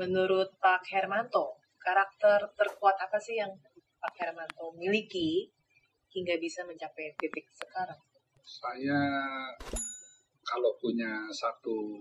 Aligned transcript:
menurut 0.00 0.56
Pak 0.56 0.80
Hermanto, 0.88 1.60
karakter 1.76 2.56
terkuat 2.56 2.96
apa 2.96 3.20
sih 3.20 3.36
yang 3.36 3.52
Pak 4.00 4.16
Hermanto 4.16 4.72
miliki 4.72 5.44
hingga 6.08 6.40
bisa 6.40 6.64
mencapai 6.64 7.12
titik 7.20 7.44
sekarang? 7.52 8.00
Saya 8.40 8.96
kalau 10.40 10.72
punya 10.80 11.28
satu 11.28 12.00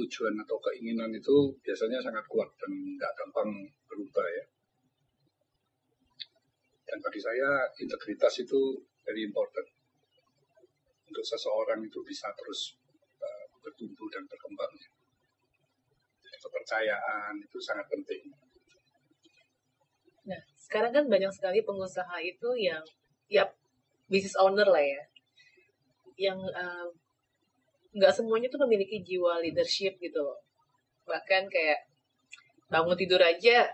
tujuan 0.00 0.32
atau 0.40 0.56
keinginan 0.64 1.12
itu 1.12 1.52
biasanya 1.60 2.00
sangat 2.00 2.24
kuat 2.24 2.48
dan 2.56 2.72
nggak 2.96 3.12
gampang 3.20 3.68
berubah 3.84 4.24
ya. 4.24 4.44
Dan 6.88 6.98
bagi 7.04 7.20
saya 7.20 7.68
integritas 7.76 8.40
itu 8.40 8.80
very 9.04 9.28
important 9.28 9.68
untuk 11.04 11.22
seseorang 11.22 11.84
itu 11.84 12.00
bisa 12.00 12.32
terus 12.32 12.80
uh, 13.20 13.44
bertumbuh 13.60 14.08
dan 14.08 14.24
berkembang. 14.26 14.72
Jadi 14.74 14.99
kepercayaan 16.40 17.36
itu 17.38 17.58
sangat 17.60 17.86
penting. 17.92 18.32
Nah, 20.24 20.40
sekarang 20.56 20.92
kan 20.96 21.04
banyak 21.06 21.32
sekali 21.32 21.60
pengusaha 21.60 22.16
itu 22.24 22.56
yang 22.56 22.82
ya 23.28 23.46
business 24.08 24.36
owner 24.40 24.66
lah 24.66 24.82
ya, 24.82 25.02
yang 26.18 26.40
uh, 26.40 26.88
nggak 27.94 28.12
semuanya 28.14 28.48
tuh 28.50 28.62
memiliki 28.66 29.02
jiwa 29.04 29.38
leadership 29.44 30.00
gitu 30.00 30.20
loh. 30.20 30.40
Bahkan 31.06 31.50
kayak 31.50 31.90
bangun 32.70 32.94
tidur 32.94 33.18
aja 33.18 33.66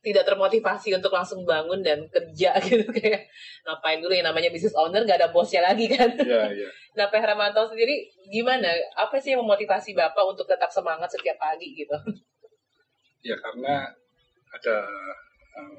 tidak 0.00 0.24
termotivasi 0.24 0.96
untuk 0.96 1.12
langsung 1.12 1.44
bangun 1.44 1.84
dan 1.84 2.08
kerja 2.08 2.56
gitu 2.66 2.88
kayak 2.88 3.28
ngapain 3.68 4.00
dulu 4.00 4.16
yang 4.16 4.32
namanya 4.32 4.48
business 4.48 4.72
owner 4.72 5.04
gak 5.04 5.20
ada 5.20 5.28
bosnya 5.28 5.60
lagi 5.60 5.86
kan. 5.92 6.10
Iya, 6.16 6.44
iya. 6.52 6.70
Nah, 6.90 7.06
Pak 7.06 7.22
Hermanto 7.22 7.62
sendiri 7.70 8.10
gimana? 8.34 8.66
Apa 8.98 9.22
sih 9.22 9.30
yang 9.30 9.46
memotivasi 9.46 9.94
Bapak 9.94 10.26
untuk 10.26 10.42
tetap 10.50 10.74
semangat 10.74 11.06
setiap 11.06 11.38
pagi 11.38 11.76
gitu? 11.76 11.94
Ya 13.20 13.36
karena 13.36 13.84
ada 14.48 14.88
um, 15.60 15.76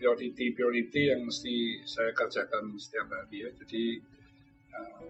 priority 0.00 0.56
priority 0.56 1.12
yang 1.12 1.20
mesti 1.20 1.84
saya 1.84 2.08
kerjakan 2.16 2.72
setiap 2.80 3.04
hari 3.12 3.44
ya. 3.44 3.52
Jadi 3.52 4.00
um, 4.72 5.04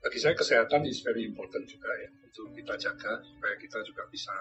bagi 0.00 0.16
saya 0.16 0.32
kesehatan 0.32 0.88
is 0.88 1.04
very 1.04 1.28
important 1.28 1.68
juga 1.68 1.92
ya 2.00 2.08
untuk 2.24 2.56
kita 2.56 2.74
jaga 2.80 3.20
supaya 3.20 3.54
kita 3.60 3.84
juga 3.84 4.08
bisa 4.08 4.32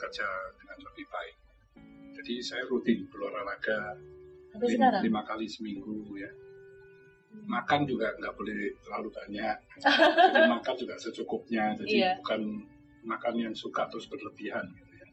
bekerja 0.00 0.24
dengan 0.56 0.78
lebih 0.80 1.06
baik. 1.12 1.36
Jadi 2.16 2.34
saya 2.40 2.64
rutin 2.72 3.04
berolahraga 3.12 4.00
lima, 4.64 5.04
lima 5.04 5.20
kali 5.28 5.44
seminggu 5.44 6.16
ya. 6.16 6.32
Makan 7.44 7.84
juga 7.84 8.16
nggak 8.16 8.32
boleh 8.32 8.80
terlalu 8.80 9.12
banyak. 9.12 9.56
jadi 10.32 10.48
makan 10.48 10.74
juga 10.80 10.96
secukupnya. 10.96 11.76
Jadi 11.76 12.00
Iya. 12.00 12.16
bukan 12.24 12.64
makan 13.04 13.34
yang 13.36 13.52
suka 13.52 13.92
terus 13.92 14.08
berlebihan 14.08 14.64
gitu 14.72 14.94
ya. 14.96 15.08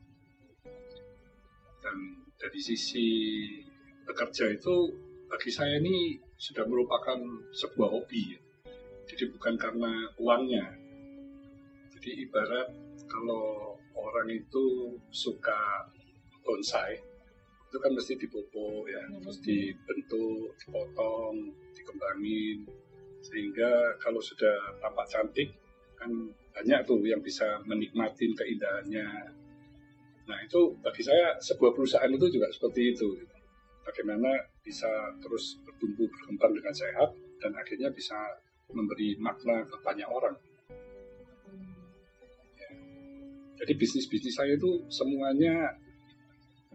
Dan 1.84 2.24
dari 2.40 2.60
sisi 2.64 3.08
bekerja 4.08 4.56
itu 4.56 4.96
bagi 5.28 5.52
saya 5.52 5.84
ini 5.84 6.16
sudah 6.40 6.64
merupakan 6.64 7.20
sebuah 7.52 7.92
hobi 7.92 8.40
ya. 8.40 8.42
Jadi 9.12 9.36
bukan 9.36 9.60
karena 9.60 10.16
uangnya. 10.16 10.64
Jadi 11.92 12.24
ibarat 12.24 12.72
kalau 13.12 13.77
orang 14.08 14.32
itu 14.32 14.96
suka 15.12 15.92
bonsai 16.48 16.96
itu 17.68 17.78
kan 17.84 17.92
mesti 17.92 18.16
dipupuk 18.16 18.88
ya, 18.88 19.04
Hmm. 19.04 19.20
terus 19.20 19.44
dibentuk, 19.44 20.56
dipotong, 20.56 21.52
dikembangin 21.76 22.64
sehingga 23.20 23.92
kalau 24.00 24.24
sudah 24.24 24.80
tampak 24.80 25.04
cantik 25.12 25.52
kan 26.00 26.08
banyak 26.56 26.80
tuh 26.88 27.04
yang 27.04 27.20
bisa 27.20 27.60
menikmati 27.68 28.32
keindahannya. 28.32 29.08
Nah 30.28 30.38
itu 30.44 30.74
bagi 30.80 31.04
saya 31.04 31.36
sebuah 31.44 31.76
perusahaan 31.76 32.08
itu 32.08 32.28
juga 32.32 32.48
seperti 32.56 32.96
itu. 32.96 33.08
gitu. 33.20 33.36
Bagaimana 33.84 34.32
bisa 34.64 34.90
terus 35.20 35.60
bertumbuh 35.64 36.08
berkembang 36.08 36.56
dengan 36.56 36.76
sehat 36.76 37.10
dan 37.40 37.52
akhirnya 37.56 37.92
bisa 37.92 38.16
memberi 38.72 39.16
makna 39.20 39.64
ke 39.64 39.76
banyak 39.84 40.08
orang. 40.08 40.36
Jadi 43.58 43.74
bisnis-bisnis 43.74 44.38
saya 44.38 44.54
itu 44.54 44.86
semuanya 44.88 45.74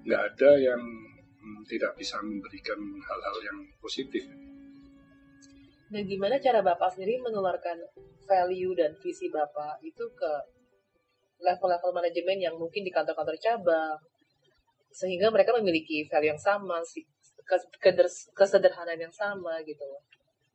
nggak 0.03 0.22
ada 0.34 0.50
yang 0.59 0.82
hmm, 0.82 1.62
tidak 1.70 1.94
bisa 1.94 2.19
memberikan 2.19 2.78
hal-hal 2.78 3.37
yang 3.47 3.59
positif. 3.78 4.26
Dan 5.92 6.09
gimana 6.09 6.41
cara 6.42 6.65
Bapak 6.65 6.97
sendiri 6.97 7.21
menularkan 7.22 7.76
value 8.26 8.75
dan 8.75 8.97
visi 8.98 9.28
Bapak 9.31 9.78
itu 9.84 10.04
ke 10.16 10.32
level-level 11.42 11.91
manajemen 11.92 12.38
yang 12.38 12.54
mungkin 12.56 12.87
di 12.87 12.91
kantor-kantor 12.91 13.37
cabang, 13.38 13.98
sehingga 14.91 15.28
mereka 15.28 15.53
memiliki 15.59 16.06
value 16.06 16.32
yang 16.32 16.41
sama, 16.41 16.81
kesederhanaan 18.34 18.98
yang 18.98 19.15
sama 19.15 19.59
gitu. 19.66 19.84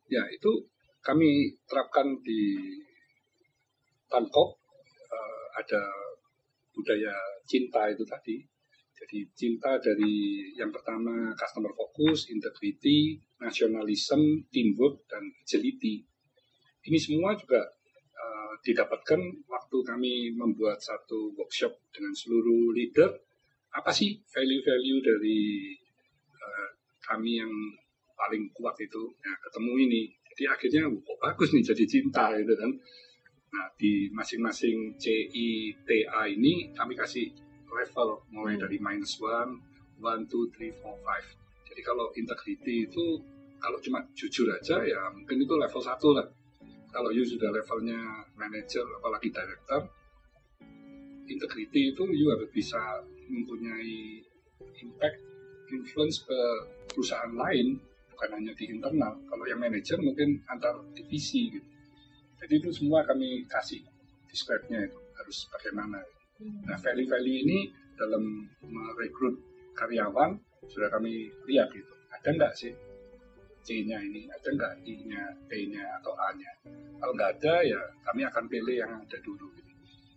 Ya 0.08 0.24
itu 0.32 0.66
kami 1.04 1.54
terapkan 1.68 2.18
di 2.24 2.56
Tankok 4.08 4.56
eh, 5.12 5.44
ada 5.60 5.82
budaya 6.78 7.10
cinta 7.42 7.90
itu 7.90 8.06
tadi. 8.06 8.38
Jadi 8.98 9.18
cinta 9.34 9.78
dari 9.78 10.46
yang 10.58 10.70
pertama 10.70 11.34
customer 11.34 11.70
focus, 11.74 12.30
integrity, 12.30 13.18
nationalism, 13.38 14.46
teamwork, 14.50 15.06
dan 15.06 15.22
agility. 15.42 16.02
Ini 16.82 16.98
semua 16.98 17.34
juga 17.38 17.62
eh, 18.14 18.52
didapatkan 18.62 19.20
waktu 19.46 19.76
kami 19.86 20.34
membuat 20.34 20.78
satu 20.82 21.34
workshop 21.34 21.74
dengan 21.94 22.14
seluruh 22.14 22.74
leader. 22.74 23.10
Apa 23.74 23.94
sih 23.94 24.18
value-value 24.26 25.00
dari 25.02 25.40
eh, 26.34 26.68
kami 27.06 27.38
yang 27.38 27.52
paling 28.18 28.50
kuat 28.50 28.74
itu? 28.82 29.14
Nah, 29.22 29.36
ketemu 29.46 29.72
ini. 29.86 30.02
Jadi 30.34 30.42
akhirnya 30.46 30.82
kok 30.90 31.18
bagus 31.22 31.50
nih 31.54 31.62
jadi 31.66 31.84
cinta 31.86 32.34
gitu 32.34 32.54
kan. 32.54 32.70
Nah, 33.48 33.66
di 33.80 34.12
masing-masing 34.12 35.00
CI, 35.00 35.72
TA 35.88 36.28
ini 36.28 36.68
kami 36.76 36.92
kasih 36.92 37.32
level 37.68 38.20
mulai 38.32 38.56
Hmm. 38.56 38.68
dari 38.68 38.76
minus 38.80 39.16
one, 39.20 39.60
one, 40.00 40.28
two, 40.28 40.48
three, 40.52 40.72
four, 40.80 40.96
five. 41.04 41.24
Jadi 41.68 41.80
kalau 41.84 42.12
integrity 42.16 42.88
itu 42.88 43.20
kalau 43.58 43.78
cuma 43.82 44.04
jujur 44.14 44.46
aja 44.54 44.80
ya 44.86 45.10
mungkin 45.10 45.42
itu 45.42 45.54
level 45.56 45.82
satu 45.82 46.14
lah. 46.14 46.26
Kalau 46.88 47.12
you 47.12 47.24
sudah 47.24 47.52
levelnya 47.52 48.24
manager 48.40 48.84
apalagi 48.96 49.28
director, 49.28 49.84
integrity 51.28 51.92
itu 51.92 52.02
you 52.16 52.32
harus 52.32 52.48
bisa 52.48 52.80
mempunyai 53.28 54.24
impact, 54.80 55.20
influence 55.68 56.24
ke 56.24 56.40
perusahaan 56.88 57.28
lain 57.36 57.76
bukan 58.16 58.28
hanya 58.40 58.52
di 58.56 58.72
internal. 58.72 59.14
Kalau 59.28 59.44
yang 59.44 59.60
manager 59.60 60.00
mungkin 60.00 60.40
antar 60.48 60.80
divisi 60.96 61.52
gitu. 61.52 61.68
Jadi 62.38 62.54
itu 62.62 62.70
semua 62.70 63.02
kami 63.02 63.44
kasih 63.50 63.82
describe-nya 64.30 64.86
itu 64.86 64.98
harus 65.18 65.38
bagaimana. 65.50 65.98
Nah, 66.38 66.78
value-value 66.78 67.38
ini 67.42 67.58
dalam 67.98 68.46
merekrut 68.62 69.34
karyawan 69.74 70.38
sudah 70.70 70.86
kami 70.90 71.30
lihat 71.50 71.70
gitu. 71.74 71.90
Ada 72.14 72.28
nggak 72.34 72.52
sih 72.54 72.72
C-nya 73.66 73.98
ini? 74.00 74.30
Ada 74.30 74.48
nggak 74.54 74.72
I-nya, 74.86 75.22
T-nya, 75.50 75.84
atau 76.00 76.14
A-nya? 76.14 76.52
Kalau 76.98 77.12
nggak 77.12 77.30
ada 77.38 77.54
ya 77.66 77.80
kami 78.06 78.22
akan 78.24 78.44
pilih 78.46 78.76
yang 78.80 78.92
ada 78.96 79.18
dulu. 79.20 79.46
Gitu. 79.52 79.72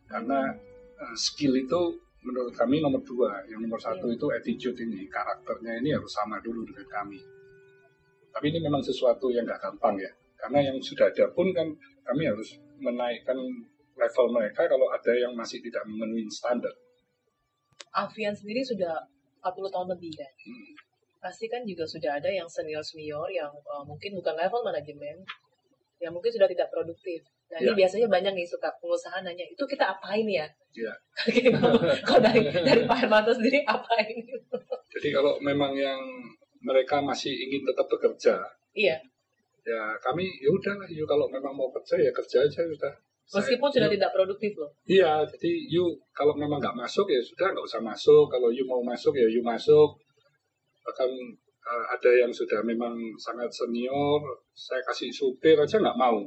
Karena 0.08 0.53
eh, 1.02 1.16
skill 1.18 1.58
itu 1.58 1.82
menurut 2.22 2.53
kami 2.53 2.80
nomor 2.80 3.02
dua. 3.02 3.44
Yang 3.50 3.59
nomor 3.66 3.80
satu 3.82 4.08
itu 4.14 4.30
attitude 4.30 4.78
ini, 4.86 5.09
karakternya 5.09 5.82
ini 5.82 5.90
harus 5.98 6.14
sama 6.14 6.38
dulu 6.40 6.64
dengan 6.64 6.88
kami. 6.88 7.20
Tapi 8.32 8.46
ini 8.48 8.59
memang 8.64 8.80
sesuatu 8.80 9.28
yang 9.34 9.44
nggak 9.44 9.59
gampang 9.59 10.00
ya. 10.00 10.12
Karena 10.41 10.59
yang 10.74 10.78
sudah 10.81 11.13
ada 11.13 11.29
pun 11.29 11.53
kan 11.53 11.69
kami 12.02 12.25
harus 12.25 12.57
menaikkan 12.81 13.38
level 13.93 14.26
mereka 14.34 14.66
kalau 14.66 14.90
ada 14.90 15.14
yang 15.14 15.38
masih 15.38 15.61
tidak 15.61 15.85
memenuhi 15.85 16.26
standar. 16.34 16.73
Alfian 17.93 18.34
sendiri 18.34 18.66
sudah 18.66 18.97
40 19.46 19.73
tahun 19.73 19.88
lebih 19.93 20.11
kan? 20.17 20.32
Hmm. 20.41 20.73
Pasti 21.22 21.46
kan 21.46 21.61
juga 21.61 21.85
sudah 21.85 22.17
ada 22.17 22.29
yang 22.34 22.49
senior-senior 22.49 23.29
yang 23.29 23.53
uh, 23.70 23.85
mungkin 23.85 24.17
bukan 24.17 24.34
level 24.34 24.66
manajemen, 24.66 25.22
yang 26.02 26.09
mungkin 26.09 26.34
sudah 26.34 26.49
tidak 26.49 26.73
produktif. 26.73 27.22
Nah 27.53 27.61
ini 27.61 27.72
Ya. 27.76 27.78
biasanya 27.85 28.08
banyak 28.09 28.34
nih 28.41 28.47
suka 28.47 28.73
pengusaha 28.82 29.22
nanya, 29.22 29.46
itu 29.46 29.64
kita 29.70 29.94
apain 29.94 30.26
ya? 30.26 30.47
Ya. 30.73 30.94
Gitu. 31.35 31.52
Kalau 32.08 32.22
dari, 32.23 32.41
dari 32.49 32.82
Pak 32.90 32.97
Hermanto 33.05 33.35
sendiri 33.35 33.61
apain? 33.67 34.17
Jadi 34.97 35.08
kalau 35.14 35.37
memang 35.44 35.76
yang 35.78 35.99
mereka 36.64 37.03
masih 37.03 37.29
ingin 37.29 37.61
tetap 37.67 37.85
bekerja, 37.91 38.40
iya, 38.73 38.97
ya 39.61 39.81
kami 39.99 40.25
ya 40.37 40.49
udahlah, 40.49 40.87
yuk 40.87 41.05
kalau 41.05 41.25
memang 41.28 41.53
mau 41.53 41.69
kerja 41.69 41.96
ya 41.96 42.11
kerja 42.11 42.41
aja 42.41 42.61
sudah. 42.63 42.93
meskipun 43.31 43.69
Saya- 43.69 43.75
sudah 43.78 43.87
yuk- 43.87 43.96
tidak 43.96 44.11
produktif 44.11 44.52
loh. 44.55 44.72
Iya, 44.84 45.11
jadi 45.23 45.52
you 45.69 45.85
kalau 46.11 46.34
memang 46.34 46.59
nggak 46.59 46.75
masuk 46.75 47.08
ya 47.08 47.22
sudah 47.22 47.47
nggak 47.49 47.63
usah 47.63 47.79
masuk. 47.79 48.28
Kalau 48.28 48.49
you 48.49 48.66
mau 48.66 48.81
masuk 48.81 49.13
ya 49.13 49.23
you 49.25 49.40
masuk. 49.41 49.96
Bahkan 50.81 51.09
eh, 51.61 51.85
ada 51.87 52.11
yang 52.11 52.34
sudah 52.34 52.59
memang 52.61 52.91
sangat 53.16 53.47
senior, 53.47 54.19
saya 54.52 54.81
kasih 54.81 55.08
supir 55.09 55.53
aja 55.55 55.78
nggak 55.78 55.96
mau. 55.96 56.25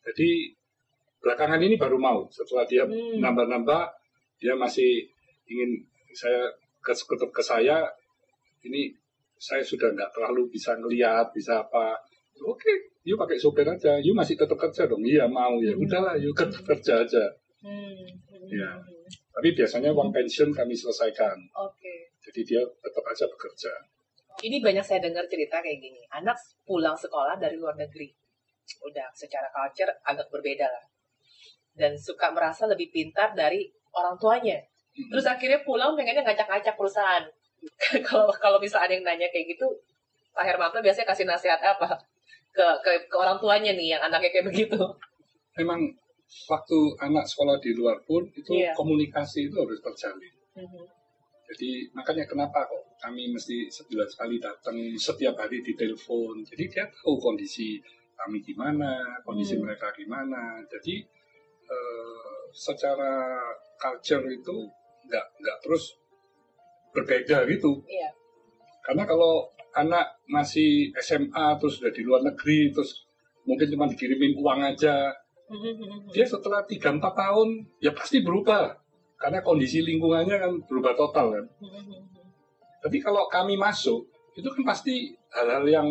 Jadi 0.00 0.54
belakangan 1.20 1.60
ini 1.60 1.76
baru 1.76 1.98
mau 1.98 2.24
setelah 2.30 2.64
dia 2.64 2.86
Hmm. 2.86 3.20
nambah-nambah 3.20 3.82
dia 4.38 4.54
masih 4.54 5.04
ingin 5.44 5.76
saya 6.12 6.48
ke, 6.80 6.94
ke, 6.96 7.26
ke 7.28 7.42
saya 7.44 7.84
ini 8.62 8.88
saya 9.36 9.60
sudah 9.60 9.90
nggak 9.90 10.08
terlalu 10.10 10.48
bisa 10.48 10.72
ngelihat 10.74 11.28
bisa 11.30 11.60
apa 11.60 11.98
oke 12.42 12.72
yuk 13.02 13.16
pakai 13.16 13.36
sopir 13.36 13.64
aja 13.64 13.96
yuk 13.96 14.12
masih 14.12 14.34
tetap 14.34 14.56
kerja 14.56 14.84
dong 14.84 15.02
iya 15.02 15.24
mau 15.24 15.56
ya 15.58 15.72
Hmm. 15.72 15.82
udahlah 15.82 16.14
yuk 16.16 16.32
ker- 16.32 16.64
kerja 16.64 17.00
aja 17.00 17.24
Hmm. 17.60 17.92
Hmm. 18.26 18.48
Ya. 18.48 18.70
tapi 19.30 19.52
biasanya 19.52 19.92
uang 19.92 20.08
pensiun 20.10 20.48
kami 20.50 20.72
selesaikan 20.72 21.36
Oke. 21.54 22.16
jadi 22.18 22.40
dia 22.40 22.60
tetap 22.78 23.04
aja 23.04 23.24
bekerja 23.26 23.72
Ini 24.40 24.56
banyak 24.58 24.80
saya 24.80 25.04
dengar 25.04 25.28
cerita 25.28 25.60
kayak 25.60 25.76
gini. 25.76 26.00
Anak 26.08 26.32
pulang 26.64 26.96
sekolah 26.96 27.36
dari 27.36 27.60
luar 27.60 27.76
negeri. 27.76 28.08
Udah 28.80 29.12
secara 29.12 29.44
culture 29.52 29.92
agak 30.00 30.32
berbeda 30.32 30.64
lah. 30.64 30.80
Dan 31.70 31.92
suka 31.92 32.32
merasa 32.32 32.64
lebih 32.64 32.88
pintar 32.88 33.36
dari 33.36 33.68
orang 33.92 34.16
tuanya. 34.16 34.56
Terus 34.96 35.28
akhirnya 35.28 35.60
pulang 35.60 35.92
pengennya 35.92 36.24
ngacak-ngacak 36.24 36.72
perusahaan. 36.72 37.20
Kalau 38.08 38.32
kalau 38.32 38.56
misalnya 38.56 38.88
ada 38.88 38.94
yang 38.96 39.04
nanya 39.04 39.28
kayak 39.28 39.52
gitu, 39.52 39.68
Pak 40.32 40.40
Hermanto 40.42 40.80
biasanya 40.80 41.04
kasih 41.06 41.28
nasihat 41.28 41.60
apa? 41.60 42.00
Ke, 42.50 42.66
ke, 42.82 42.90
ke 43.06 43.16
orang 43.16 43.38
tuanya 43.38 43.72
nih 43.78 43.94
yang 43.96 44.02
anaknya 44.02 44.30
kayak 44.34 44.46
begitu. 44.50 44.80
memang 45.54 45.80
waktu 46.50 46.78
anak 47.02 47.26
sekolah 47.26 47.58
di 47.58 47.74
luar 47.74 47.98
pun 48.06 48.22
itu 48.32 48.54
Iya. 48.54 48.70
komunikasi 48.74 49.50
itu 49.50 49.56
harus 49.58 49.78
terjalin 49.82 50.34
Jadi 51.50 51.70
makanya 51.90 52.22
kenapa 52.30 52.62
kok 52.62 52.82
kami 53.02 53.34
mesti 53.34 53.66
sebulan 53.66 54.06
sekali 54.06 54.38
datang 54.38 54.78
setiap 54.94 55.34
hari 55.34 55.58
di 55.58 55.74
telepon. 55.74 56.38
Jadi 56.46 56.70
dia 56.70 56.86
tahu 56.86 57.18
kondisi 57.18 57.74
kami 58.14 58.38
gimana, 58.38 59.02
kondisi 59.26 59.58
Hmm. 59.58 59.66
mereka 59.66 59.90
gimana. 59.90 60.62
Jadi 60.70 61.02
eh, 61.66 62.30
secara 62.54 63.42
culture 63.78 64.22
itu 64.30 64.56
nggak 65.10 65.26
nggak 65.42 65.58
terus 65.66 65.90
berbeda 66.94 67.42
gitu. 67.50 67.82
Iya. 67.86 68.14
Karena 68.86 69.02
kalau 69.02 69.50
anak 69.76 70.18
masih 70.26 70.90
SMA 70.98 71.46
terus 71.60 71.78
sudah 71.78 71.92
di 71.94 72.02
luar 72.02 72.26
negeri 72.26 72.74
terus 72.74 73.06
mungkin 73.46 73.66
cuma 73.72 73.86
dikirimin 73.90 74.36
uang 74.38 74.60
aja, 74.62 75.10
dia 76.14 76.26
setelah 76.26 76.62
3-4 76.62 77.02
tahun 77.02 77.48
ya 77.82 77.90
pasti 77.90 78.22
berubah. 78.22 78.78
Karena 79.20 79.44
kondisi 79.44 79.84
lingkungannya 79.84 80.36
kan 80.40 80.52
berubah 80.64 80.96
total 80.96 81.26
kan. 81.36 81.44
Tapi 82.80 82.96
kalau 83.04 83.28
kami 83.28 83.60
masuk, 83.60 84.08
itu 84.32 84.48
kan 84.48 84.64
pasti 84.64 85.12
hal-hal 85.36 85.66
yang 85.68 85.88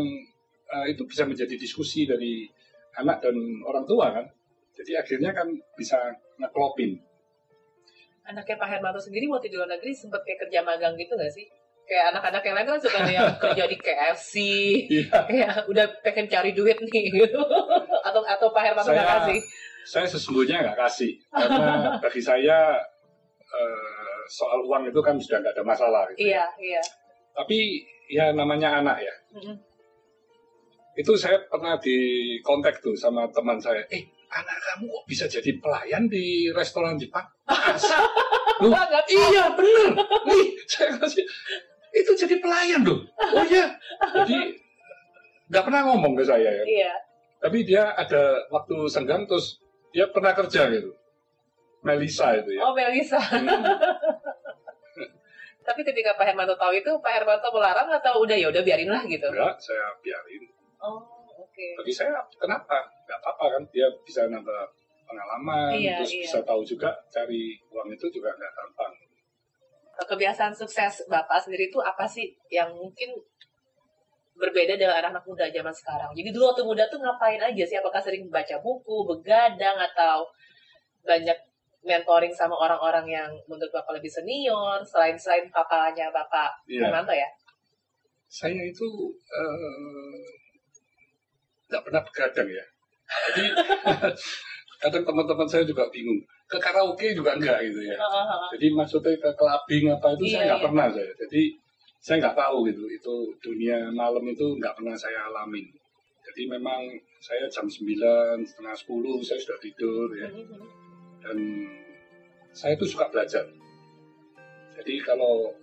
eh, 0.65 0.85
itu 0.89 1.05
bisa 1.05 1.29
menjadi 1.29 1.53
diskusi 1.53 2.09
dari 2.09 2.49
anak 2.97 3.21
dan 3.21 3.35
orang 3.69 3.85
tua 3.85 4.09
kan. 4.09 4.25
Jadi 4.73 4.97
akhirnya 4.97 5.35
kan 5.35 5.45
bisa 5.77 5.99
ngeklopin. 6.41 6.97
Anaknya 8.25 8.55
Pak 8.57 8.69
Hermanto 8.69 9.01
sendiri 9.03 9.29
waktu 9.29 9.53
di 9.53 9.57
luar 9.59 9.69
negeri 9.69 9.93
sempat 9.93 10.25
kayak 10.25 10.47
kerja 10.47 10.65
magang 10.65 10.97
gitu 10.97 11.13
nggak 11.13 11.33
sih? 11.33 11.45
Kayak 11.89 12.05
anak-anak 12.13 12.41
yang 12.45 12.55
lain 12.55 12.67
kan 12.69 12.77
suka 12.77 12.99
yang 13.09 13.33
kerja 13.41 13.63
di 13.65 13.77
KFC, 13.81 14.33
Iya. 14.93 15.09
kayak 15.25 15.65
udah 15.65 15.85
pengen 16.05 16.29
cari 16.29 16.53
duit 16.53 16.77
nih 16.77 17.09
gitu. 17.09 17.41
atau 18.07 18.21
atau 18.21 18.47
Pak 18.53 18.61
Hermanto 18.61 18.93
nggak 18.93 19.09
kasih? 19.25 19.39
Saya 19.89 20.05
sesungguhnya 20.05 20.61
nggak 20.61 20.77
kasih. 20.77 21.17
Karena 21.33 21.97
bagi 21.97 22.21
saya 22.21 22.77
eh, 23.41 24.19
soal 24.29 24.61
uang 24.69 24.85
itu 24.85 25.01
kan 25.01 25.17
sudah 25.17 25.41
nggak 25.41 25.57
ada 25.57 25.65
masalah. 25.65 26.05
Gitu. 26.13 26.29
Iya, 26.29 26.45
iya. 26.61 26.81
Tapi 27.33 27.57
ya 28.13 28.37
namanya 28.37 28.85
anak 28.85 29.01
ya. 29.01 29.15
Mm-mm. 29.33 29.57
Itu 30.93 31.17
saya 31.17 31.41
pernah 31.49 31.81
di 31.81 31.97
kontak 32.45 32.85
tuh 32.85 32.93
sama 32.93 33.25
teman 33.33 33.57
saya. 33.57 33.81
Eh, 33.89 34.05
anak 34.29 34.57
kamu 34.61 34.85
kok 34.93 35.03
bisa 35.09 35.25
jadi 35.25 35.57
pelayan 35.57 36.05
di 36.05 36.53
restoran 36.53 37.01
Jepang? 37.01 37.25
Loh. 38.61 38.75
Iya 39.09 39.57
bener. 39.57 39.89
Nih 40.29 40.45
saya 40.69 40.93
kasih 41.01 41.25
itu 41.93 42.11
jadi 42.13 42.35
pelayan 42.41 42.81
loh. 42.85 43.01
Oh 43.33 43.45
iya. 43.45 43.67
Jadi 44.23 44.37
nggak 45.49 45.63
pernah 45.65 45.81
ngomong 45.89 46.13
ke 46.17 46.23
saya 46.25 46.49
ya. 46.49 46.63
Iya. 46.65 46.93
Tapi 47.39 47.57
dia 47.63 47.95
ada 47.95 48.45
waktu 48.51 48.75
senggang 48.91 49.25
terus 49.25 49.57
dia 49.89 50.05
pernah 50.11 50.35
kerja 50.37 50.69
gitu. 50.69 50.91
Melisa 51.81 52.35
itu 52.35 52.59
ya. 52.59 52.61
Oh 52.67 52.75
Melisa. 52.75 53.19
Hmm. 53.19 53.47
Tapi 55.69 55.85
ketika 55.85 56.17
Pak 56.17 56.25
Hermanto 56.25 56.57
tahu 56.57 56.73
itu, 56.73 56.89
Pak 56.97 57.13
Hermanto 57.13 57.45
melarang 57.53 57.93
atau 57.93 58.25
udah 58.25 58.33
ya 58.33 58.49
udah 58.49 58.65
biarin 58.65 58.89
lah 58.89 59.05
gitu? 59.05 59.29
Enggak, 59.29 59.53
saya 59.61 59.93
biarin. 60.01 60.49
Oh, 60.81 60.97
oke. 61.37 61.65
Bagi 61.77 61.93
saya 61.93 62.25
kenapa? 62.41 62.89
Nggak 63.05 63.19
apa-apa 63.21 63.45
kan. 63.53 63.63
Dia 63.69 63.85
bisa 64.01 64.25
nambah 64.25 64.61
pengalaman, 65.05 65.77
Iya, 65.77 66.01
terus 66.01 66.13
iya. 66.17 66.21
bisa 66.25 66.39
tahu 66.41 66.61
juga 66.65 66.89
cari 67.13 67.53
uang 67.69 67.89
itu 67.93 68.05
juga 68.09 68.33
nggak 68.33 68.53
gampang. 68.57 68.93
Kebiasaan 70.07 70.55
sukses 70.55 71.03
Bapak 71.11 71.43
sendiri 71.43 71.67
itu 71.67 71.79
apa 71.83 72.07
sih 72.07 72.31
yang 72.47 72.71
mungkin 72.71 73.11
berbeda 74.39 74.79
dengan 74.79 74.95
anak-anak 74.95 75.23
muda 75.27 75.45
zaman 75.51 75.75
sekarang? 75.75 76.11
Jadi 76.15 76.29
dulu 76.31 76.55
waktu 76.55 76.63
muda 76.63 76.83
tuh 76.87 77.03
ngapain 77.03 77.41
aja 77.43 77.63
sih? 77.67 77.75
Apakah 77.75 77.99
sering 77.99 78.31
baca 78.31 78.55
buku, 78.63 79.03
begadang, 79.03 79.75
atau 79.75 80.23
banyak 81.03 81.35
mentoring 81.83 82.31
sama 82.31 82.55
orang-orang 82.55 83.07
yang 83.07 83.29
menurut 83.47 83.71
Bapak 83.71 83.99
lebih 83.99 84.11
senior, 84.11 84.83
selain 84.83 85.15
selain 85.19 85.47
papanya 85.51 86.11
Bapak 86.11 86.63
Iya. 86.67 86.87
Hermanto 86.87 87.11
ya? 87.15 87.27
Saya 88.29 88.61
itu 88.63 88.87
eh, 89.15 90.19
nggak 91.71 91.83
pernah 91.83 92.01
begadang 92.03 92.47
ya. 92.47 92.65
Jadi 93.31 93.45
kadang 94.81 95.03
teman-teman 95.03 95.47
saya 95.49 95.63
juga 95.67 95.87
bingung. 95.91 96.19
Ke 96.49 96.57
karaoke 96.57 97.13
juga 97.13 97.37
enggak 97.37 97.61
gitu 97.69 97.85
ya. 97.85 97.97
Jadi 98.57 98.67
maksudnya 98.73 99.13
ke 99.21 99.29
clubbing 99.37 99.85
apa 99.93 100.17
itu 100.17 100.23
Iya, 100.25 100.33
saya 100.33 100.43
nggak 100.49 100.59
iya. 100.59 100.65
pernah 100.65 100.87
saya. 100.89 101.11
Jadi 101.13 101.41
saya 102.01 102.15
nggak 102.25 102.37
tahu 102.41 102.57
gitu. 102.73 102.83
Itu 102.89 103.13
dunia 103.37 103.77
malam 103.93 104.25
itu 104.25 104.57
nggak 104.57 104.73
pernah 104.81 104.97
saya 104.97 105.29
alamin. 105.29 105.69
Jadi 106.25 106.41
memang 106.49 106.81
saya 107.21 107.45
jam 107.49 107.69
9, 107.69 108.41
setengah 108.45 108.75
10 108.75 109.21
saya 109.21 109.39
sudah 109.41 109.59
tidur 109.61 110.09
ya. 110.17 110.29
Dan 111.21 111.37
saya 112.49 112.73
itu 112.73 112.85
suka 112.89 113.05
belajar. 113.13 113.45
Jadi 114.73 114.95
kalau 115.05 115.53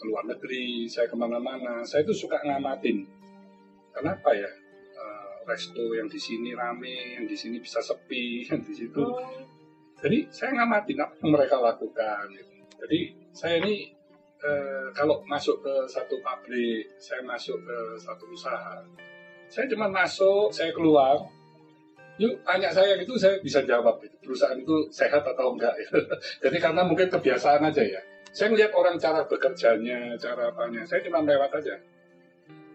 ke 0.00 0.08
luar 0.08 0.24
negeri, 0.24 0.88
saya 0.88 1.04
ke 1.06 1.14
mana-mana, 1.14 1.84
saya 1.84 2.02
itu 2.02 2.16
suka 2.16 2.40
ngamatin. 2.40 3.04
Kenapa 3.92 4.32
ya? 4.32 4.48
Eh, 4.96 5.32
resto 5.44 5.92
yang 5.92 6.08
di 6.08 6.16
sini 6.16 6.56
rame, 6.56 7.20
yang 7.20 7.28
di 7.28 7.36
sini 7.36 7.60
bisa 7.60 7.84
sepi, 7.84 8.40
yang 8.48 8.64
di 8.64 8.72
situ 8.72 8.96
Oh, 9.04 9.20
jadi 10.00 10.18
saya 10.32 10.50
ngamatin 10.56 10.96
apa 10.96 11.12
yang 11.20 11.30
mereka 11.36 11.56
lakukan. 11.60 12.24
gitu. 12.32 12.52
Jadi 12.80 13.00
saya 13.36 13.60
ini 13.60 13.92
eh, 14.40 14.88
kalau 14.96 15.20
masuk 15.28 15.60
ke 15.60 15.74
satu 15.84 16.16
pabrik, 16.24 16.88
saya 16.96 17.20
masuk 17.20 17.60
ke 17.60 17.78
satu 18.00 18.24
usaha, 18.32 18.80
saya 19.52 19.68
cuma 19.68 19.92
masuk, 19.92 20.48
saya 20.54 20.72
keluar. 20.72 21.20
Yuk 22.20 22.36
tanya 22.44 22.68
saya 22.68 23.00
itu 23.00 23.16
saya 23.16 23.40
bisa 23.40 23.64
jawab 23.64 23.96
itu 24.04 24.12
perusahaan 24.20 24.52
itu 24.56 24.76
sehat 24.92 25.24
atau 25.24 25.56
enggak 25.56 25.72
ya. 25.76 25.88
Jadi 26.48 26.56
karena 26.60 26.84
mungkin 26.84 27.08
kebiasaan 27.08 27.64
aja 27.64 27.80
ya. 27.80 28.00
Saya 28.30 28.52
melihat 28.52 28.70
orang 28.76 28.94
cara 29.00 29.24
bekerjanya, 29.24 30.14
cara 30.20 30.52
apanya. 30.52 30.84
Saya 30.84 31.00
cuma 31.02 31.24
lewat 31.24 31.50
aja. 31.50 31.74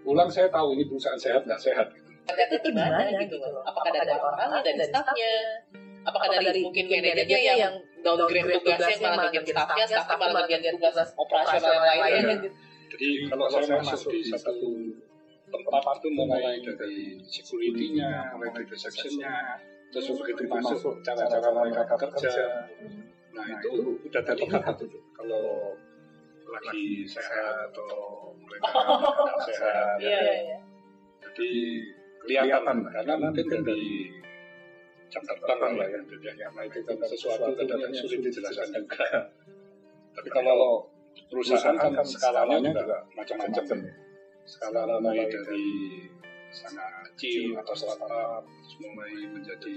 Pulang 0.01 0.29
saya 0.29 0.49
tahu 0.49 0.73
ini 0.77 0.85
perusahaan 0.89 1.17
sehat 1.17 1.45
nggak 1.45 1.61
sehat. 1.61 1.87
Gitu. 1.93 2.09
Ternyata 2.25 2.55
gimana 2.57 3.05
gitu 3.21 3.37
loh? 3.37 3.61
Apakah 3.61 3.93
dari 3.93 4.13
orang, 4.17 4.49
dari 4.65 4.81
staffnya? 4.81 5.33
Apakah 6.05 6.27
dari 6.29 6.61
mungkin 6.61 6.85
manajernya 6.85 7.53
yang 7.57 7.73
downgrade 8.05 8.61
tugasnya 8.61 8.97
malah 9.01 9.27
bagian 9.27 9.43
staffnya, 9.43 9.85
staffnya 9.89 10.15
malah 10.21 10.35
bagian 10.45 10.61
tugas 10.77 10.95
operasional 11.17 11.73
yang 11.73 11.99
lainnya 12.05 12.35
gitu. 12.45 12.57
Jadi 12.95 13.07
kalau 13.27 13.45
saya 13.49 13.81
masuk 13.81 14.13
di 14.13 14.19
satu 14.29 14.53
tempat 15.49 15.97
itu 16.01 16.09
mulai 16.13 16.61
dari 16.61 17.17
security-nya, 17.25 18.33
mulai 18.37 18.49
dari 18.53 18.65
reception-nya, 18.69 19.57
terus 19.89 20.13
begitu 20.13 20.45
masuk 20.45 21.01
cara-cara 21.01 21.49
mereka 21.49 21.95
kerja. 21.97 22.69
Nah 23.33 23.45
itu 23.57 23.71
udah 24.05 24.21
terlihat 24.21 24.75
itu 24.79 24.99
kalau 25.17 25.75
lagi 26.45 27.03
sehat 27.09 27.73
atau 27.73 28.31
mereka 28.37 28.69
sehat. 29.49 29.97
Iya, 29.99 30.19
iya, 30.21 30.35
iya. 30.45 30.57
Jadi 31.25 31.49
kelihatan 32.25 32.77
karena 32.89 33.13
mungkin 33.17 33.45
dari 33.65 34.13
jam 35.15 35.23
terbang 35.23 35.73
lah 35.79 35.87
ya. 35.87 35.99
Jadi 36.03 36.27
karena 36.35 36.61
itu 36.67 36.79
kan 36.83 36.97
sesuatu 37.07 37.55
kadang 37.55 37.93
sulit 37.95 38.19
dijelaskan 38.19 38.67
juga. 38.75 39.31
Tapi 40.15 40.29
kalau 40.31 40.91
perusahaan 41.31 41.75
kan 41.79 42.03
skalanya 42.03 42.59
juga 42.59 42.97
macam-macam. 43.15 43.65
Skala 44.45 44.99
mulai 45.01 45.25
dari 45.25 45.65
sangat 46.51 47.11
kecil 47.11 47.57
atau 47.57 47.73
startup 47.73 48.43
mulai 48.77 49.11
menjadi 49.27 49.75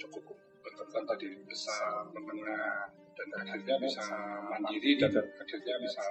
cukup 0.00 0.38
berkembang 0.64 1.04
tadi 1.04 1.28
besar, 1.44 2.08
menengah 2.14 2.88
dan 3.18 3.28
akhirnya 3.34 3.76
bisa 3.82 4.02
mandiri 4.46 4.96
dan 4.96 5.12
akhirnya 5.12 5.74
bisa 5.82 6.04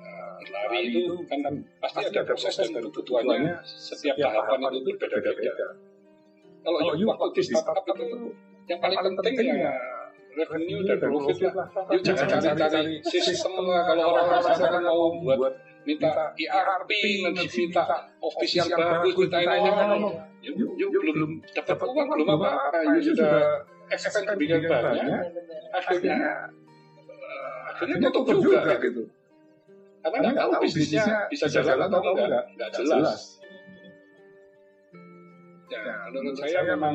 uh, 0.00 0.36
lari 0.40 0.80
itu 0.88 1.20
kan, 1.28 1.38
kan 1.44 1.54
pasti 1.78 2.02
ada 2.08 2.22
proses 2.24 2.54
dan 2.58 2.72
kebutuhannya. 2.80 3.60
setiap 3.62 4.16
tahapan 4.18 4.72
itu 4.72 4.90
berbeda-beda. 4.96 5.68
Kalau 6.66 6.98
you 6.98 7.06
waktu 7.06 7.26
di 7.38 7.42
startup 7.54 7.94
itu 7.94 8.34
yang 8.66 8.78
paling 8.82 9.14
penting 9.22 9.54
ya 9.62 9.70
revenue 10.36 10.80
dan 10.84 10.98
profit 11.00 11.52
lah. 11.56 11.66
You 11.88 11.98
jangan 12.04 12.26
cari-cari 12.28 13.00
sistem 13.06 13.64
lah. 13.64 13.82
Kalau 13.88 14.04
orang 14.12 14.26
misalkan 14.44 14.82
mau 14.84 15.08
buat 15.22 15.52
minta 15.86 16.10
ERP, 16.36 16.90
nanti 17.24 17.46
minta 17.46 17.84
official 18.20 18.66
bagus, 18.68 19.14
minta 19.16 19.38
ini. 19.40 19.70
You, 20.44 20.76
you 20.78 20.88
belum 20.92 21.40
dapat 21.56 21.88
uang, 21.88 22.06
belum 22.12 22.28
apa-apa. 22.36 22.78
You 22.98 23.02
sudah 23.02 23.64
expect 23.88 24.26
lebih 24.36 24.66
banyak. 24.68 25.22
Akhirnya 25.72 26.16
akhirnya 27.72 28.08
tutup 28.12 28.38
juga 28.44 28.76
gitu. 28.82 29.02
Karena 30.06 30.30
nggak 30.30 30.38
tahu 30.38 30.62
bisnisnya 30.62 31.26
bisa 31.26 31.46
jalan 31.50 31.90
atau 31.90 32.14
enggak, 32.14 32.44
nggak 32.54 32.70
jelas. 32.78 33.42
Ya, 35.66 35.82
menurut 36.14 36.38
saya 36.38 36.62
memang 36.62 36.94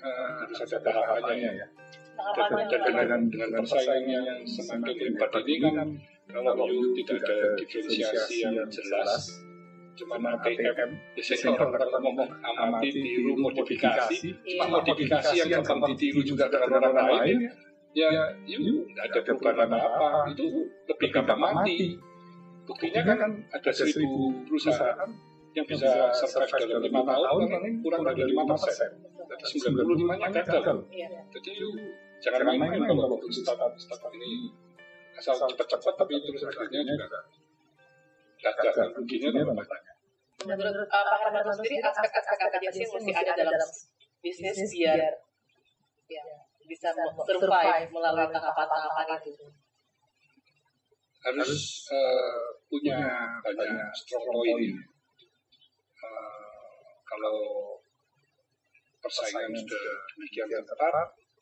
harus 0.00 0.58
ada 0.64 0.78
tahapannya 0.80 1.50
ya. 1.60 1.66
Dan 2.20 2.80
dengan 2.84 3.20
dengan 3.32 3.50
persaingan 3.64 4.22
yang 4.24 4.40
semakin 4.44 4.96
hebat 4.96 5.32
ini 5.40 5.54
kan 5.72 5.88
kalau 6.30 6.68
you 6.68 6.92
tidak 7.00 7.24
ada 7.24 7.38
diferensiasi 7.56 8.44
yang 8.44 8.68
jelas 8.68 9.40
cuma 9.98 10.16
ATM 10.16 10.90
biasanya 11.12 11.48
orang-orang 11.60 11.90
ngomong 12.00 12.30
amati 12.40 12.88
tiru 12.88 13.36
modifikasi 13.36 14.16
cuma 14.32 14.64
modifikasi 14.80 15.34
yang 15.36 15.60
gampang 15.60 15.92
ditiru 15.92 16.20
juga 16.24 16.48
dengan 16.48 16.80
orang 16.88 17.08
lain. 17.20 17.38
ya 17.90 18.08
you 18.46 18.86
nggak 18.86 19.04
ada 19.10 19.20
perubahan 19.26 19.68
apa. 19.74 20.30
Itu 20.32 20.46
lebih 20.88 21.08
gampang 21.10 21.40
mati. 21.40 21.98
buktinya 22.64 23.02
kan 23.02 23.30
ada 23.50 23.70
seribu 23.74 24.46
perusahaan 24.46 25.10
yang 25.50 25.66
bisa 25.66 25.90
survive 26.14 26.66
dalam 26.70 26.82
lima 26.86 27.02
tahun 27.02 27.42
kurang 27.82 28.02
dari 28.06 28.22
lima 28.30 28.44
persen. 28.54 28.90
jadi 29.30 29.58
sembilan 29.58 29.84
puluh 29.86 29.98
lima 29.98 30.14
nya 30.18 30.28
gagal. 30.30 30.78
jadi 31.34 31.50
you 31.58 31.70
jangan 32.22 32.40
main-main 32.46 32.82
kalau 32.86 33.10
waktu 33.10 33.28
startup 33.34 33.72
startup. 33.74 34.12
ini 34.14 34.52
asal 35.18 35.34
cepat-cepat 35.36 35.94
tapi 35.98 36.12
terus 36.22 36.42
akhirnya 36.46 36.80
juga 36.86 37.06
gagal. 38.40 38.86
Ruginya 38.94 39.28
tambah 39.42 39.66
banyak. 39.66 39.96
Menurut 40.40 40.72
uh, 40.72 40.88
Pak 40.88 41.18
Kamarno 41.20 41.52
sendiri 41.52 41.76
aspek-aspek 41.84 42.38
apa 42.40 42.56
aja 42.56 42.68
sih 42.72 42.80
yang 42.80 42.92
mesti 42.96 43.12
ada 43.12 43.32
dalam 43.36 43.68
bisnis 44.24 44.56
biar 44.72 45.12
ya, 46.08 46.24
bisa 46.64 46.88
survive 46.96 47.90
melalui 47.92 48.28
tahapan-tahapan 48.32 49.20
itu? 49.28 49.46
Harus 51.20 51.84
uh, 51.92 52.56
punya 52.72 52.98
banyak 53.44 53.92
strong 53.92 54.24
point. 54.32 54.89
Kalau 57.10 57.34
persaingan 59.02 59.50
sudah 59.58 59.82
demikian 60.14 60.46
ketat, 60.46 60.94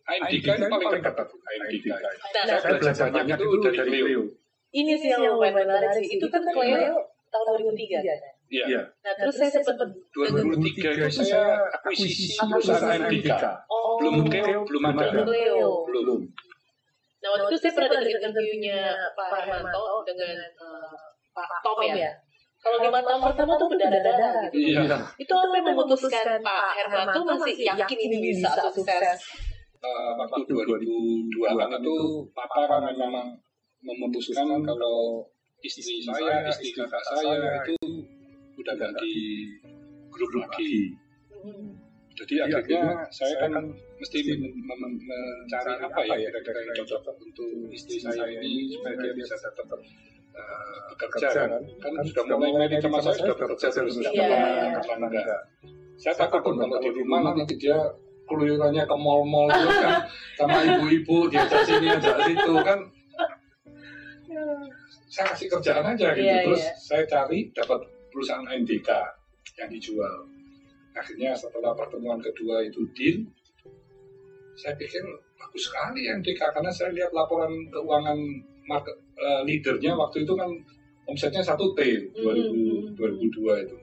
IMDK 0.08 0.46
itu 0.56 0.66
paling 0.72 1.04
ketat. 1.04 1.28
Nah, 1.28 2.56
saya 2.56 2.74
belajar 2.80 3.06
banyak 3.12 3.36
itu 3.36 3.56
dari 3.60 3.90
Leo. 3.92 4.22
Ini 4.68 4.92
sih 5.00 5.08
yang 5.12 5.36
lumayan 5.36 5.64
menarik 5.64 5.92
sih. 6.00 6.16
Itu 6.16 6.26
kan 6.32 6.40
Cleo 6.48 6.96
tahun 7.28 7.44
2003 7.60 8.00
kan? 8.00 8.32
Iya. 8.48 8.80
Nah, 9.04 9.12
terus 9.12 9.36
saya 9.36 9.50
sempat 9.52 9.76
2003 9.76 11.04
itu 11.04 11.20
saya 11.20 11.68
akuisisi 11.68 12.40
perusahaan 12.40 12.96
IMDK. 12.96 13.44
Oh, 13.68 14.00
Belum 14.00 14.24
Cleo, 14.24 14.64
belum 14.64 14.82
ada. 14.88 15.04
Cleo. 15.24 15.84
Belum. 15.84 16.20
Nah, 17.18 17.28
waktu 17.34 17.52
itu 17.52 17.58
saya 17.60 17.72
pernah 17.76 17.90
dengar 18.00 18.20
interviewnya 18.24 18.78
Pak 19.12 19.28
Hermanto 19.44 19.84
dengan 20.08 20.36
uh, 20.64 20.96
Pak 21.36 21.60
Tom 21.60 21.80
ya. 21.92 22.12
Kalau 22.58 22.78
di 22.82 22.88
mata 22.90 23.14
pertama 23.22 23.54
tuh 23.54 23.68
berdarah-darah 23.70 24.50
gitu. 24.50 24.82
Iya. 24.82 24.98
Itu 25.14 25.32
apa 25.32 25.54
yang 25.54 25.66
memutuskan 25.72 26.42
Pak 26.42 26.62
Hermanto 26.74 27.20
masih 27.22 27.54
yakin 27.62 27.98
ini 28.10 28.16
bisa 28.18 28.50
sukses? 28.74 29.18
Uh, 29.78 30.10
waktu 30.18 30.42
2002 30.42 31.38
kan 31.54 31.70
itu 31.78 31.96
papa 32.34 32.66
kan 32.66 32.82
memang 32.98 33.30
memutuskan 33.78 34.58
kalau 34.66 35.22
istri 35.62 36.02
saya, 36.02 36.50
istri 36.50 36.74
kakak 36.74 36.98
saya 36.98 37.62
itu 37.62 37.78
udah 38.58 38.74
ganti 38.74 39.14
grup 40.10 40.34
lagi. 40.34 40.98
Jadi 42.18 42.34
akhirnya 42.42 43.06
saya 43.14 43.46
kan 43.46 43.54
mesti 43.98 44.18
mencari 44.38 45.72
apa 45.82 46.00
ya 46.06 46.16
kira-kira 46.30 46.58
yang 46.64 46.86
cocok 46.86 47.14
untuk 47.18 47.50
istri 47.74 47.98
saya 47.98 48.26
ini 48.30 48.70
supaya 48.72 48.94
dia 49.02 49.12
bisa 49.14 49.34
tetap 49.38 49.66
uh, 49.74 50.80
bekerja 50.94 51.28
kan. 51.34 51.50
Kan 51.82 51.92
sudah 52.06 52.24
mulai 52.38 52.50
merit 52.66 52.78
sama 52.82 52.98
saya 53.02 53.14
sudah 53.18 53.34
bekerja 53.34 53.66
terus 53.74 53.94
Iya. 53.98 54.78
kapan 54.78 54.98
enggak. 55.10 55.42
Saya 55.98 56.14
takut 56.14 56.42
kalau 56.54 56.78
di 56.78 56.90
rumah 56.94 57.34
nanti 57.34 57.58
dia 57.58 57.78
keluyurannya 58.28 58.84
ke 58.84 58.96
mall-mall 58.96 59.48
itu 59.48 59.68
kan 59.82 60.04
sama 60.36 60.58
ibu-ibu 60.68 61.32
diajak 61.32 61.64
sini 61.64 61.86
ajak 61.96 62.16
situ 62.28 62.54
kan 62.60 62.78
saya 65.08 65.24
kasih 65.32 65.46
kerjaan 65.48 65.84
aja 65.96 66.12
gitu 66.12 66.22
Iya, 66.28 66.44
terus 66.44 66.62
iya. 66.62 66.72
saya 66.76 67.02
cari 67.08 67.48
dapat 67.56 67.80
perusahaan 68.12 68.44
MDK 68.44 68.88
yang 69.56 69.68
dijual 69.72 70.28
akhirnya 70.92 71.32
setelah 71.32 71.72
pertemuan 71.72 72.20
kedua 72.20 72.60
itu 72.68 72.84
deal 72.92 73.24
saya 74.58 74.74
pikir 74.74 75.06
bagus 75.38 75.70
sekali 75.70 76.10
MDK 76.10 76.50
karena 76.50 76.70
saya 76.74 76.90
lihat 76.90 77.14
laporan 77.14 77.50
keuangan 77.70 78.18
market 78.66 78.98
eh, 79.14 79.42
leadernya 79.46 79.94
waktu 79.94 80.26
itu 80.26 80.34
kan 80.34 80.50
omsetnya 81.06 81.40
satu 81.40 81.72
T 81.78 81.80
2000, 82.18 82.98
2002 82.98 83.64
itu. 83.64 83.76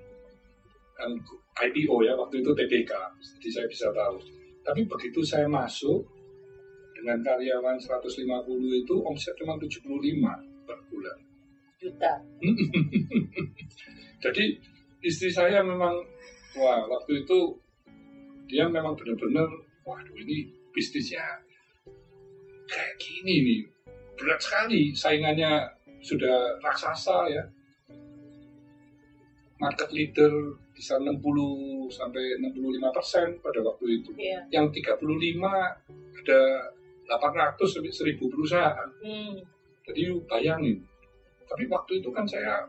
Kan 0.96 1.12
IPO 1.56 1.96
ya 2.04 2.14
waktu 2.20 2.44
itu 2.44 2.52
TPK 2.52 2.92
jadi 3.40 3.48
saya 3.50 3.68
bisa 3.72 3.88
tahu. 3.96 4.20
Tapi 4.68 4.82
begitu 4.84 5.24
saya 5.24 5.48
masuk 5.48 6.04
dengan 7.00 7.24
karyawan 7.24 7.78
150 7.80 8.12
itu 8.84 8.96
omset 9.08 9.34
cuma 9.40 9.56
75 9.56 9.88
per 10.68 10.78
bulan. 10.92 11.18
Juta. 11.80 12.14
jadi 14.24 14.44
istri 15.06 15.30
saya 15.32 15.62
memang 15.62 15.96
wah 16.58 16.82
waktu 16.90 17.24
itu 17.24 17.40
dia 18.50 18.66
memang 18.70 18.98
benar-benar 18.98 19.50
waduh 19.86 20.18
ini 20.18 20.50
bisnisnya 20.76 21.24
kayak 22.68 22.94
gini 23.00 23.34
nih 23.42 23.62
berat 24.20 24.40
sekali 24.40 24.92
saingannya 24.92 25.72
sudah 26.04 26.60
raksasa 26.60 27.32
ya 27.32 27.44
market 29.56 29.90
leader 29.90 30.32
bisa 30.76 31.00
60 31.00 31.16
sampai 31.88 32.36
65 32.44 32.92
persen 32.92 33.28
pada 33.40 33.64
waktu 33.64 34.04
itu 34.04 34.12
Iya. 34.20 34.44
yang 34.52 34.68
35 34.68 35.00
ada 36.20 36.42
800 37.08 37.64
sampai 37.64 37.92
1000 37.92 38.28
perusahaan 38.28 38.90
Hmm. 39.00 39.40
jadi 39.88 40.12
bayangin. 40.28 40.84
Tapi 41.46 41.70
waktu 41.70 42.02
itu 42.02 42.10
kan 42.10 42.26
saya, 42.26 42.66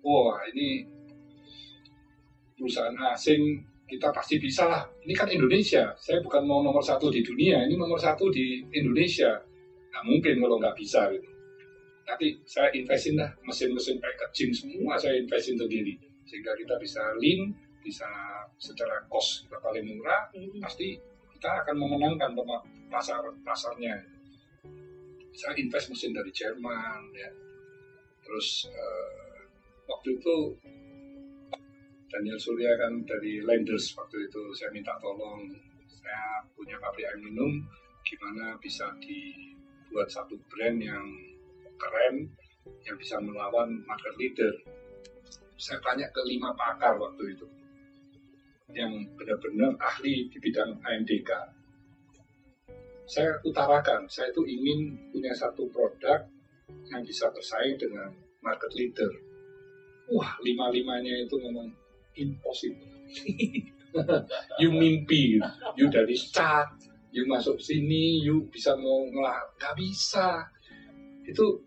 wah 0.00 0.40
ini 0.50 0.82
perusahaan 2.56 2.96
asing 3.12 3.60
kita 3.86 4.10
pasti 4.10 4.42
bisa 4.42 4.66
lah. 4.66 4.82
Ini 5.06 5.14
kan 5.14 5.30
Indonesia. 5.30 5.94
Saya 5.94 6.18
bukan 6.18 6.42
mau 6.42 6.60
nomor 6.60 6.82
satu 6.82 7.06
di 7.08 7.22
dunia, 7.22 7.62
ini 7.64 7.78
nomor 7.78 7.96
satu 7.96 8.26
di 8.34 8.66
Indonesia. 8.74 9.38
Nggak 9.94 10.04
mungkin 10.04 10.34
kalau 10.42 10.56
nggak 10.58 10.76
bisa 10.76 11.06
gitu. 11.14 11.30
Nanti 12.06 12.38
saya 12.46 12.70
investin 12.74 13.18
lah 13.18 13.30
mesin-mesin 13.42 13.98
packaging 13.98 14.54
semua 14.54 14.94
saya 14.94 15.18
investin 15.18 15.58
sendiri 15.58 15.98
sehingga 16.26 16.54
kita 16.54 16.78
bisa 16.78 17.02
lean, 17.18 17.50
bisa 17.82 18.06
secara 18.58 19.02
cost 19.10 19.46
kita 19.46 19.58
paling 19.62 19.86
murah, 19.86 20.26
Hmm. 20.34 20.58
pasti 20.62 20.98
kita 21.38 21.50
akan 21.62 21.74
memenangkan 21.78 22.34
pasar 22.90 23.22
pasarnya. 23.42 23.94
Saya 25.34 25.54
invest 25.58 25.90
mesin 25.92 26.14
dari 26.14 26.30
Jerman 26.34 27.00
ya. 27.14 27.30
Terus 28.26 28.66
eh, 28.70 29.38
waktu 29.86 30.18
itu 30.18 30.36
Daniel 32.16 32.40
Surya 32.40 32.72
kan 32.80 33.04
dari 33.04 33.44
Lenders 33.44 33.92
waktu 33.92 34.24
itu 34.24 34.40
saya 34.56 34.72
minta 34.72 34.96
tolong 35.04 35.52
saya 35.84 36.40
punya 36.56 36.80
pabrik 36.80 37.04
air 37.04 37.20
minum 37.20 37.60
gimana 38.08 38.56
bisa 38.56 38.88
dibuat 39.04 40.08
satu 40.08 40.32
brand 40.48 40.80
yang 40.80 41.04
keren 41.76 42.24
yang 42.88 42.96
bisa 42.96 43.20
melawan 43.20 43.84
market 43.84 44.16
leader. 44.16 44.48
Saya 45.60 45.76
tanya 45.84 46.08
ke 46.08 46.24
lima 46.24 46.56
pakar 46.56 46.96
waktu 46.96 47.36
itu 47.36 47.44
yang 48.72 48.96
benar-benar 49.20 49.76
ahli 49.76 50.32
di 50.32 50.40
bidang 50.40 50.72
AMDK. 50.88 51.30
Saya 53.04 53.36
utarakan, 53.44 54.08
saya 54.08 54.32
itu 54.32 54.40
ingin 54.48 55.12
punya 55.12 55.36
satu 55.36 55.68
produk 55.68 56.24
yang 56.88 57.04
bisa 57.04 57.28
bersaing 57.28 57.76
dengan 57.76 58.08
market 58.40 58.72
leader. 58.72 59.12
Wah, 60.16 60.32
lima-limanya 60.40 61.12
itu 61.20 61.36
memang 61.44 61.68
impossible. 62.16 62.88
you 64.60 64.68
mimpi, 64.72 65.40
you 65.76 65.86
dari 65.88 66.16
cat, 66.32 66.68
you 67.12 67.24
masuk 67.24 67.56
sini, 67.56 68.20
you 68.20 68.44
bisa 68.52 68.76
mau 68.76 69.08
ngelah, 69.08 69.40
nggak 69.56 69.74
bisa. 69.76 70.44
Itu 71.24 71.64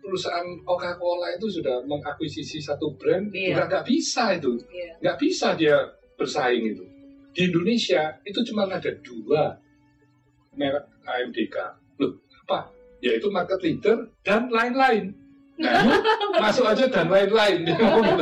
perusahaan 0.00 0.46
Coca-Cola 0.62 1.34
itu 1.34 1.50
sudah 1.50 1.82
mengakuisisi 1.84 2.62
satu 2.62 2.94
brand, 2.94 3.28
Iya. 3.34 3.58
juga 3.58 3.64
nggak 3.68 3.84
bisa 3.90 4.24
itu 4.38 4.52
Iya. 4.70 4.92
nggak 5.02 5.18
bisa 5.18 5.52
dia 5.58 5.76
bersaing 6.16 6.64
itu. 6.64 6.84
Di 7.36 7.52
Indonesia 7.52 8.16
itu 8.24 8.40
cuma 8.48 8.64
ada 8.64 8.88
dua 9.04 9.52
merek 10.56 10.88
AMDK. 11.04 11.56
Loh, 12.00 12.16
apa? 12.48 12.72
Yaitu 13.04 13.28
market 13.28 13.60
leader 13.60 14.08
dan 14.24 14.48
lain-lain. 14.48 15.12
Nah, 15.60 16.00
masuk 16.42 16.64
aja 16.64 16.88
dan 16.88 17.12
lain-lain. 17.12 17.60
Dia 17.68 17.76
ngomong. 17.76 18.20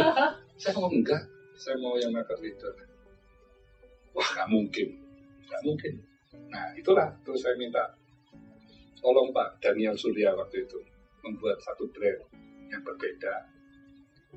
Saya 0.59 0.71
ngomong 0.75 1.03
enggak, 1.03 1.23
saya 1.65 1.81
mau 1.81 1.97
yang 1.97 2.13
market 2.13 2.37
leader. 2.45 2.77
Wah, 4.13 4.29
nggak 4.37 4.49
mungkin. 4.53 4.89
Nggak 5.49 5.63
mungkin. 5.65 5.95
Nah, 6.53 6.77
itulah 6.77 7.09
terus 7.25 7.41
saya 7.41 7.57
minta 7.57 7.97
tolong 9.01 9.33
Pak 9.33 9.65
Daniel 9.65 9.97
Surya 9.97 10.37
waktu 10.37 10.69
itu 10.69 10.77
membuat 11.25 11.57
satu 11.65 11.89
brand 11.89 12.21
yang 12.69 12.85
berbeda 12.85 13.49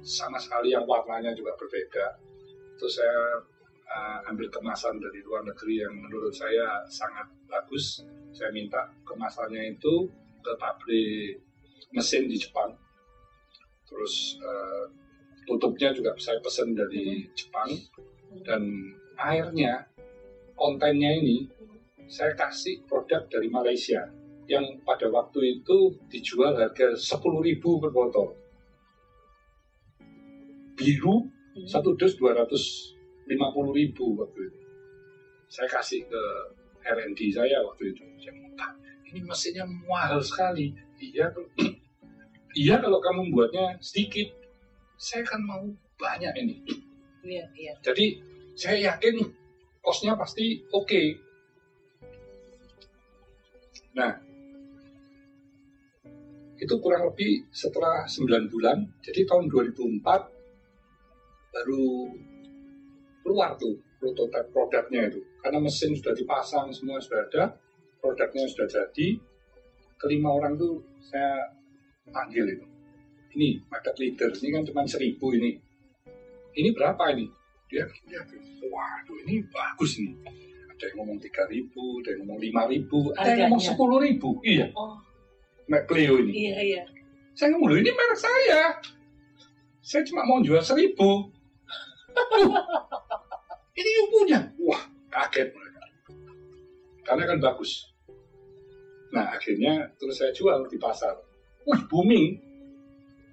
sama 0.04 0.38
sekali 0.38 0.76
yang 0.76 0.84
warnanya 0.84 1.34
juga 1.34 1.56
berbeda 1.58 2.20
terus 2.78 3.00
saya 3.00 3.42
uh, 3.90 4.30
ambil 4.30 4.52
kemasan 4.52 5.02
dari 5.02 5.24
luar 5.26 5.42
negeri 5.48 5.82
yang 5.82 5.96
menurut 5.96 6.36
saya 6.36 6.86
sangat 6.92 7.26
bagus 7.50 8.06
saya 8.36 8.54
minta 8.54 8.92
kemasannya 9.08 9.74
itu 9.74 10.06
ke 10.44 10.54
pabrik 10.60 11.42
mesin 11.96 12.30
di 12.30 12.38
Jepang 12.38 12.78
terus 13.88 14.38
uh, 14.44 14.86
tutupnya 15.48 15.96
juga 15.96 16.12
saya 16.20 16.44
pesan 16.44 16.76
dari 16.76 17.26
Jepang. 17.32 17.72
Dan 18.44 18.94
airnya 19.18 19.88
kontennya 20.54 21.16
ini 21.16 21.48
saya 22.12 22.36
kasih 22.36 22.84
produk 22.86 23.26
dari 23.32 23.48
Malaysia 23.48 24.06
yang 24.48 24.80
pada 24.84 25.12
waktu 25.12 25.60
itu 25.60 25.96
dijual 26.08 26.56
harga 26.56 26.96
10.000 26.96 27.82
per 27.82 27.92
botol. 27.92 28.36
Biru 30.78 31.28
satu 31.66 31.98
dus 31.98 32.14
250 32.22 33.34
ribu 33.74 34.06
waktu 34.14 34.40
itu. 34.46 34.62
Saya 35.50 35.68
kasih 35.72 36.06
ke 36.06 36.24
R&D 36.86 37.34
saya 37.34 37.66
waktu 37.66 37.96
itu. 37.96 38.04
Saya 38.22 38.38
minta 38.38 38.68
ini 39.10 39.26
mesinnya 39.26 39.66
mahal 39.66 40.22
sekali. 40.22 40.76
Iya 41.02 41.34
iya 42.62 42.76
kalau 42.78 43.02
kamu 43.02 43.34
buatnya 43.34 43.82
sedikit 43.82 44.32
saya 44.98 45.22
kan 45.22 45.42
mau 45.46 45.62
banyak 45.98 46.34
ini. 46.42 46.56
Iya, 47.22 47.46
iya. 47.54 47.74
jadi 47.86 48.18
saya 48.58 48.94
yakin 48.94 49.22
kosnya 49.86 50.18
pasti 50.18 50.66
oke. 50.74 51.04
Nah 53.94 54.14
itu 56.58 56.74
kurang 56.82 57.14
lebih 57.14 57.46
setelah 57.54 58.10
9 58.10 58.50
bulan 58.50 58.82
jadi 59.06 59.30
tahun 59.30 59.46
2004 59.54 60.02
baru 61.54 61.86
keluar 63.22 63.54
tuh 63.62 63.78
prototipe 64.02 64.50
produknya 64.50 65.10
itu. 65.14 65.22
Karena 65.42 65.62
mesin 65.62 65.94
sudah 65.94 66.14
dipasang 66.18 66.74
semua 66.74 66.98
sudah 66.98 67.22
ada 67.30 67.54
produknya 68.02 68.50
sudah 68.50 68.66
jadi. 68.66 69.20
Kelima 69.98 70.30
orang 70.30 70.54
tuh 70.58 70.78
saya 71.02 71.50
panggil 72.14 72.46
itu 72.54 72.77
ini 73.36 73.60
market 73.68 73.96
leader 74.00 74.30
ini 74.40 74.50
kan 74.54 74.64
cuma 74.64 74.88
seribu 74.88 75.34
ini. 75.36 75.60
Ini 76.58 76.70
berapa 76.74 77.12
ini? 77.12 77.28
Dia 77.68 77.84
lihat 78.08 78.32
waduh 78.72 79.18
ini 79.28 79.44
bagus 79.52 80.00
nih 80.00 80.16
ada 80.78 80.94
yang 80.94 80.98
ngomong 81.02 81.18
tiga 81.18 81.44
ribu 81.50 81.98
ada 82.06 82.14
yang 82.14 82.22
ngomong 82.22 82.38
lima 82.38 82.64
ribu 82.70 83.10
ada 83.18 83.34
yang 83.34 83.50
ngomong 83.50 83.64
sepuluh 83.66 83.98
ribu. 83.98 84.38
Iya. 84.46 84.70
Oh, 84.78 85.02
Mac 85.68 85.90
ini. 85.90 86.32
Iya, 86.32 86.56
iya. 86.62 86.82
saya 87.34 87.52
ngomong 87.54 87.74
"Loh, 87.74 87.80
ini 87.82 87.92
merek 87.92 88.18
saya. 88.18 88.62
Saya 89.82 90.02
cuma 90.06 90.22
mau 90.24 90.40
jual 90.40 90.62
seribu. 90.62 91.34
Ini 93.78 93.90
yang 93.94 94.10
punya 94.10 94.40
wah 94.58 94.82
kaget 95.14 95.54
mereka. 95.54 95.86
Karena 97.06 97.24
kan 97.30 97.38
bagus. 97.38 97.94
Nah 99.14 99.38
akhirnya 99.38 99.86
terus 100.02 100.18
saya 100.18 100.34
jual 100.34 100.66
di 100.66 100.82
pasar. 100.82 101.14
Wih 101.70 101.82
booming 101.86 102.42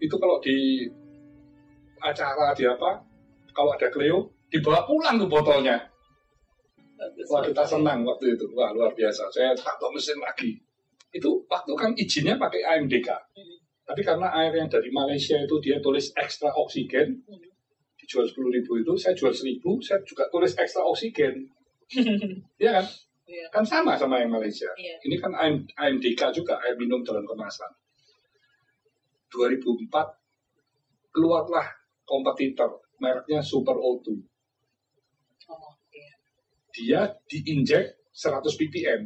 itu 0.02 0.14
kalau 0.18 0.38
di 0.42 0.86
acara 2.02 2.52
di 2.52 2.64
apa 2.68 3.00
kalau 3.54 3.70
ada 3.72 3.88
Cleo 3.88 4.28
dibawa 4.50 4.84
pulang 4.84 5.16
tuh 5.16 5.30
botolnya. 5.30 5.78
Wah 7.28 7.42
kita 7.42 7.66
senang 7.66 8.06
waktu 8.06 8.38
itu, 8.38 8.46
wah 8.54 8.70
luar 8.70 8.94
biasa. 8.94 9.26
Saya 9.28 9.52
tato 9.52 9.90
mesin 9.90 10.16
lagi. 10.22 10.56
Itu 11.10 11.42
waktu 11.50 11.72
kan 11.74 11.90
izinnya 11.98 12.38
pakai 12.38 12.62
AMDK. 12.64 13.08
Hmm. 13.34 13.56
Tapi 13.84 14.00
karena 14.00 14.32
air 14.32 14.54
yang 14.56 14.70
dari 14.70 14.88
Malaysia 14.88 15.36
itu 15.36 15.60
dia 15.60 15.76
tulis 15.82 16.08
ekstra 16.16 16.48
oksigen, 16.54 17.20
Hmm. 17.28 17.44
dijual 18.00 18.24
10 18.24 18.48
ribu 18.48 18.80
itu, 18.80 18.92
saya 18.96 19.12
jual 19.12 19.32
1000, 19.32 19.76
saya 19.84 20.00
juga 20.06 20.24
tulis 20.32 20.54
ekstra 20.56 20.80
oksigen. 20.86 21.44
Iya 22.62 22.80
kan? 22.80 22.86
Iya. 23.28 23.46
Kan 23.52 23.64
sama 23.64 23.92
sama 23.96 24.20
yang 24.24 24.32
Malaysia. 24.32 24.68
Iya. 24.76 24.96
Ini 25.04 25.16
kan 25.20 25.32
AM 25.36 25.54
AMDK 25.76 26.32
juga, 26.32 26.56
air 26.64 26.76
minum 26.80 27.04
dalam 27.04 27.24
kemasan. 27.28 27.68
2004 29.34 29.90
keluarlah 31.10 31.66
kompetitor, 32.06 32.78
mereknya 33.02 33.42
Super 33.42 33.74
O2 33.74 34.14
Oh, 35.44 35.76
iya. 35.92 36.14
dia 36.72 37.00
diinjek 37.28 38.08
100 38.14 38.40
ppm. 38.56 39.02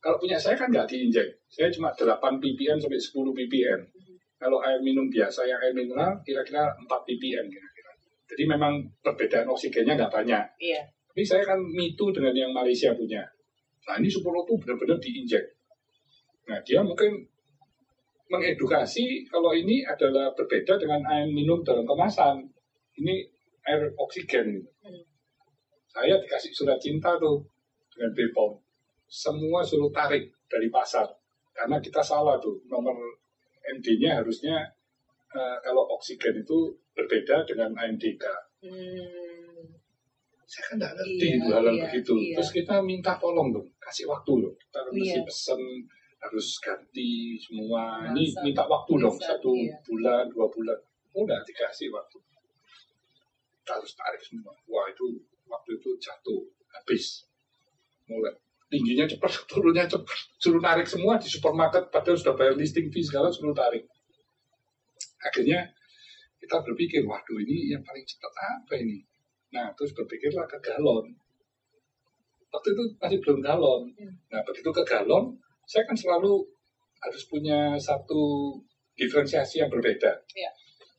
Kalau 0.00 0.16
punya 0.20 0.36
saya 0.36 0.58
kan 0.58 0.68
nggak 0.68 0.90
diinjek. 0.92 1.40
Saya 1.48 1.72
cuma 1.72 1.94
8 1.94 2.20
ppm 2.42 2.76
sampai 2.76 3.00
10 3.00 3.32
ppm. 3.32 3.80
Kalau 4.36 4.60
air 4.60 4.80
minum 4.84 5.08
biasa 5.08 5.44
yang 5.48 5.60
air 5.60 5.72
mineral 5.72 6.20
kira-kira 6.20 6.68
4 6.76 6.84
ppm 6.84 7.46
kira-kira. 7.48 7.92
Jadi 8.28 8.42
memang 8.44 8.80
perbedaan 9.00 9.48
oksigennya 9.48 9.96
nggak 9.96 10.12
banyak. 10.12 10.44
Iya. 10.60 10.80
Tapi 11.08 11.22
saya 11.24 11.42
kan 11.48 11.60
mitu 11.60 12.12
dengan 12.12 12.36
yang 12.36 12.52
Malaysia 12.52 12.92
punya. 12.92 13.24
Nah 13.88 13.96
ini 14.00 14.08
Super 14.12 14.36
tuh 14.44 14.56
benar-benar 14.60 15.00
diinjek. 15.00 15.44
Nah 16.48 16.60
dia 16.60 16.80
mungkin 16.84 17.24
mengedukasi 18.30 19.26
kalau 19.26 19.50
ini 19.50 19.82
adalah 19.82 20.30
berbeda 20.32 20.78
dengan 20.78 21.02
air 21.10 21.26
minum 21.26 21.60
dalam 21.66 21.82
kemasan. 21.82 22.46
Ini 22.94 23.26
air 23.66 23.90
oksigen. 23.98 24.62
Hmm. 24.80 25.02
Saya 25.90 26.14
dikasih 26.22 26.54
surat 26.54 26.78
cinta 26.78 27.18
tuh 27.18 27.42
dengan 27.90 28.14
Bepom. 28.14 28.54
Semua 29.10 29.66
suruh 29.66 29.90
tarik 29.90 30.30
dari 30.46 30.70
pasar. 30.70 31.10
Karena 31.50 31.82
kita 31.82 31.98
salah 31.98 32.38
tuh. 32.38 32.62
Nomor 32.70 32.94
MD-nya 33.76 34.22
harusnya 34.22 34.62
eh, 35.34 35.56
kalau 35.66 35.90
oksigen 35.98 36.38
itu 36.38 36.70
berbeda 36.94 37.42
dengan 37.42 37.74
AMDK. 37.74 38.24
Hmm. 38.62 39.66
Saya 40.46 40.64
kan 40.66 40.74
nggak 40.82 40.92
ngerti 40.98 41.26
Iya, 41.30 41.36
itu 41.38 41.48
hal 41.54 41.62
yang 41.62 41.78
iya, 41.78 41.84
begitu. 41.86 42.12
iya. 42.18 42.34
Terus 42.38 42.50
kita 42.50 42.74
minta 42.82 43.14
tolong 43.22 43.54
tuh, 43.54 43.62
kasih 43.78 44.10
waktu 44.10 44.32
loh. 44.42 44.50
Kita 44.58 44.82
kan 44.82 44.90
mesti 44.90 45.18
Iya. 45.18 45.26
pesen 45.26 45.60
harus 46.20 46.48
ganti 46.60 47.40
semua. 47.40 48.12
Ini 48.12 48.24
minta 48.44 48.64
waktu 48.68 48.92
dong, 49.00 49.16
satu 49.16 49.52
iya. 49.56 49.76
bulan, 49.84 50.28
dua 50.28 50.46
bulan. 50.52 50.78
Udah 51.16 51.40
dikasih 51.42 51.90
waktu. 51.90 52.18
Kita 53.60 53.80
harus 53.80 53.92
tarik 53.96 54.22
semua. 54.22 54.52
Wah 54.68 54.86
itu 54.92 55.20
waktu 55.48 55.70
itu 55.80 55.90
jatuh, 55.96 56.44
habis. 56.76 57.24
Mulai 58.06 58.36
tingginya 58.70 59.04
cepat, 59.10 59.32
turunnya 59.50 59.84
cepat. 59.84 60.16
Suruh 60.38 60.62
tarik 60.62 60.86
semua 60.86 61.18
di 61.18 61.26
supermarket, 61.26 61.90
padahal 61.90 62.16
sudah 62.16 62.34
bayar 62.38 62.54
listing 62.54 62.88
fee 62.88 63.04
segala, 63.04 63.28
suruh 63.28 63.52
tarik. 63.52 63.84
Akhirnya 65.20 65.68
kita 66.40 66.62
berpikir, 66.64 67.04
waduh 67.04 67.36
ini 67.42 67.74
yang 67.74 67.82
paling 67.84 68.06
cepat 68.06 68.32
apa 68.32 68.74
ini? 68.80 69.04
Nah, 69.52 69.74
terus 69.74 69.92
berpikirlah 69.92 70.46
ke 70.46 70.56
galon. 70.62 71.12
Waktu 72.50 72.68
itu 72.72 72.82
masih 72.96 73.18
belum 73.20 73.38
galon. 73.42 73.82
Hmm. 73.98 74.14
Nah, 74.30 74.40
begitu 74.46 74.70
ke 74.70 74.82
galon, 74.86 75.36
saya 75.70 75.86
kan 75.86 75.94
selalu 75.94 76.42
harus 76.98 77.22
punya 77.30 77.78
satu 77.78 78.58
diferensiasi 78.98 79.62
yang 79.62 79.70
berbeda. 79.70 80.10
Iya. 80.34 80.50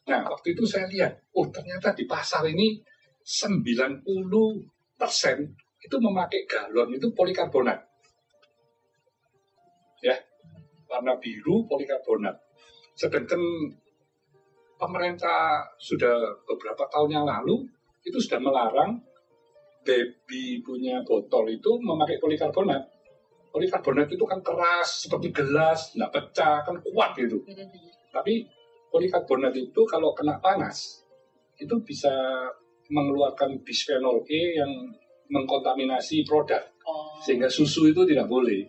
Nah, 0.07 0.23
waktu 0.31 0.55
itu 0.55 0.63
saya 0.63 0.87
lihat, 0.87 1.11
oh 1.35 1.51
ternyata 1.51 1.91
di 1.91 2.07
pasar 2.07 2.47
ini 2.47 2.79
90% 3.19 3.67
itu 5.81 5.95
memakai 5.99 6.47
galon 6.47 6.95
itu 6.95 7.11
polikarbonat. 7.11 7.83
Ya, 9.99 10.15
warna 10.87 11.19
biru 11.19 11.67
polikarbonat. 11.67 12.39
Sedangkan 12.95 13.43
pemerintah 14.79 15.67
sudah 15.77 16.31
beberapa 16.47 16.87
tahun 16.87 17.21
yang 17.21 17.25
lalu 17.27 17.67
itu 18.07 18.17
sudah 18.17 18.39
melarang 18.39 18.97
baby 19.83 20.63
punya 20.63 21.03
botol 21.03 21.45
itu 21.51 21.75
memakai 21.83 22.17
polikarbonat. 22.17 22.81
Polikarbonat 23.51 24.07
itu 24.07 24.23
kan 24.23 24.39
keras 24.39 25.07
seperti 25.07 25.35
gelas, 25.35 25.91
nggak 25.91 26.11
pecah, 26.11 26.63
kan 26.63 26.75
kuat 26.79 27.11
gitu. 27.19 27.43
Hmm. 27.43 27.67
Tapi 28.11 28.47
polikarbonat 28.91 29.51
itu 29.55 29.81
kalau 29.87 30.15
kena 30.15 30.39
panas 30.39 31.03
itu 31.59 31.75
bisa 31.83 32.11
mengeluarkan 32.91 33.59
bisphenol 33.63 34.23
E 34.27 34.55
yang 34.59 34.71
mengkontaminasi 35.31 36.27
produk 36.27 36.71
Oh. 36.81 37.13
sehingga 37.21 37.45
susu 37.45 37.93
itu 37.93 38.01
tidak 38.09 38.25
boleh. 38.25 38.65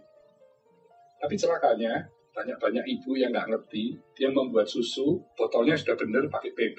Tapi 1.16 1.34
celakanya 1.38 2.02
banyak-banyak 2.32 2.84
ibu 2.98 3.16
yang 3.16 3.30
nggak 3.32 3.48
ngerti, 3.48 3.96
dia 4.16 4.28
membuat 4.32 4.68
susu, 4.68 5.20
botolnya 5.36 5.76
sudah 5.76 5.96
benar 5.96 6.28
pakai 6.28 6.50
PP, 6.52 6.78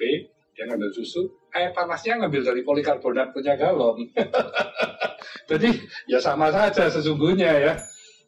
dia 0.54 0.64
ngambil 0.66 0.90
susu, 0.94 1.26
air 1.54 1.70
panasnya 1.74 2.22
ngambil 2.22 2.42
dari 2.42 2.60
polikarbonat 2.62 3.34
punya 3.34 3.58
galon. 3.58 3.98
Jadi 5.50 5.70
ya 6.10 6.18
sama 6.20 6.50
saja 6.50 6.90
sesungguhnya 6.90 7.50
ya. 7.58 7.74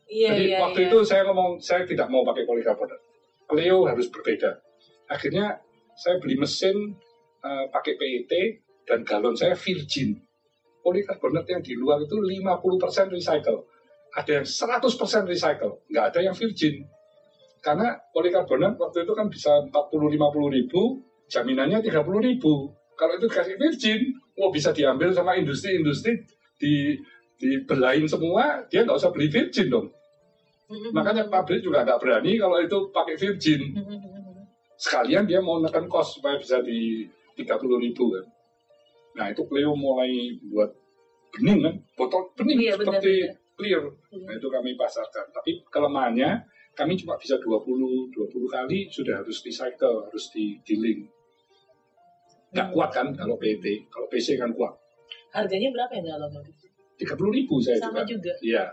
Iya, 0.06 0.28
Jadi 0.32 0.44
iya, 0.54 0.58
waktu 0.62 0.80
iya. 0.86 0.88
itu 0.90 0.98
saya 1.02 1.22
ngomong 1.26 1.58
saya 1.58 1.82
tidak 1.82 2.06
mau 2.06 2.22
pakai 2.22 2.46
polikarbonat. 2.46 3.00
Cleo 3.46 3.86
harus 3.90 4.06
berbeda. 4.10 4.62
Akhirnya 5.10 5.58
saya 5.98 6.22
beli 6.22 6.38
mesin 6.38 6.94
eh, 7.42 7.64
pakai 7.70 7.98
PET 7.98 8.32
dan 8.86 9.02
galon 9.02 9.34
saya 9.34 9.58
virgin. 9.58 10.14
Polikarbonat 10.82 11.50
yang 11.50 11.62
di 11.62 11.74
luar 11.74 11.98
itu 11.98 12.14
50% 12.14 13.10
recycle. 13.10 13.66
Ada 14.14 14.42
yang 14.42 14.46
100% 14.46 15.26
recycle. 15.26 15.82
Nggak 15.90 16.04
ada 16.14 16.20
yang 16.22 16.36
virgin. 16.38 16.86
Karena 17.58 17.98
polikarbonat 18.14 18.78
waktu 18.78 19.02
itu 19.02 19.12
kan 19.18 19.26
bisa 19.26 19.50
40-50 19.74 20.54
ribu, 20.54 21.02
jaminannya 21.26 21.82
30 21.82 21.98
ribu. 22.22 22.70
Kalau 22.94 23.18
itu 23.18 23.26
dikasih 23.26 23.58
virgin, 23.58 24.00
oh 24.38 24.54
bisa 24.54 24.70
diambil 24.70 25.10
sama 25.10 25.34
industri-industri 25.34 26.22
di 26.62 26.94
dibelain 27.36 28.04
semua, 28.08 28.64
dia 28.68 28.82
nggak 28.82 28.96
usah 28.96 29.12
beli 29.12 29.28
virgin 29.28 29.68
dong. 29.68 29.88
Mm-mm. 30.66 30.90
Makanya 30.90 31.30
pabrik 31.30 31.62
juga 31.62 31.86
nggak 31.86 32.00
berani 32.02 32.34
kalau 32.40 32.58
itu 32.58 32.78
pakai 32.90 33.14
virgin. 33.14 33.60
Mm-mm. 33.76 34.44
Sekalian 34.76 35.24
dia 35.24 35.40
mau 35.40 35.60
nekan 35.62 35.88
kos 35.88 36.20
supaya 36.20 36.36
bisa 36.36 36.60
di 36.60 37.06
30 37.36 37.48
ribu 37.80 38.12
kan. 38.12 38.26
Nah 39.16 39.26
itu 39.32 39.44
Cleo 39.48 39.72
mulai 39.72 40.36
buat 40.52 40.68
bening 41.32 41.64
kan, 41.64 41.74
botol 41.96 42.28
bening 42.36 42.60
Iya, 42.60 42.76
seperti 42.76 43.12
benar. 43.24 43.56
clear. 43.56 43.82
Hmm. 44.12 44.24
Nah 44.28 44.34
itu 44.36 44.48
kami 44.52 44.76
pasarkan. 44.76 45.32
Tapi 45.32 45.64
kelemahannya 45.68 46.44
kami 46.76 46.92
cuma 47.00 47.16
bisa 47.16 47.40
20 47.40 48.12
20 48.12 48.48
kali 48.48 48.88
sudah 48.92 49.24
harus 49.24 49.40
recycle, 49.40 50.04
harus 50.04 50.28
di 50.32 50.60
dealing. 50.64 51.08
Nggak 52.52 52.66
Hmm. 52.68 52.74
kuat 52.76 52.90
kan 52.92 53.06
kalau 53.16 53.36
PT, 53.40 53.88
kalau 53.88 54.08
PC 54.08 54.36
kan 54.36 54.52
kuat. 54.52 54.76
Harganya 55.32 55.72
berapa 55.72 55.92
ya 55.96 56.16
galon? 57.04 57.20
30 57.20 57.36
ribu 57.36 57.54
saya 57.60 57.76
Sama 57.80 58.02
juga. 58.04 58.08
juga. 58.16 58.32
Iya. 58.40 58.64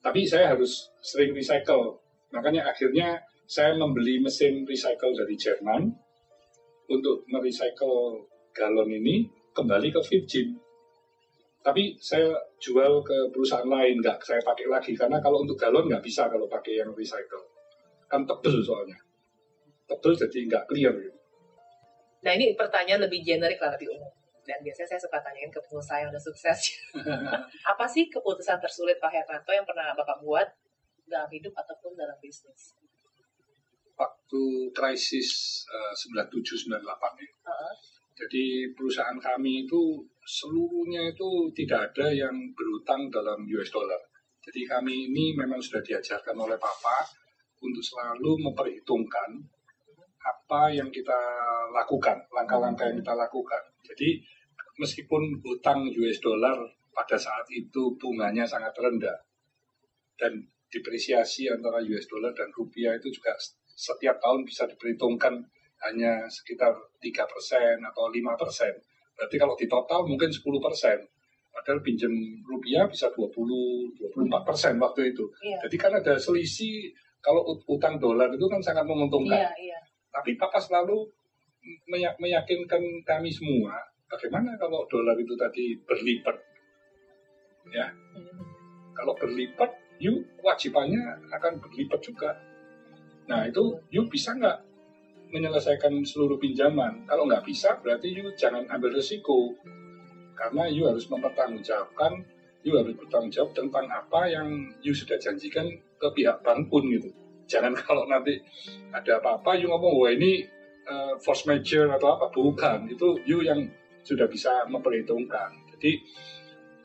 Tapi 0.00 0.20
saya 0.24 0.56
harus 0.56 0.88
sering 1.04 1.36
recycle. 1.36 2.00
Makanya 2.32 2.66
akhirnya 2.66 3.20
saya 3.44 3.76
membeli 3.76 4.22
mesin 4.22 4.64
recycle 4.64 5.12
dari 5.12 5.34
Jerman 5.36 5.90
untuk 6.90 7.26
merecycle 7.30 8.24
galon 8.54 8.90
ini 8.90 9.28
kembali 9.54 9.90
ke 9.90 10.00
virgin. 10.06 10.56
Tapi 11.60 11.98
saya 12.00 12.32
jual 12.56 13.04
ke 13.04 13.28
perusahaan 13.28 13.68
lain, 13.68 14.00
nggak 14.00 14.24
saya 14.24 14.40
pakai 14.40 14.64
lagi 14.64 14.96
karena 14.96 15.20
kalau 15.20 15.44
untuk 15.44 15.60
galon 15.60 15.92
nggak 15.92 16.00
bisa 16.00 16.24
kalau 16.32 16.48
pakai 16.48 16.80
yang 16.80 16.88
recycle, 16.96 17.44
kan 18.08 18.24
tebel 18.24 18.64
soalnya, 18.64 18.96
tebel 19.84 20.16
jadi 20.16 20.38
nggak 20.48 20.64
clear. 20.64 20.94
Gitu. 20.96 21.20
Nah 22.24 22.32
ini 22.32 22.56
pertanyaan 22.56 23.04
lebih 23.04 23.20
generik 23.20 23.60
lah, 23.60 23.76
lebih 23.76 23.92
umum. 23.92 24.08
Dan 24.46 24.58
biasanya 24.64 24.96
saya 24.96 25.00
suka 25.00 25.18
tanyain 25.20 25.52
ke 25.52 25.60
pengusaha 25.64 26.02
yang 26.02 26.10
udah 26.10 26.22
sukses. 26.22 26.58
Apa 27.72 27.84
sih 27.86 28.08
keputusan 28.08 28.58
tersulit 28.60 28.96
Pak 28.98 29.12
Hermanto 29.12 29.52
yang 29.52 29.66
pernah 29.66 29.92
Bapak 29.92 30.20
buat 30.24 30.48
dalam 31.08 31.30
hidup 31.30 31.52
ataupun 31.54 31.98
dalam 31.98 32.16
bisnis? 32.22 32.74
Waktu 33.98 34.42
krisis 34.72 35.62
eh, 35.68 35.92
97-98 35.92 36.80
ya, 36.80 37.30
Heeh. 37.50 37.74
Jadi 38.20 38.68
perusahaan 38.76 39.16
kami 39.16 39.64
itu 39.64 40.04
seluruhnya 40.20 41.08
itu 41.08 41.48
tidak 41.56 41.88
ada 41.92 42.12
yang 42.12 42.36
berutang 42.52 43.08
dalam 43.08 43.48
US 43.48 43.72
dollar. 43.72 43.96
Jadi 44.44 44.68
kami 44.68 45.08
ini 45.08 45.32
memang 45.32 45.56
sudah 45.56 45.80
diajarkan 45.80 46.36
oleh 46.36 46.60
Papa 46.60 47.00
untuk 47.64 47.80
selalu 47.80 48.44
memperhitungkan 48.44 49.40
apa 50.20 50.68
yang 50.68 50.92
kita 50.92 51.16
lakukan, 51.72 52.20
langkah-langkah 52.28 52.88
yang 52.92 52.98
kita 53.00 53.14
lakukan. 53.16 53.62
Jadi 53.80 54.20
meskipun 54.76 55.40
hutang 55.44 55.88
US 55.88 56.18
dollar 56.20 56.56
pada 56.92 57.16
saat 57.16 57.46
itu 57.48 57.96
bunganya 57.96 58.44
sangat 58.44 58.76
rendah 58.76 59.16
dan 60.20 60.36
depresiasi 60.68 61.48
antara 61.48 61.80
US 61.80 62.06
dollar 62.06 62.36
dan 62.36 62.52
rupiah 62.52 62.92
itu 62.94 63.08
juga 63.10 63.32
setiap 63.64 64.20
tahun 64.20 64.44
bisa 64.44 64.68
diperhitungkan 64.68 65.40
hanya 65.88 66.28
sekitar 66.28 66.76
3% 67.00 67.80
atau 67.80 68.04
5%. 68.12 68.76
Berarti 69.16 69.36
kalau 69.40 69.56
di 69.56 69.64
total 69.64 70.04
mungkin 70.04 70.28
10%. 70.28 71.00
Padahal 71.50 71.80
pinjam 71.82 72.12
rupiah 72.46 72.86
bisa 72.86 73.10
20, 73.10 73.32
24% 73.96 74.76
waktu 74.78 75.12
itu. 75.12 75.24
Iya. 75.42 75.58
Jadi 75.66 75.76
kan 75.80 75.92
ada 75.96 76.14
selisih, 76.14 76.92
kalau 77.18 77.42
ut- 77.42 77.64
utang 77.66 77.98
dolar 77.98 78.30
itu 78.30 78.46
kan 78.46 78.60
sangat 78.62 78.86
menguntungkan. 78.86 79.40
Iya, 79.40 79.52
iya. 79.58 79.78
Tapi 80.10 80.34
Papa 80.34 80.58
selalu 80.58 81.06
meya- 81.86 82.16
meyakinkan 82.18 82.82
kami 83.06 83.30
semua, 83.30 83.78
bagaimana 84.10 84.58
kalau 84.58 84.86
dolar 84.90 85.14
itu 85.16 85.34
tadi 85.38 85.78
berlipat. 85.86 86.36
Ya, 87.70 87.86
kalau 88.96 89.14
berlipat, 89.14 89.70
you 90.02 90.26
kewajibannya 90.40 91.30
akan 91.30 91.62
berlipat 91.62 92.00
juga. 92.02 92.30
Nah 93.30 93.46
itu 93.46 93.78
you 93.94 94.02
bisa 94.10 94.34
nggak 94.34 94.58
menyelesaikan 95.30 96.02
seluruh 96.02 96.40
pinjaman? 96.42 97.06
Kalau 97.06 97.30
nggak 97.30 97.46
bisa, 97.46 97.78
berarti 97.78 98.10
you 98.10 98.26
jangan 98.34 98.66
ambil 98.66 98.90
resiko. 98.90 99.54
Karena 100.34 100.66
you 100.66 100.88
harus 100.88 101.06
mempertanggungjawabkan, 101.06 102.26
you 102.66 102.74
harus 102.74 102.96
bertanggung 102.96 103.30
jawab 103.30 103.52
tentang 103.54 103.86
apa 103.86 104.26
yang 104.26 104.48
you 104.82 104.90
sudah 104.90 105.20
janjikan 105.20 105.68
ke 105.70 106.08
pihak 106.16 106.40
bank 106.42 106.66
pun 106.72 106.82
gitu. 106.90 107.12
Jangan 107.50 107.74
kalau 107.86 108.06
nanti 108.06 108.38
ada 108.94 109.18
apa-apa, 109.18 109.58
you 109.58 109.66
ngomong, 109.66 109.98
wah 109.98 110.10
ini 110.14 110.46
eh, 110.86 111.14
force 111.18 111.50
major 111.50 111.90
atau 111.90 112.14
apa. 112.14 112.30
Bukan, 112.30 112.86
itu 112.86 113.18
you 113.26 113.42
yang 113.42 113.66
sudah 114.06 114.30
bisa 114.30 114.64
memperhitungkan. 114.70 115.50
Jadi 115.74 115.98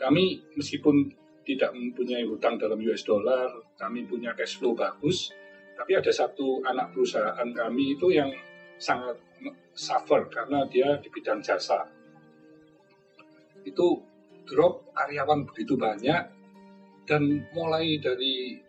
kami 0.01 0.41
meskipun 0.58 1.13
tidak 1.45 1.71
mempunyai 1.78 2.25
hutang 2.25 2.58
dalam 2.58 2.82
US 2.82 3.06
dollar, 3.06 3.47
kami 3.78 4.10
punya 4.10 4.34
cash 4.34 4.58
flow 4.58 4.73
bagus, 4.73 5.30
tapi 5.78 5.93
ada 5.93 6.10
satu 6.10 6.65
anak 6.65 6.91
perusahaan 6.91 7.47
kami 7.54 7.93
itu 7.95 8.10
yang 8.10 8.34
sangat 8.82 9.15
suffer 9.75 10.25
karena 10.32 10.65
dia 10.67 10.97
di 10.99 11.08
bidang 11.13 11.39
jasa. 11.45 11.86
Itu 13.62 14.01
drop 14.47 14.89
karyawan 14.95 15.45
begitu 15.45 15.78
banyak 15.78 16.23
dan 17.06 17.21
mulai 17.54 18.01
dari 18.01 18.64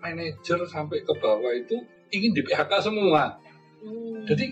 manajer 0.00 0.58
sampai 0.68 1.02
ke 1.02 1.12
bawah 1.18 1.52
itu 1.52 1.76
ingin 2.14 2.32
di 2.32 2.42
PHK 2.44 2.72
semua. 2.80 3.36
Hmm. 3.82 4.24
Jadi 4.26 4.44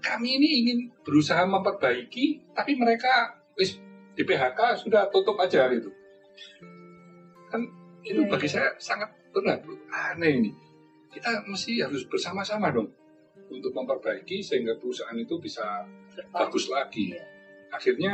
kami 0.00 0.38
ini 0.38 0.48
ingin 0.64 0.78
berusaha 1.02 1.42
memperbaiki, 1.44 2.54
tapi 2.54 2.78
mereka 2.78 3.34
wis 3.58 3.78
di 4.16 4.22
PHK 4.24 4.86
sudah 4.86 5.08
tutup 5.12 5.36
aja 5.40 5.68
gitu. 5.72 5.90
Kan 7.50 7.62
itu 8.06 8.22
Iya, 8.22 8.30
bagi 8.30 8.48
saya 8.48 8.70
sangat 8.78 9.10
berat, 9.34 9.66
bro. 9.66 9.74
aneh 9.90 10.32
ini. 10.40 10.50
Kita 11.10 11.42
mesti 11.48 11.80
harus 11.82 12.04
bersama-sama 12.06 12.70
dong 12.70 12.88
untuk 13.50 13.72
memperbaiki 13.72 14.42
sehingga 14.42 14.76
perusahaan 14.78 15.16
itu 15.16 15.36
bisa 15.40 15.84
bagus 16.32 16.68
lagi. 16.70 17.12
Iya. 17.12 17.24
Akhirnya 17.72 18.12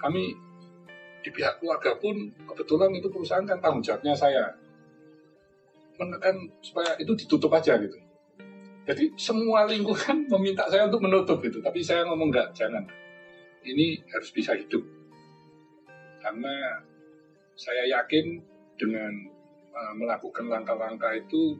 kami 0.00 0.34
di 1.22 1.30
pihak 1.30 1.62
keluarga 1.62 1.94
pun 2.02 2.18
kebetulan 2.50 2.90
itu 2.98 3.06
perusahaan 3.06 3.46
kan 3.46 3.62
tanggung 3.62 3.84
jawabnya 3.84 4.10
saya 4.10 4.50
menekan 6.00 6.36
supaya 6.64 6.96
itu 6.98 7.12
ditutup 7.14 7.52
aja 7.52 7.76
gitu. 7.80 7.98
Jadi 8.82 9.14
semua 9.14 9.62
lingkungan 9.68 10.26
meminta 10.38 10.66
saya 10.66 10.90
untuk 10.90 11.04
menutup 11.06 11.38
gitu, 11.44 11.62
tapi 11.62 11.82
saya 11.84 12.02
ngomong 12.08 12.34
enggak, 12.34 12.50
jangan. 12.54 12.82
Ini 13.62 14.02
harus 14.10 14.30
bisa 14.34 14.58
hidup. 14.58 14.82
Karena 16.18 16.82
saya 17.54 17.86
yakin 17.86 18.42
dengan 18.74 19.12
uh, 19.70 19.94
melakukan 19.94 20.50
langkah-langkah 20.50 21.14
itu 21.14 21.54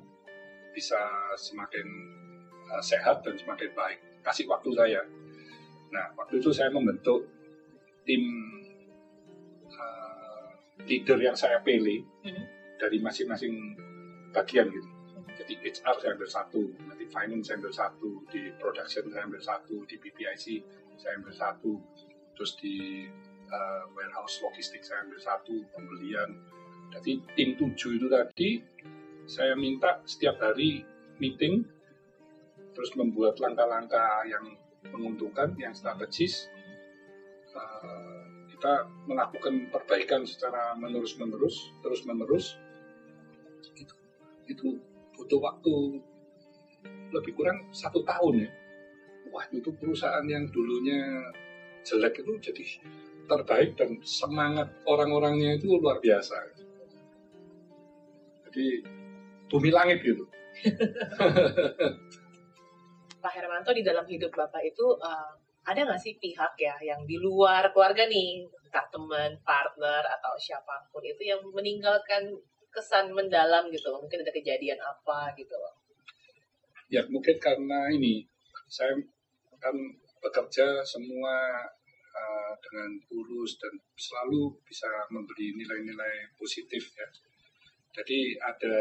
bisa 0.75 0.99
semakin 1.39 1.87
uh, 2.75 2.83
sehat 2.83 3.23
dan 3.23 3.39
semakin 3.39 3.71
baik. 3.71 4.03
Kasih 4.27 4.51
waktu 4.51 4.75
saya. 4.75 5.03
Nah, 5.93 6.11
waktu 6.19 6.43
itu 6.43 6.51
saya 6.51 6.73
membentuk 6.75 7.23
tim 8.03 8.23
uh, 9.71 10.49
leader 10.89 11.19
yang 11.23 11.37
saya 11.39 11.63
pilih 11.63 12.03
Mhm. 12.27 12.45
dari 12.83 12.99
masing-masing 12.99 13.55
bagian 14.33 14.69
gitu. 14.73 14.89
Jadi 15.33 15.55
HR 15.65 15.97
saya 15.97 16.11
ambil 16.13 16.29
satu, 16.29 16.63
nanti 16.87 17.05
finance 17.09 17.49
saya 17.49 17.57
ambil 17.59 17.73
satu, 17.73 18.11
di 18.29 18.53
production 18.61 19.05
saya 19.09 19.25
ambil 19.25 19.43
satu, 19.43 19.77
di 19.89 19.97
BPIC 19.97 20.45
saya 21.01 21.19
ambil 21.19 21.35
satu, 21.35 21.73
terus 22.37 22.53
di 22.61 23.09
uh, 23.49 23.83
warehouse 23.97 24.45
logistik 24.45 24.85
saya 24.85 25.03
ambil 25.09 25.19
satu, 25.19 25.57
pembelian. 25.73 26.37
Jadi 26.93 27.25
tim 27.33 27.57
tujuh 27.57 27.97
itu 27.97 28.07
tadi 28.13 28.51
saya 29.25 29.57
minta 29.57 30.05
setiap 30.05 30.37
hari 30.39 30.85
meeting, 31.17 31.65
terus 32.77 32.93
membuat 32.95 33.41
langkah-langkah 33.41 34.29
yang 34.29 34.45
menguntungkan, 34.93 35.57
yang 35.57 35.73
strategis. 35.73 36.51
Uh, 37.53 38.47
kita 38.53 38.87
melakukan 39.11 39.69
perbaikan 39.75 40.23
secara 40.23 40.77
menerus-menerus, 40.79 41.75
terus-menerus. 41.83 42.55
Itu, 43.75 43.95
itu 44.49 44.79
butuh 45.15 45.41
waktu 45.41 46.01
lebih 47.13 47.33
kurang 47.37 47.69
satu 47.71 48.01
tahun 48.03 48.49
ya 48.49 48.51
wah 49.33 49.49
itu 49.49 49.73
perusahaan 49.77 50.25
yang 50.29 50.45
dulunya 50.53 51.33
jelek 51.83 52.23
itu 52.23 52.33
jadi 52.53 52.65
terbaik 53.27 53.79
dan 53.81 53.97
semangat 54.05 54.69
orang-orangnya 54.85 55.57
itu 55.57 55.79
luar 55.79 55.99
biasa. 56.03 56.37
Jadi 58.51 58.85
bumi 59.49 59.71
langit 59.73 60.05
gitu. 60.05 60.29
Pak 63.23 63.33
Hermanto 63.39 63.73
di 63.73 63.87
dalam 63.87 64.05
hidup 64.05 64.35
Bapak 64.35 64.61
itu 64.67 64.99
uh, 64.99 65.33
ada 65.63 65.81
nggak 65.87 66.03
sih 66.03 66.19
pihak 66.19 66.59
ya 66.59 66.75
yang 66.83 67.07
di 67.07 67.17
luar 67.23 67.71
keluarga 67.71 68.03
nih, 68.11 68.43
entah 68.67 68.83
teman, 68.91 69.39
partner 69.47 70.03
atau 70.19 70.35
siapa 70.37 70.91
pun 70.91 71.07
itu 71.07 71.23
yang 71.23 71.39
meninggalkan 71.55 72.35
kesan 72.73 73.13
mendalam 73.13 73.69
gitu, 73.69 73.93
mungkin 73.93 74.25
ada 74.25 74.33
kejadian 74.33 74.81
apa 74.81 75.31
gitu 75.37 75.53
loh. 75.55 75.77
Ya 76.89 77.05
mungkin 77.09 77.37
karena 77.37 77.93
ini 77.93 78.25
saya 78.69 78.97
kan 79.61 79.77
bekerja 80.25 80.81
semua 80.83 81.61
uh, 82.13 82.53
dengan 82.65 82.97
tulus 83.09 83.61
dan 83.61 83.73
selalu 83.97 84.53
bisa 84.65 84.89
memberi 85.13 85.53
nilai-nilai 85.57 86.33
positif 86.37 86.93
ya. 86.97 87.09
Jadi 87.93 88.41
ada 88.41 88.77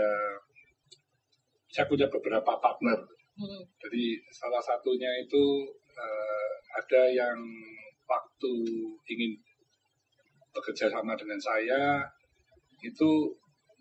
saya 1.72 1.88
punya 1.88 2.08
beberapa 2.08 2.60
partner. 2.60 3.00
Hmm. 3.36 3.64
Jadi 3.80 4.20
salah 4.32 4.60
satunya 4.60 5.12
itu 5.24 5.68
uh, 5.96 6.52
ada 6.76 7.04
yang 7.12 7.40
waktu 8.08 8.54
ingin 9.08 9.32
bekerja 10.52 10.92
sama 10.92 11.16
dengan 11.16 11.40
saya 11.40 12.04
itu 12.84 13.32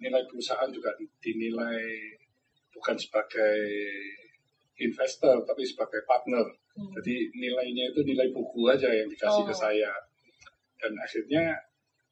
nilai 0.01 0.25
perusahaan 0.25 0.73
juga 0.73 0.97
dinilai 1.21 1.85
bukan 2.73 2.97
sebagai 2.97 3.61
investor 4.81 5.45
tapi 5.45 5.63
sebagai 5.63 6.01
partner. 6.09 6.45
Hmm. 6.75 6.91
Jadi 6.97 7.29
nilainya 7.37 7.93
itu 7.93 8.01
nilai 8.03 8.33
buku 8.33 8.65
aja 8.73 8.89
yang 8.89 9.07
dikasih 9.07 9.45
oh. 9.45 9.49
ke 9.49 9.55
saya. 9.55 9.93
Dan 10.81 10.97
akhirnya 10.97 11.53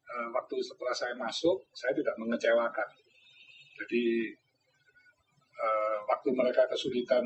uh, 0.04 0.28
waktu 0.36 0.60
setelah 0.60 0.92
saya 0.92 1.16
masuk 1.16 1.64
saya 1.72 1.96
tidak 1.96 2.12
mengecewakan. 2.20 2.88
Jadi 3.80 4.36
uh, 5.56 5.98
waktu 6.04 6.28
mereka 6.36 6.68
kesulitan 6.68 7.24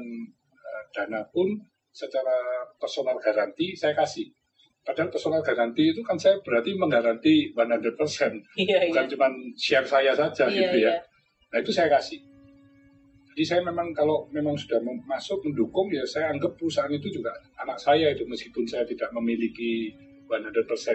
uh, 0.55 0.83
dana 0.95 1.27
pun 1.35 1.51
secara 1.91 2.65
personal 2.79 3.19
garanti 3.19 3.75
saya 3.75 3.93
kasih. 3.99 4.31
Padahal 4.83 5.15
personal 5.15 5.43
garanti 5.47 5.95
itu 5.95 6.03
kan 6.03 6.19
saya 6.19 6.43
berarti 6.43 6.75
menggaranti 6.75 7.55
100%. 7.55 8.59
Iya, 8.59 8.91
bukan 8.91 9.05
iya. 9.07 9.11
cuma 9.15 9.27
share 9.55 9.87
saya 9.87 10.13
saja 10.13 10.51
iya, 10.51 10.67
gitu 10.67 10.79
ya. 10.83 10.91
Iya. 10.91 10.95
Nah 11.55 11.59
itu 11.63 11.71
saya 11.71 11.89
kasih. 11.93 12.19
Jadi 13.33 13.43
saya 13.47 13.61
memang 13.65 13.95
kalau 13.97 14.29
memang 14.35 14.59
sudah 14.59 14.83
masuk 15.09 15.41
mendukung 15.47 15.89
ya 15.89 16.05
saya 16.05 16.35
anggap 16.35 16.53
perusahaan 16.59 16.93
itu 16.93 17.09
juga 17.09 17.33
anak 17.63 17.81
saya 17.81 18.13
itu 18.13 18.27
meskipun 18.29 18.67
saya 18.69 18.85
tidak 18.85 19.09
memiliki 19.15 19.95
100% 20.29 20.51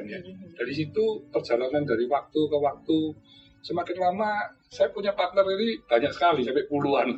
ya. 0.06 0.20
Mm-hmm. 0.20 0.54
Dari 0.54 0.74
situ 0.76 1.04
perjalanan 1.34 1.82
dari 1.88 2.06
waktu 2.06 2.40
ke 2.46 2.58
waktu 2.60 2.98
semakin 3.66 3.98
lama 3.98 4.30
saya 4.70 4.92
punya 4.94 5.16
partner 5.18 5.48
ini 5.48 5.82
banyak 5.90 6.12
sekali 6.14 6.46
sampai 6.46 6.68
puluhan 6.70 7.10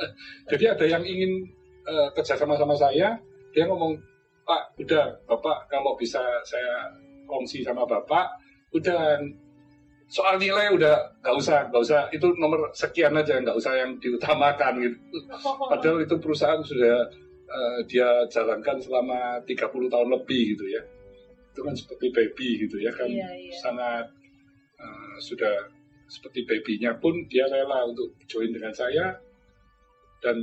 Jadi 0.50 0.64
ada 0.68 0.84
yang 0.88 1.04
ingin 1.04 1.46
uh, 1.86 2.08
kerja 2.16 2.34
sama 2.36 2.56
sama 2.56 2.74
saya, 2.76 3.16
dia 3.52 3.64
ngomong, 3.68 3.96
Pak, 4.42 4.62
udah, 4.78 5.22
Bapak 5.26 5.70
kalau 5.70 5.94
bisa 5.94 6.20
saya 6.42 6.90
kongsi 7.26 7.62
sama 7.62 7.86
Bapak, 7.86 8.38
udah 8.74 9.22
soal 10.12 10.36
nilai 10.36 10.68
udah 10.76 11.16
nggak 11.24 11.36
usah, 11.40 11.58
nggak 11.72 11.82
usah 11.82 12.00
itu 12.12 12.28
nomor 12.36 12.68
sekian 12.76 13.16
aja, 13.16 13.40
nggak 13.40 13.56
usah 13.56 13.72
yang 13.72 13.96
diutamakan 13.96 14.82
gitu. 14.84 14.96
Padahal 15.72 16.04
itu 16.04 16.14
perusahaan 16.20 16.60
sudah 16.60 17.08
uh, 17.48 17.78
dia 17.88 18.28
jalankan 18.28 18.76
selama 18.76 19.40
30 19.48 19.88
tahun 19.88 20.08
lebih 20.12 20.42
gitu 20.56 20.68
ya. 20.68 20.82
Itu 21.52 21.64
kan 21.64 21.72
seperti 21.72 22.12
baby 22.12 22.48
gitu 22.68 22.76
ya 22.80 22.92
kan, 22.92 23.08
iya, 23.08 23.28
iya. 23.32 23.56
sangat 23.60 24.06
uh, 24.76 25.16
sudah 25.16 25.68
seperti 26.12 26.44
babynya 26.44 27.00
pun 27.00 27.24
dia 27.32 27.48
rela 27.48 27.88
untuk 27.88 28.12
join 28.28 28.52
dengan 28.52 28.72
saya 28.76 29.16
dan 30.20 30.36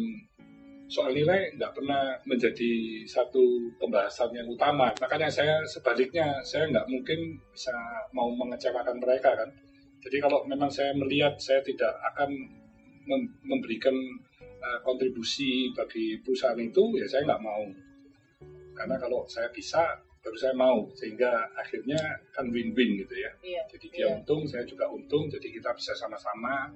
soal 0.89 1.13
nilai 1.13 1.53
nggak 1.53 1.71
pernah 1.77 2.17
menjadi 2.25 3.05
satu 3.05 3.71
pembahasan 3.77 4.33
yang 4.33 4.49
utama. 4.49 4.89
Makanya 4.97 5.29
saya 5.29 5.61
sebaliknya, 5.69 6.41
saya 6.41 6.65
nggak 6.67 6.89
mungkin 6.89 7.37
bisa 7.53 7.73
mau 8.11 8.27
mengecewakan 8.33 8.97
mereka 8.97 9.37
kan. 9.37 9.49
Jadi 10.01 10.17
kalau 10.17 10.41
memang 10.49 10.73
saya 10.73 10.91
melihat 10.97 11.37
saya 11.37 11.61
tidak 11.61 11.93
akan 12.15 12.33
memberikan 13.45 13.93
uh, 14.41 14.79
kontribusi 14.81 15.69
bagi 15.77 16.17
perusahaan 16.25 16.57
itu, 16.57 16.97
ya 16.97 17.05
saya 17.05 17.29
nggak 17.29 17.43
mau. 17.43 17.63
Karena 18.73 18.95
kalau 18.97 19.27
saya 19.29 19.51
bisa, 19.53 20.01
baru 20.25 20.37
saya 20.39 20.55
mau. 20.57 20.89
Sehingga 20.97 21.51
akhirnya 21.53 21.99
kan 22.33 22.49
win-win 22.49 22.97
gitu 23.05 23.13
ya. 23.13 23.31
Iya, 23.43 23.61
jadi 23.69 23.85
dia 23.91 24.05
iya. 24.07 24.15
untung, 24.15 24.47
saya 24.47 24.63
juga 24.65 24.87
untung. 24.87 25.27
Jadi 25.27 25.51
kita 25.51 25.75
bisa 25.75 25.91
sama-sama 25.93 26.71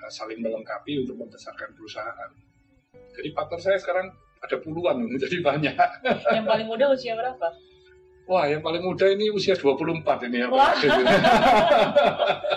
Eh, 0.00 0.08
saling 0.08 0.40
melengkapi 0.40 1.04
untuk 1.04 1.16
membesarkan 1.20 1.76
perusahaan. 1.76 2.32
Jadi 3.20 3.36
partner 3.36 3.60
saya 3.60 3.76
sekarang 3.76 4.08
ada 4.40 4.56
puluhan, 4.64 5.04
jadi 5.28 5.36
banyak. 5.44 5.76
Yang 6.32 6.46
paling 6.48 6.66
muda 6.66 6.88
usia 6.88 7.12
berapa? 7.12 7.46
Wah, 8.30 8.46
yang 8.46 8.62
paling 8.62 8.80
muda 8.80 9.10
ini 9.10 9.26
usia 9.34 9.58
24 9.58 10.06
ini 10.30 10.38
ya. 10.38 10.46
Wah. 10.46 10.70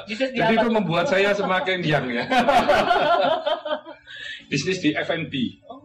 Jadi 0.06 0.54
itu 0.54 0.70
membuat 0.70 1.10
saya 1.10 1.34
semakin 1.34 1.82
young 1.82 2.14
ya. 2.14 2.30
Bisnis 4.54 4.86
di 4.86 4.94
F&B. 4.94 5.34
Oh. 5.66 5.82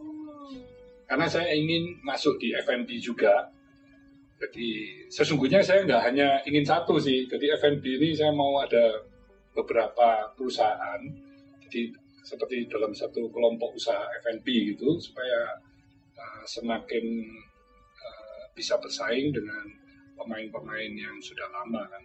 Karena 1.08 1.24
saya 1.24 1.56
ingin 1.56 2.04
masuk 2.04 2.36
di 2.36 2.52
F&B 2.52 3.00
juga. 3.00 3.48
Jadi 4.36 4.92
sesungguhnya 5.08 5.64
saya 5.64 5.88
nggak 5.88 6.02
hanya 6.04 6.44
ingin 6.44 6.68
satu 6.68 7.00
sih. 7.00 7.24
Jadi 7.24 7.48
F&B 7.56 7.80
ini 7.80 8.12
saya 8.12 8.28
mau 8.28 8.60
ada 8.60 9.08
beberapa 9.56 10.36
perusahaan 10.36 11.00
jadi 11.64 11.96
seperti 12.28 12.68
dalam 12.68 12.92
satu 12.92 13.32
kelompok 13.32 13.72
usaha 13.72 14.04
F&B 14.20 14.76
gitu 14.76 15.00
supaya 15.00 15.56
uh, 16.12 16.44
semakin 16.44 17.24
uh, 17.96 18.44
bisa 18.52 18.76
bersaing 18.76 19.32
dengan 19.32 19.64
pemain-pemain 20.20 20.92
yang 20.92 21.16
sudah 21.24 21.48
lama 21.48 21.88
kan. 21.88 22.04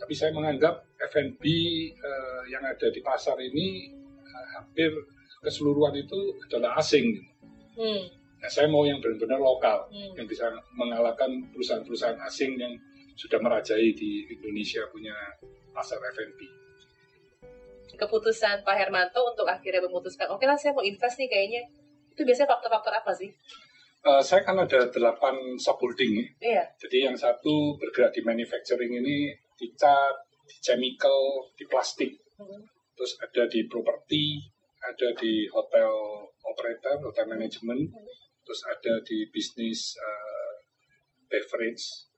Tapi 0.00 0.12
saya 0.16 0.32
menganggap 0.32 0.88
F&B 1.12 1.44
uh, 1.92 2.42
yang 2.48 2.64
ada 2.64 2.88
di 2.88 3.04
pasar 3.04 3.36
ini 3.36 3.92
uh, 4.24 4.46
hampir 4.56 4.88
keseluruhan 5.44 5.92
itu 6.00 6.40
adalah 6.48 6.80
asing. 6.80 7.20
Gitu. 7.20 7.30
Hmm. 7.76 8.02
Nah, 8.42 8.50
saya 8.50 8.66
mau 8.66 8.82
yang 8.88 8.98
benar-benar 8.98 9.38
lokal, 9.38 9.92
hmm. 9.92 10.18
yang 10.18 10.26
bisa 10.26 10.48
mengalahkan 10.74 11.46
perusahaan-perusahaan 11.52 12.18
asing 12.26 12.56
yang 12.56 12.74
sudah 13.14 13.38
merajai 13.38 13.92
di 13.92 14.24
Indonesia 14.32 14.88
punya 14.88 15.14
pasar 15.76 16.00
F&B 16.16 16.61
keputusan 17.96 18.64
Pak 18.64 18.76
Hermanto 18.76 19.20
untuk 19.22 19.46
akhirnya 19.48 19.84
memutuskan, 19.84 20.28
oke 20.32 20.40
okay 20.40 20.46
lah 20.48 20.56
saya 20.56 20.72
mau 20.72 20.84
invest 20.84 21.20
nih 21.20 21.28
kayaknya, 21.28 21.62
itu 22.12 22.22
biasanya 22.24 22.48
faktor-faktor 22.52 22.92
apa 22.92 23.12
sih? 23.16 23.30
Uh, 24.02 24.18
saya 24.18 24.42
kan 24.42 24.58
ada 24.58 24.90
delapan 24.90 25.54
subholding 25.54 26.26
Iya. 26.42 26.66
Jadi 26.74 27.06
yang 27.06 27.14
satu 27.14 27.78
bergerak 27.78 28.10
di 28.10 28.26
manufacturing 28.26 28.98
ini 28.98 29.30
di 29.54 29.70
cat, 29.78 30.26
di 30.42 30.58
chemical, 30.58 31.46
di 31.54 31.64
plastik. 31.70 32.18
Hmm. 32.34 32.66
Terus 32.98 33.14
ada 33.22 33.46
di 33.46 33.62
properti, 33.70 34.42
ada 34.82 35.14
di 35.14 35.46
hotel 35.46 35.94
operator, 36.42 36.98
hotel 36.98 37.30
management. 37.30 37.94
Hmm. 37.94 38.10
Terus 38.42 38.60
ada 38.66 38.98
di 39.06 39.30
bisnis 39.30 39.94
uh, 40.02 40.52
beverage, 41.30 42.10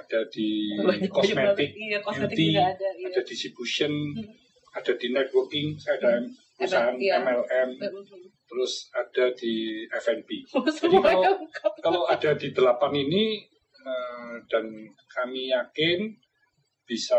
ada 0.00 0.24
di 0.32 0.72
kosmetik, 1.12 1.76
iya, 1.76 2.00
beauty, 2.00 2.56
ada, 2.56 2.88
iya. 2.96 3.12
ada 3.12 3.20
distribution, 3.28 3.92
hmm 3.92 4.43
ada 4.74 4.92
di 4.98 5.06
networking, 5.14 5.78
saya 5.78 5.96
ada 6.02 6.12
perusahaan 6.58 6.96
iya. 6.98 7.22
MLM, 7.22 7.78
terus 8.50 8.90
ada 8.90 9.30
di 9.38 9.86
F&B. 9.86 10.28
Jadi 10.82 10.96
kalau, 10.98 11.22
kalau 11.80 12.02
ada 12.10 12.30
di 12.34 12.50
delapan 12.50 12.92
ini 12.94 13.46
uh, 13.82 14.34
dan 14.50 14.66
kami 15.10 15.54
yakin 15.54 16.10
bisa 16.84 17.18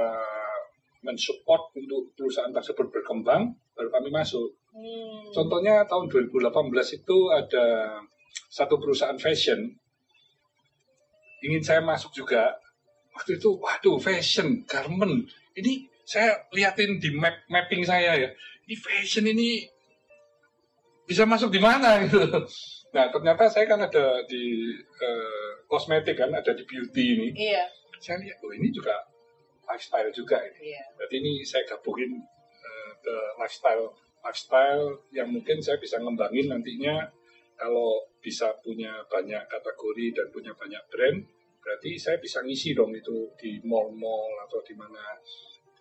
mensupport 1.02 1.74
untuk 1.80 2.12
perusahaan 2.18 2.52
tersebut 2.52 2.92
berkembang, 2.92 3.56
baru 3.78 3.90
kami 3.94 4.10
masuk. 4.12 4.58
Hmm. 4.76 5.32
Contohnya 5.32 5.88
tahun 5.88 6.12
2018 6.12 6.52
itu 7.00 7.18
ada 7.32 8.00
satu 8.52 8.76
perusahaan 8.76 9.16
fashion 9.16 9.72
ingin 11.46 11.62
saya 11.62 11.82
masuk 11.86 12.12
juga. 12.12 12.58
Waktu 13.16 13.40
itu, 13.40 13.56
waduh, 13.56 13.96
fashion, 14.02 14.68
garment, 14.68 15.32
ini 15.56 15.88
saya 16.06 16.46
liatin 16.54 17.02
di 17.02 17.10
map 17.18 17.34
mapping 17.50 17.82
saya 17.82 18.16
ya 18.16 18.30
ini 18.70 18.76
fashion 18.78 19.26
ini 19.26 19.66
bisa 21.06 21.26
masuk 21.26 21.50
di 21.50 21.60
mana 21.60 22.02
gitu 22.06 22.22
nah 22.96 23.12
ternyata 23.12 23.52
saya 23.52 23.66
kan 23.68 23.82
ada 23.82 24.24
di 24.30 24.72
uh, 24.80 25.52
kosmetik 25.68 26.16
kan 26.16 26.32
ada 26.32 26.56
di 26.56 26.64
beauty 26.64 27.20
ini 27.20 27.28
iya. 27.36 27.66
saya 28.00 28.22
lihat 28.22 28.40
oh 28.40 28.54
ini 28.56 28.72
juga 28.72 28.96
lifestyle 29.66 30.14
juga 30.14 30.40
ini 30.40 30.72
iya. 30.72 30.84
berarti 30.96 31.16
ini 31.20 31.44
saya 31.44 31.68
gabungin 31.68 32.16
uh, 32.64 32.92
ke 33.04 33.16
lifestyle 33.42 33.92
lifestyle 34.24 35.04
yang 35.12 35.28
mungkin 35.28 35.60
saya 35.60 35.76
bisa 35.82 36.00
ngembangin 36.00 36.48
nantinya 36.48 37.04
kalau 37.56 38.04
bisa 38.20 38.52
punya 38.60 38.92
banyak 39.08 39.40
kategori 39.48 40.06
dan 40.12 40.28
punya 40.34 40.52
banyak 40.58 40.84
brand, 40.92 41.24
berarti 41.64 41.96
saya 41.96 42.20
bisa 42.20 42.44
ngisi 42.44 42.76
dong 42.76 42.92
itu 42.92 43.32
di 43.40 43.64
mall-mall 43.64 44.44
atau 44.44 44.60
di 44.66 44.76
mana. 44.76 45.02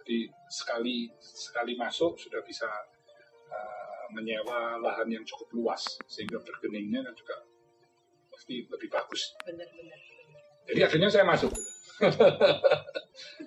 Jadi 0.04 0.28
sekali 0.52 1.08
sekali 1.16 1.72
masuk 1.80 2.20
sudah 2.20 2.44
bisa 2.44 2.68
uh, 3.48 4.04
menyewa 4.12 4.76
lahan 4.76 5.08
yang 5.08 5.24
cukup 5.24 5.48
luas 5.56 5.80
sehingga 6.04 6.36
bergeningnya 6.44 7.00
kan 7.00 7.16
juga 7.16 7.40
pasti 8.28 8.68
lebih 8.68 8.92
bagus. 8.92 9.32
Benar-benar. 9.48 9.96
Jadi 10.68 10.80
akhirnya 10.84 11.08
saya 11.08 11.24
masuk. 11.24 11.56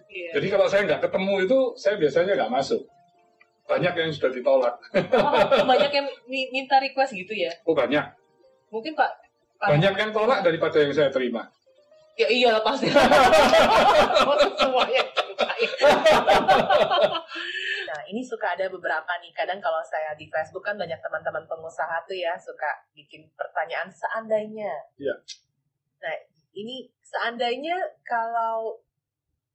Iya. 0.10 0.30
Jadi 0.42 0.48
kalau 0.50 0.66
saya 0.66 0.82
nggak 0.90 1.02
ketemu 1.06 1.34
itu, 1.46 1.58
saya 1.78 1.96
biasanya 2.02 2.34
nggak 2.34 2.50
masuk. 2.58 2.82
Banyak 3.70 3.94
yang 3.94 4.10
sudah 4.10 4.32
ditolak. 4.34 4.76
Oh, 5.14 5.66
banyak 5.78 5.92
yang 5.94 6.08
mi- 6.26 6.50
minta 6.50 6.82
request 6.82 7.14
gitu 7.14 7.38
ya? 7.38 7.54
Oh 7.70 7.78
banyak. 7.78 8.02
Mungkin 8.74 8.98
Pak 8.98 9.12
Pak- 9.62 9.78
Banyak 9.78 9.94
yang 9.94 10.10
tolak 10.10 10.42
daripada 10.42 10.82
yang 10.82 10.90
saya 10.90 11.14
terima. 11.14 11.54
Ya 12.18 12.26
iya 12.34 12.58
pasti. 12.66 12.90
Semuanya. 14.58 15.06
nah 17.88 18.00
ini 18.10 18.22
suka 18.26 18.58
ada 18.58 18.66
beberapa 18.68 19.12
nih. 19.22 19.32
Kadang 19.32 19.62
kalau 19.62 19.80
saya 19.86 20.14
di 20.18 20.28
Facebook 20.28 20.66
kan 20.66 20.76
banyak 20.76 20.98
teman-teman 20.98 21.46
pengusaha 21.46 22.04
tuh 22.06 22.18
ya 22.18 22.34
suka 22.38 22.68
bikin 22.94 23.30
pertanyaan 23.38 23.90
seandainya. 23.90 24.74
Iya. 24.98 25.16
Nah 26.02 26.16
ini 26.54 26.90
seandainya 27.02 27.78
kalau 28.02 28.82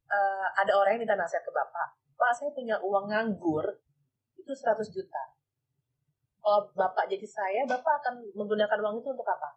eh, 0.07 0.47
ada 0.57 0.73
orang 0.77 0.97
yang 0.97 1.03
minta 1.05 1.19
nasihat 1.19 1.43
ke 1.43 1.53
bapak, 1.53 1.89
pak 2.15 2.33
saya 2.37 2.51
punya 2.53 2.77
uang 2.81 3.11
nganggur 3.11 3.67
itu 4.39 4.53
100 4.53 4.87
juta. 4.91 5.23
Kalau 6.43 6.67
bapak 6.75 7.07
jadi 7.07 7.23
saya, 7.23 7.63
bapak 7.71 8.03
akan 8.03 8.15
menggunakan 8.35 8.79
uang 8.83 8.99
itu 8.99 9.09
untuk 9.15 9.27
apa? 9.27 9.55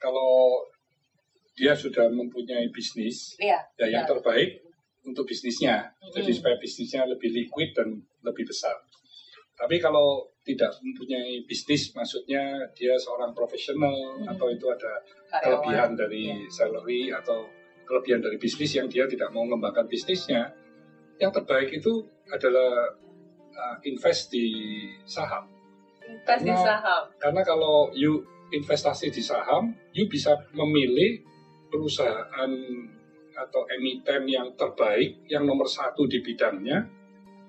Kalau 0.00 0.64
dia 1.52 1.76
sudah 1.76 2.08
mempunyai 2.08 2.72
bisnis, 2.72 3.36
Iya. 3.36 3.60
ya 3.76 3.86
yang 3.92 4.04
Ya. 4.04 4.08
terbaik 4.08 4.64
untuk 5.02 5.24
bisnisnya. 5.24 5.90
Jadi 6.10 6.30
Mm. 6.30 6.36
supaya 6.36 6.56
bisnisnya 6.56 7.02
lebih 7.04 7.30
liquid 7.30 7.74
dan 7.74 7.88
lebih 8.22 8.46
besar. 8.46 8.74
Tapi 9.52 9.78
kalau 9.78 10.26
tidak 10.42 10.74
mempunyai 10.80 11.44
bisnis, 11.44 11.92
maksudnya 11.92 12.40
dia 12.72 12.94
seorang 12.96 13.30
profesional 13.30 13.94
Mm. 14.18 14.30
atau 14.30 14.46
itu 14.48 14.66
ada 14.66 14.92
Karyawan. 15.28 15.42
kelebihan 15.42 15.90
dari 15.94 16.22
Iya. 16.26 16.48
salary 16.48 17.02
atau 17.10 17.46
kelebihan 17.82 18.20
dari 18.20 18.38
bisnis 18.38 18.72
yang 18.72 18.86
dia 18.86 19.04
tidak 19.04 19.30
mau 19.30 19.42
mengembangkan 19.42 19.86
bisnisnya, 19.86 20.50
yang 21.18 21.30
terbaik 21.30 21.70
itu 21.70 21.92
adalah 22.28 22.90
uh, 23.52 23.76
invest 23.84 24.32
di 24.32 24.48
saham. 25.04 25.44
invest 26.02 26.42
di 26.42 26.50
Karena- 26.50 26.64
saham. 26.64 27.02
Karena 27.14 27.42
kalau 27.42 27.92
you 27.92 28.24
investasi 28.50 29.08
di 29.08 29.20
saham, 29.20 29.70
you 29.92 30.08
bisa 30.08 30.34
memilih 30.52 31.20
perusahaan 31.68 32.50
atau 33.36 33.64
emiten 33.68 34.28
yang 34.28 34.52
terbaik, 34.54 35.24
yang 35.28 35.44
nomor 35.48 35.66
satu 35.68 36.04
di 36.08 36.20
bidangnya, 36.20 36.86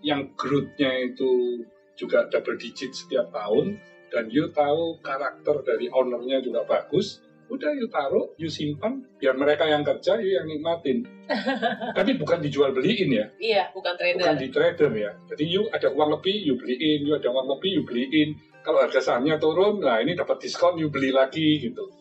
yang 0.04 0.36
growth-nya 0.36 1.13
itu 1.13 1.63
juga 1.96 2.28
double 2.28 2.58
digit 2.58 2.91
setiap 2.91 3.30
tahun, 3.30 3.78
dan 4.10 4.30
you 4.30 4.50
tahu 4.54 5.00
karakter 5.02 5.62
dari 5.65 5.89
ownernya 5.89 6.41
juga 6.43 6.65
bagus, 6.65 7.22
udah 7.50 7.72
you 7.76 7.86
taruh, 7.91 8.34
you 8.39 8.50
simpan, 8.50 9.06
biar 9.22 9.38
mereka 9.38 9.67
yang 9.69 9.86
kerja, 9.86 10.17
you 10.17 10.38
yang 10.38 10.48
nikmatin. 10.50 11.06
Tapi 11.98 12.17
bukan 12.17 12.41
dijual 12.41 12.74
beliin 12.74 13.10
ya, 13.13 13.26
Iya, 13.39 13.63
bukan 13.72 13.93
trader. 13.96 14.17
bukan 14.19 14.36
di 14.38 14.48
trader 14.50 14.91
ya. 14.93 15.12
Jadi 15.30 15.43
you 15.48 15.69
ada 15.69 15.88
uang 15.93 16.19
lebih, 16.19 16.38
you 16.46 16.56
beliin, 16.58 17.00
you 17.06 17.13
ada 17.13 17.30
uang 17.30 17.48
lebih, 17.58 17.72
you 17.82 17.84
beliin. 17.86 18.36
Kalau 18.63 18.80
harga 18.80 19.00
sahamnya 19.04 19.36
turun, 19.38 19.84
nah 19.84 20.00
ini 20.00 20.15
dapat 20.15 20.39
diskon, 20.39 20.80
you 20.80 20.88
beli 20.88 21.12
lagi 21.12 21.60
gitu. 21.60 21.91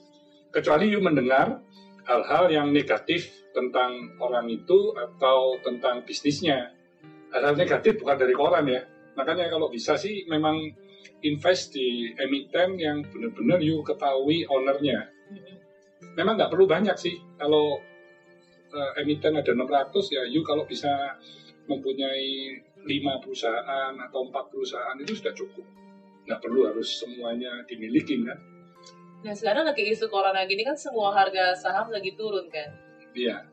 Kecuali 0.52 0.92
you 0.92 1.00
mendengar 1.02 1.58
hal-hal 2.06 2.50
yang 2.50 2.68
negatif 2.74 3.30
tentang 3.54 4.16
orang 4.18 4.48
itu 4.50 4.94
atau 4.96 5.60
tentang 5.62 6.02
bisnisnya. 6.02 6.74
Hal-hal 7.30 7.54
negatif 7.56 8.00
bukan 8.02 8.16
dari 8.18 8.34
koran 8.34 8.66
ya. 8.68 8.82
Makanya 9.14 9.52
kalau 9.52 9.68
bisa 9.68 9.94
sih 9.96 10.24
memang 10.26 10.58
invest 11.22 11.76
di 11.76 12.10
emiten 12.18 12.80
yang 12.80 13.04
benar-benar 13.06 13.62
you 13.62 13.80
ketahui 13.84 14.44
ownernya. 14.48 15.08
Mm-mm. 15.30 15.56
Memang 16.18 16.34
nggak 16.36 16.50
perlu 16.52 16.66
banyak 16.66 16.96
sih. 16.98 17.16
Kalau 17.38 17.78
eh, 18.72 19.00
emiten 19.00 19.38
ada 19.38 19.52
600 19.52 20.14
ya, 20.16 20.22
you 20.28 20.42
kalau 20.42 20.66
bisa 20.66 20.90
mempunyai 21.70 22.58
lima 22.82 23.22
perusahaan 23.22 23.94
atau 23.94 24.26
empat 24.26 24.50
perusahaan 24.50 24.98
itu 24.98 25.14
sudah 25.14 25.32
cukup. 25.36 25.66
Nggak 26.26 26.40
perlu 26.42 26.66
harus 26.66 26.88
semuanya 26.98 27.62
dimiliki 27.68 28.18
kan? 28.26 28.51
Nah 29.22 29.34
sekarang 29.34 29.62
lagi 29.62 29.86
isu 29.86 30.10
corona 30.10 30.42
gini 30.44 30.66
kan 30.66 30.74
semua 30.74 31.14
harga 31.14 31.54
saham 31.54 31.94
lagi 31.94 32.18
turun 32.18 32.50
kan. 32.50 32.66
Iya, 33.14 33.46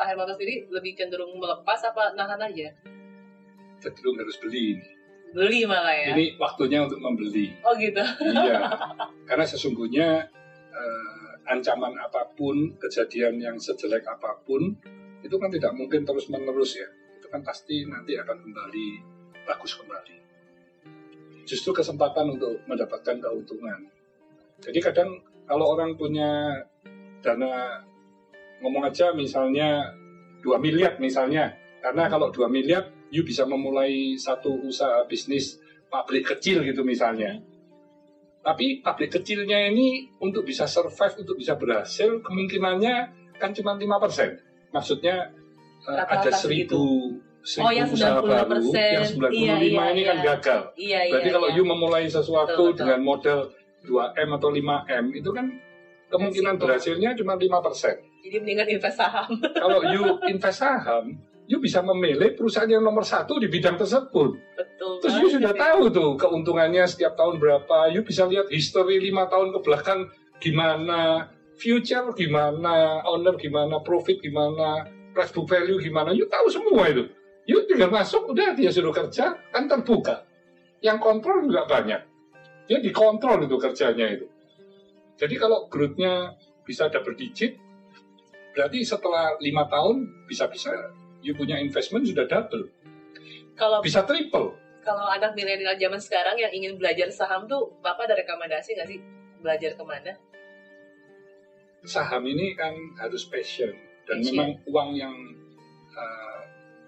Pak 0.00 0.04
Hermanto 0.08 0.32
sendiri 0.34 0.64
lebih 0.72 0.96
cenderung 0.96 1.36
melepas 1.36 1.80
apa 1.84 2.16
nahan 2.16 2.40
aja? 2.40 2.72
cenderung 3.84 4.16
harus 4.16 4.40
beli 4.40 4.80
ini. 4.80 4.88
Beli 5.34 5.60
malah 5.68 5.92
ya. 5.92 6.16
Ini 6.16 6.40
waktunya 6.40 6.80
untuk 6.86 7.04
membeli. 7.04 7.52
Oh 7.60 7.76
gitu. 7.76 8.00
Iya, 8.00 8.64
karena 9.28 9.44
sesungguhnya 9.44 10.24
eh, 10.72 11.28
ancaman 11.52 11.92
apa 12.00 12.32
pun, 12.32 12.72
kejadian 12.80 13.36
yang 13.42 13.56
sejelek 13.60 14.06
apa 14.08 14.40
pun, 14.46 14.72
itu 15.20 15.36
kan 15.36 15.52
tidak 15.52 15.76
mungkin 15.76 16.06
terus 16.06 16.32
menerus 16.32 16.80
ya. 16.80 16.88
Itu 17.20 17.28
kan 17.28 17.44
pasti 17.44 17.84
nanti 17.84 18.16
akan 18.16 18.40
kembali 18.40 18.88
bagus 19.44 19.76
kembali. 19.76 20.16
Justru 21.44 21.76
kesempatan 21.76 22.40
untuk 22.40 22.64
mendapatkan 22.64 23.20
keuntungan. 23.20 23.93
Jadi 24.64 24.78
kadang 24.80 25.20
kalau 25.44 25.76
orang 25.76 25.92
punya 26.00 26.56
dana 27.20 27.84
ngomong 28.64 28.88
aja 28.88 29.12
misalnya 29.12 29.92
2 30.40 30.56
miliar 30.60 30.96
misalnya, 30.96 31.52
karena 31.84 32.08
kalau 32.08 32.32
2 32.32 32.48
miliar 32.48 32.88
you 33.12 33.20
bisa 33.24 33.44
memulai 33.44 34.16
satu 34.16 34.56
usaha 34.64 35.04
bisnis 35.04 35.60
pabrik 35.92 36.24
kecil 36.36 36.64
gitu 36.64 36.80
misalnya. 36.80 37.44
Tapi 38.44 38.84
pabrik 38.84 39.08
kecilnya 39.20 39.72
ini 39.72 40.12
untuk 40.20 40.44
bisa 40.44 40.68
survive, 40.68 41.24
untuk 41.24 41.36
bisa 41.40 41.56
berhasil, 41.56 42.20
kemungkinannya 42.20 42.94
kan 43.40 43.56
cuma 43.56 43.72
5%. 43.76 44.68
Maksudnya 44.68 45.32
eh, 45.88 45.96
Rata-rata 45.96 46.28
ada 46.28 46.30
seribu, 46.36 47.16
seribu 47.40 47.68
Oh, 47.68 47.72
yang 47.72 47.88
usaha 47.88 48.20
95%. 48.20 48.20
baru, 48.20 48.68
yang 48.76 49.04
95 49.08 49.32
Iya, 49.32 49.54
iya, 49.64 49.84
ini 49.96 50.02
kan 50.04 50.16
iya. 50.20 50.24
gagal. 50.36 50.60
Iya 50.76 51.00
iya. 51.08 51.12
Berarti 51.16 51.28
kalau 51.32 51.48
iya. 51.48 51.56
you 51.56 51.64
memulai 51.64 52.04
sesuatu 52.04 52.52
Betul, 52.52 52.68
betul. 52.72 52.80
dengan 52.84 53.00
modal 53.00 53.38
2M 53.84 54.28
atau 54.40 54.48
5M, 54.50 55.04
itu 55.14 55.30
kan 55.30 55.46
kemungkinan 56.08 56.56
berhasilnya 56.56 57.12
cuma 57.16 57.36
5%. 57.36 58.24
Jadi 58.24 58.36
mendingan 58.40 58.68
invest 58.72 58.96
saham. 58.96 59.30
Kalau 59.62 59.80
you 59.92 60.02
invest 60.32 60.64
saham, 60.64 61.20
you 61.44 61.60
bisa 61.60 61.84
memilih 61.84 62.32
perusahaan 62.32 62.68
yang 62.68 62.80
nomor 62.80 63.04
satu 63.04 63.36
di 63.36 63.52
bidang 63.52 63.76
tersebut. 63.76 64.30
Betul. 64.56 64.92
Terus 65.04 65.14
you 65.20 65.28
sudah 65.28 65.52
tahu 65.52 65.92
tuh 65.92 66.16
keuntungannya 66.16 66.88
setiap 66.88 67.18
tahun 67.20 67.36
berapa. 67.36 67.92
You 67.92 68.00
bisa 68.00 68.24
lihat 68.24 68.48
history 68.48 69.00
lima 69.00 69.28
tahun 69.28 69.52
ke 69.52 69.58
belakang 69.60 70.08
gimana, 70.40 71.28
future 71.60 72.16
gimana, 72.16 73.04
owner 73.04 73.36
gimana, 73.36 73.84
profit 73.84 74.24
gimana, 74.24 74.88
price 75.12 75.32
book 75.36 75.52
value 75.52 75.76
gimana. 75.80 76.16
You 76.16 76.26
tahu 76.32 76.48
semua 76.48 76.88
itu. 76.88 77.12
You 77.44 77.68
tinggal 77.68 77.92
masuk, 77.92 78.32
udah 78.32 78.56
dia 78.56 78.72
suruh 78.72 78.88
kerja, 78.88 79.36
kan 79.52 79.68
terbuka. 79.68 80.24
Yang 80.80 80.98
kontrol 81.04 81.44
juga 81.44 81.68
banyak. 81.68 82.13
Dia 82.64 82.78
dikontrol 82.78 83.44
itu 83.44 83.56
kerjanya 83.56 84.06
itu. 84.10 84.26
Jadi 85.14 85.34
kalau 85.36 85.68
growth-nya 85.68 86.32
bisa 86.62 86.88
double 86.88 87.14
digit, 87.14 87.54
berarti 88.50 88.80
setelah 88.80 89.36
lima 89.38 89.68
tahun 89.68 90.00
bisa-bisa 90.24 90.72
you 91.20 91.32
punya 91.32 91.56
investment 91.56 92.04
sudah 92.04 92.24
double, 92.24 92.68
Kalau 93.54 93.78
bisa 93.80 94.02
triple. 94.02 94.56
kalau 94.80 95.08
anak 95.08 95.32
milenial 95.32 95.72
zaman 95.74 95.96
sekarang 95.96 96.36
yang 96.36 96.52
ingin 96.52 96.76
belajar 96.76 97.08
saham 97.08 97.44
tuh, 97.44 97.72
bapak 97.80 98.04
ada 98.04 98.16
rekomendasi 98.18 98.74
nggak 98.74 98.84
sih 98.86 98.98
belajar 99.38 99.72
ke 99.72 99.80
mana? 99.82 100.12
saham 101.84 102.24
ini 102.24 102.56
kan 102.56 102.72
harus 102.96 103.28
passion 103.28 103.68
dan 104.04 104.16
Passion. 104.16 104.32
memang 104.32 104.48
uang 104.64 104.90
yang 104.94 105.12
uh, 105.92 106.40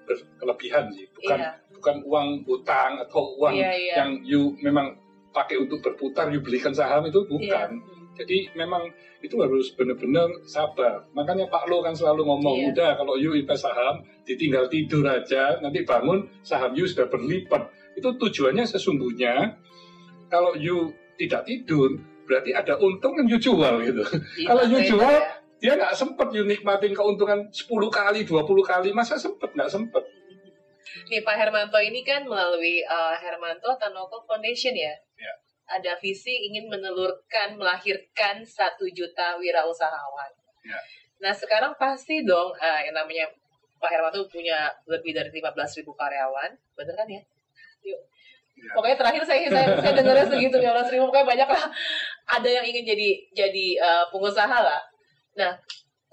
berkelebihan 0.04 0.88
sih 0.88 1.04
bukan 1.12 1.36
Iya. 1.36 1.52
bukan 1.68 1.96
uang 2.00 2.28
utang 2.48 2.96
atau 2.98 3.36
uang 3.36 3.52
Iya, 3.52 3.72
iya. 3.76 3.94
yang 4.00 4.10
you 4.24 4.56
memang 4.60 4.96
pakai 5.36 5.60
untuk 5.60 5.84
berputar 5.84 6.32
you 6.32 6.40
belikan 6.40 6.72
saham 6.72 7.04
itu? 7.04 7.20
Iya. 7.28 7.28
bukan. 7.28 7.70
Jadi 8.16 8.48
memang 8.56 8.88
itu 9.20 9.36
harus 9.36 9.76
benar-benar 9.76 10.32
sabar. 10.48 11.04
Makanya 11.12 11.52
Pak 11.52 11.68
Lo 11.68 11.84
kan 11.84 11.92
selalu 11.92 12.24
ngomong 12.24 12.56
Iya. 12.64 12.68
udah 12.72 12.90
kalau 12.96 13.20
you 13.20 13.36
invest 13.36 13.68
saham 13.68 14.00
ditinggal 14.24 14.72
tidur 14.72 15.04
aja 15.04 15.60
nanti 15.60 15.84
bangun 15.84 16.24
saham 16.40 16.72
you 16.72 16.88
sudah 16.88 17.12
berlipat. 17.12 17.68
Itu 17.92 18.16
tujuannya 18.16 18.64
sesungguhnya 18.64 19.60
kalau 20.32 20.56
you 20.56 20.96
tidak 21.20 21.44
tidur 21.44 21.92
berarti 22.24 22.56
ada 22.56 22.80
untung 22.80 23.20
yang 23.20 23.28
you 23.28 23.38
jual 23.38 23.74
gitu. 23.84 24.02
Iya, 24.40 24.48
Kalau 24.50 24.62
you 24.66 24.80
jual, 24.82 25.14
dia 25.62 25.72
nggak 25.78 25.94
sempet 25.94 26.28
you 26.34 26.42
nikmatin 26.44 26.92
keuntungan 26.92 27.48
10 27.48 27.68
kali, 27.88 28.26
20 28.26 28.42
kali, 28.66 28.88
masa 28.90 29.14
sempet? 29.16 29.54
Nggak 29.54 29.70
sempet. 29.70 30.02
Nih 31.10 31.20
Pak 31.22 31.36
Hermanto 31.36 31.78
ini 31.82 32.00
kan 32.06 32.24
melalui 32.24 32.82
uh, 32.86 33.14
Hermanto 33.18 33.74
Tanoko 33.76 34.22
Foundation 34.24 34.72
ya. 34.72 34.94
Ya. 35.16 35.32
ada 35.66 35.98
visi 35.98 36.30
ingin 36.46 36.70
menelurkan, 36.70 37.58
melahirkan 37.58 38.46
satu 38.46 38.86
juta 38.86 39.34
wirausahawan. 39.34 40.30
Ya. 40.62 40.78
Nah 41.18 41.34
sekarang 41.34 41.74
pasti 41.74 42.22
dong 42.22 42.54
uh, 42.54 42.80
yang 42.86 42.94
namanya 42.94 43.26
Pak 43.82 43.90
Hermanto 43.90 44.30
punya 44.30 44.70
lebih 44.86 45.10
dari 45.10 45.28
15 45.34 45.82
ribu 45.82 45.92
karyawan, 45.98 46.54
bener 46.78 46.94
kan 46.94 47.08
ya? 47.10 47.22
Yuk. 47.82 48.00
Ya. 48.56 48.72
Pokoknya 48.72 48.96
terakhir 48.96 49.22
saya 49.26 49.48
saya, 49.52 49.68
saya 49.76 49.92
dengarnya 49.92 50.26
segitu 50.32 50.56
15 50.56 50.94
ribu, 50.96 51.02
pokoknya 51.10 51.26
banyak 51.28 51.48
lah. 51.50 51.64
Ada 52.30 52.48
yang 52.62 52.64
ingin 52.64 52.84
jadi 52.86 53.08
jadi 53.34 53.66
uh, 53.82 54.04
pengusaha 54.14 54.58
lah. 54.62 54.80
Nah 55.36 55.52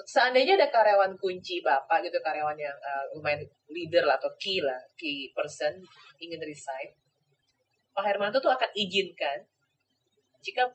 seandainya 0.05 0.59
ada 0.59 0.67
karyawan 0.69 1.15
kunci 1.17 1.59
bapak 1.59 2.03
gitu 2.03 2.19
karyawan 2.19 2.55
yang 2.55 2.75
uh, 2.79 3.03
lumayan 3.15 3.41
leader 3.67 4.03
lah 4.03 4.15
atau 4.19 4.31
key 4.37 4.59
lah 4.59 4.77
key 4.95 5.31
person 5.31 5.79
ingin 6.19 6.39
resign 6.43 6.91
Pak 7.93 8.03
Hermanto 8.03 8.41
tuh 8.41 8.49
akan 8.49 8.69
izinkan 8.73 9.43
jika 10.41 10.65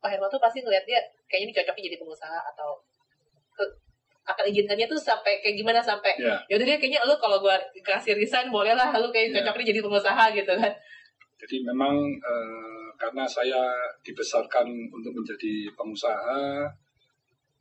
Pak 0.00 0.10
Hermanto 0.10 0.36
pasti 0.36 0.60
ngeliat 0.60 0.84
dia 0.84 1.00
kayaknya 1.28 1.48
ini 1.48 1.52
cocoknya 1.56 1.84
jadi 1.88 1.96
pengusaha 1.96 2.38
atau 2.52 2.70
ke, 3.56 3.64
akan 4.24 4.44
izinkannya 4.48 4.84
tuh 4.84 5.00
sampai 5.00 5.40
kayak 5.40 5.56
gimana 5.56 5.80
sampai 5.80 6.16
Ya. 6.20 6.36
ya 6.48 6.54
udah 6.60 6.66
dia 6.68 6.76
kayaknya 6.76 7.00
lu 7.04 7.16
kalau 7.16 7.40
gua 7.40 7.56
kasih 7.80 8.16
resign 8.16 8.52
boleh 8.52 8.72
lah 8.72 8.92
lu 8.96 9.08
kayak 9.08 9.32
Ya. 9.32 9.40
cocoknya 9.40 9.72
jadi 9.72 9.80
pengusaha 9.80 10.24
gitu 10.32 10.52
kan 10.54 10.72
Jadi 11.34 11.60
memang 11.60 11.92
eh, 12.08 12.86
karena 12.96 13.28
saya 13.28 13.60
dibesarkan 14.00 14.64
untuk 14.88 15.12
menjadi 15.12 15.68
pengusaha, 15.76 16.64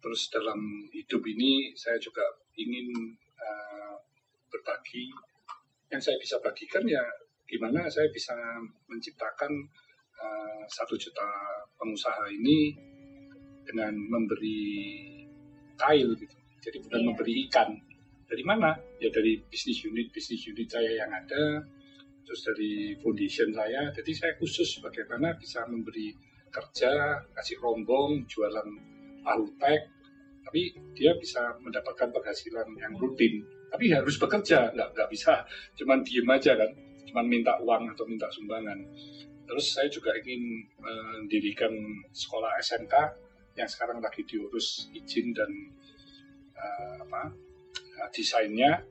terus 0.03 0.27
dalam 0.27 0.59
hidup 0.91 1.23
ini 1.23 1.71
saya 1.79 1.95
juga 1.95 2.27
ingin 2.59 2.91
eh, 3.39 3.95
berbagi. 4.51 5.07
Yang 5.87 6.11
saya 6.11 6.17
bisa 6.19 6.35
bagikan 6.43 6.83
ya 6.83 6.99
gimana 7.47 7.87
saya 7.87 8.11
bisa 8.11 8.35
menciptakan 8.91 9.51
eh, 10.19 10.61
satu 10.67 10.99
juta 10.99 11.23
pengusaha 11.79 12.27
ini 12.27 12.75
dengan 13.63 13.95
memberi 13.95 14.83
kail 15.79 16.11
gitu. 16.19 16.35
Jadi 16.59 16.77
bukan 16.83 16.99
Iya. 16.99 17.07
memberi 17.07 17.33
ikan. 17.47 17.69
Dari 18.27 18.43
mana? 18.43 18.75
Ya 18.99 19.07
dari 19.07 19.39
bisnis 19.47 19.83
unit 19.87 20.11
bisnis 20.11 20.43
unit 20.47 20.67
saya 20.67 20.91
yang 20.99 21.11
ada, 21.11 21.63
terus 22.27 22.41
dari 22.43 22.95
foundation 22.99 23.51
saya. 23.55 23.87
Jadi 23.95 24.11
saya 24.11 24.33
khusus 24.39 24.79
bagaimana 24.83 25.35
bisa 25.39 25.63
memberi 25.67 26.11
kerja, 26.53 27.19
kasih 27.35 27.57
rombong, 27.59 28.23
jualan 28.29 28.92
tahu 29.23 29.43
tek, 29.57 29.81
tapi 30.43 30.75
dia 30.93 31.15
bisa 31.17 31.55
mendapatkan 31.63 32.11
penghasilan 32.11 32.67
yang 32.77 32.93
rutin. 32.99 33.41
Tapi 33.73 33.89
harus 33.89 34.21
bekerja, 34.21 34.69
nggak 34.69 34.89
nggak 34.93 35.09
bisa 35.09 35.41
cuman 35.79 36.05
diem 36.05 36.29
aja 36.29 36.53
kan, 36.53 36.69
cuman 37.09 37.25
minta 37.25 37.57
uang 37.57 37.89
atau 37.97 38.05
minta 38.05 38.29
sumbangan. 38.29 38.77
Terus 39.49 39.65
saya 39.75 39.89
juga 39.89 40.13
ingin 40.13 40.69
mendirikan 40.77 41.73
sekolah 42.13 42.53
SMK 42.61 42.93
yang 43.57 43.69
sekarang 43.69 44.01
lagi 44.01 44.25
diurus 44.25 44.89
izin 44.93 45.33
dan 45.33 45.49
eh, 46.53 46.95
apa 47.01 47.33
eh, 47.73 48.09
desainnya, 48.13 48.85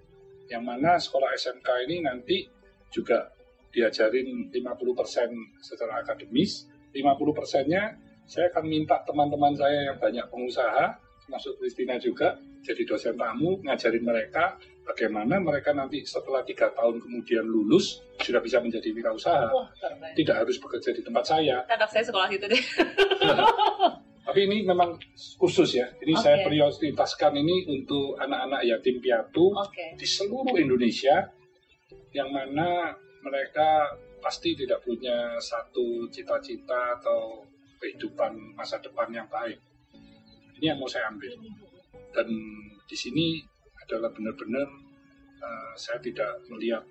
yang 0.51 0.67
mana 0.67 0.99
sekolah 0.99 1.31
SMK 1.35 1.69
ini 1.89 1.97
nanti 2.03 2.47
juga 2.93 3.33
diajarin 3.73 4.53
50% 4.53 5.65
secara 5.65 6.05
akademis, 6.05 6.69
50 6.93 7.39
persennya 7.39 7.97
saya 8.33 8.49
akan 8.49 8.65
minta 8.65 8.97
teman-teman 9.05 9.53
saya 9.53 9.93
yang 9.93 10.01
banyak 10.01 10.25
pengusaha, 10.33 10.97
termasuk 11.29 11.53
Christina 11.61 12.01
juga, 12.01 12.41
jadi 12.65 12.89
dosen 12.89 13.13
tamu, 13.13 13.61
ngajarin 13.61 14.01
mereka 14.01 14.57
bagaimana 14.89 15.37
mereka 15.37 15.77
nanti 15.77 16.01
setelah 16.09 16.41
tiga 16.41 16.73
tahun 16.73 16.97
kemudian 16.97 17.45
lulus 17.45 18.01
sudah 18.25 18.41
bisa 18.41 18.65
menjadi 18.65 18.89
wirausaha. 18.89 19.53
wah 19.53 19.69
keren 19.77 20.17
Tidak 20.17 20.33
harus 20.33 20.57
bekerja 20.57 20.97
di 20.97 21.05
tempat 21.05 21.29
saya, 21.29 21.61
anak 21.69 21.93
saya 21.93 22.09
sekolah 22.09 22.33
situ 22.33 22.47
deh 22.49 22.63
tapi 24.27 24.49
ini 24.49 24.65
memang 24.65 24.97
khusus 25.37 25.77
ya. 25.77 25.93
Jadi 26.01 26.15
saya 26.17 26.37
Oke. 26.41 26.49
prioritaskan 26.49 27.37
ini 27.37 27.69
untuk 27.69 28.17
anak-anak 28.17 28.65
yatim 28.65 28.97
piatu 28.97 29.53
oke 29.53 30.01
di 30.01 30.07
seluruh 30.09 30.57
Indonesia 30.57 31.29
yang 32.17 32.33
mana 32.33 32.97
mereka 33.21 33.93
pasti 34.25 34.57
tidak 34.57 34.81
punya 34.89 35.37
satu 35.37 36.09
cita-cita 36.09 36.97
atau 36.97 37.52
kehidupan 37.83 38.55
masa 38.55 38.79
depan 38.79 39.11
yang 39.11 39.27
baik. 39.27 39.59
Ini 40.63 40.73
yang 40.73 40.79
mau 40.79 40.87
saya 40.87 41.11
ambil. 41.11 41.35
Dan 42.15 42.29
di 42.87 42.95
sini 42.95 43.43
adalah 43.83 44.15
benar-benar 44.15 44.71
eh, 45.43 45.73
saya 45.75 45.99
tidak 45.99 46.47
melihat 46.47 46.87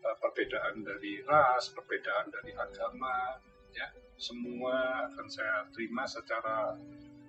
eh, 0.00 0.16
perbedaan 0.16 0.80
dari 0.80 1.20
ras, 1.28 1.68
perbedaan 1.76 2.32
dari 2.32 2.56
agama, 2.56 3.36
ya 3.76 3.88
semua 4.16 5.08
akan 5.12 5.26
saya 5.28 5.66
terima 5.76 6.08
secara 6.08 6.72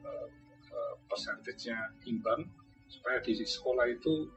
eh, 0.08 0.28
eh, 0.72 0.94
persentasenya 1.10 2.08
imbang 2.08 2.48
supaya 2.88 3.18
di 3.20 3.34
sekolah 3.34 3.90
itu 3.90 4.30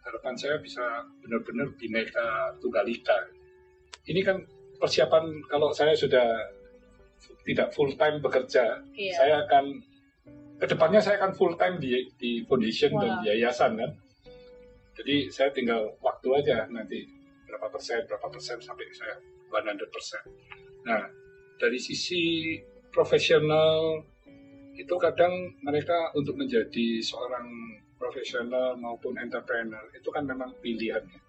harapan 0.00 0.34
saya 0.34 0.56
bisa 0.58 1.04
benar-benar 1.20 1.76
bineka 1.76 2.56
tunggal 2.58 2.88
ika. 2.88 3.28
Ini 4.08 4.24
kan 4.24 4.40
persiapan 4.80 5.44
kalau 5.44 5.76
saya 5.76 5.92
sudah 5.92 6.24
tidak 7.44 7.72
full 7.74 7.92
time 7.96 8.20
bekerja, 8.20 8.84
Iya. 8.96 9.14
saya 9.16 9.34
akan 9.46 9.64
ke 10.60 10.66
depannya 10.68 11.00
saya 11.00 11.16
akan 11.24 11.32
full 11.32 11.56
time 11.56 11.80
di 11.80 12.04
di 12.20 12.44
foundation 12.44 12.92
dan 13.00 13.20
Wah. 13.20 13.24
yayasan 13.24 13.80
kan. 13.80 13.90
Jadi 15.00 15.32
saya 15.32 15.48
tinggal 15.48 15.96
waktu 16.04 16.28
aja 16.36 16.68
nanti 16.68 17.08
berapa 17.48 17.72
persen 17.72 18.04
berapa 18.04 18.28
persen 18.28 18.60
sampai 18.60 18.84
saya 18.92 19.16
100 19.48 19.88
persen. 19.88 20.20
Nah 20.84 21.08
dari 21.56 21.80
sisi 21.80 22.56
profesional 22.92 24.04
itu 24.76 24.94
kadang 24.96 25.32
mereka 25.64 26.12
untuk 26.16 26.36
menjadi 26.36 27.00
seorang 27.00 27.48
profesional 28.00 28.76
maupun 28.80 29.16
entrepreneur 29.20 29.84
itu 29.92 30.08
kan 30.08 30.24
memang 30.24 30.52
pilihannya. 30.64 31.20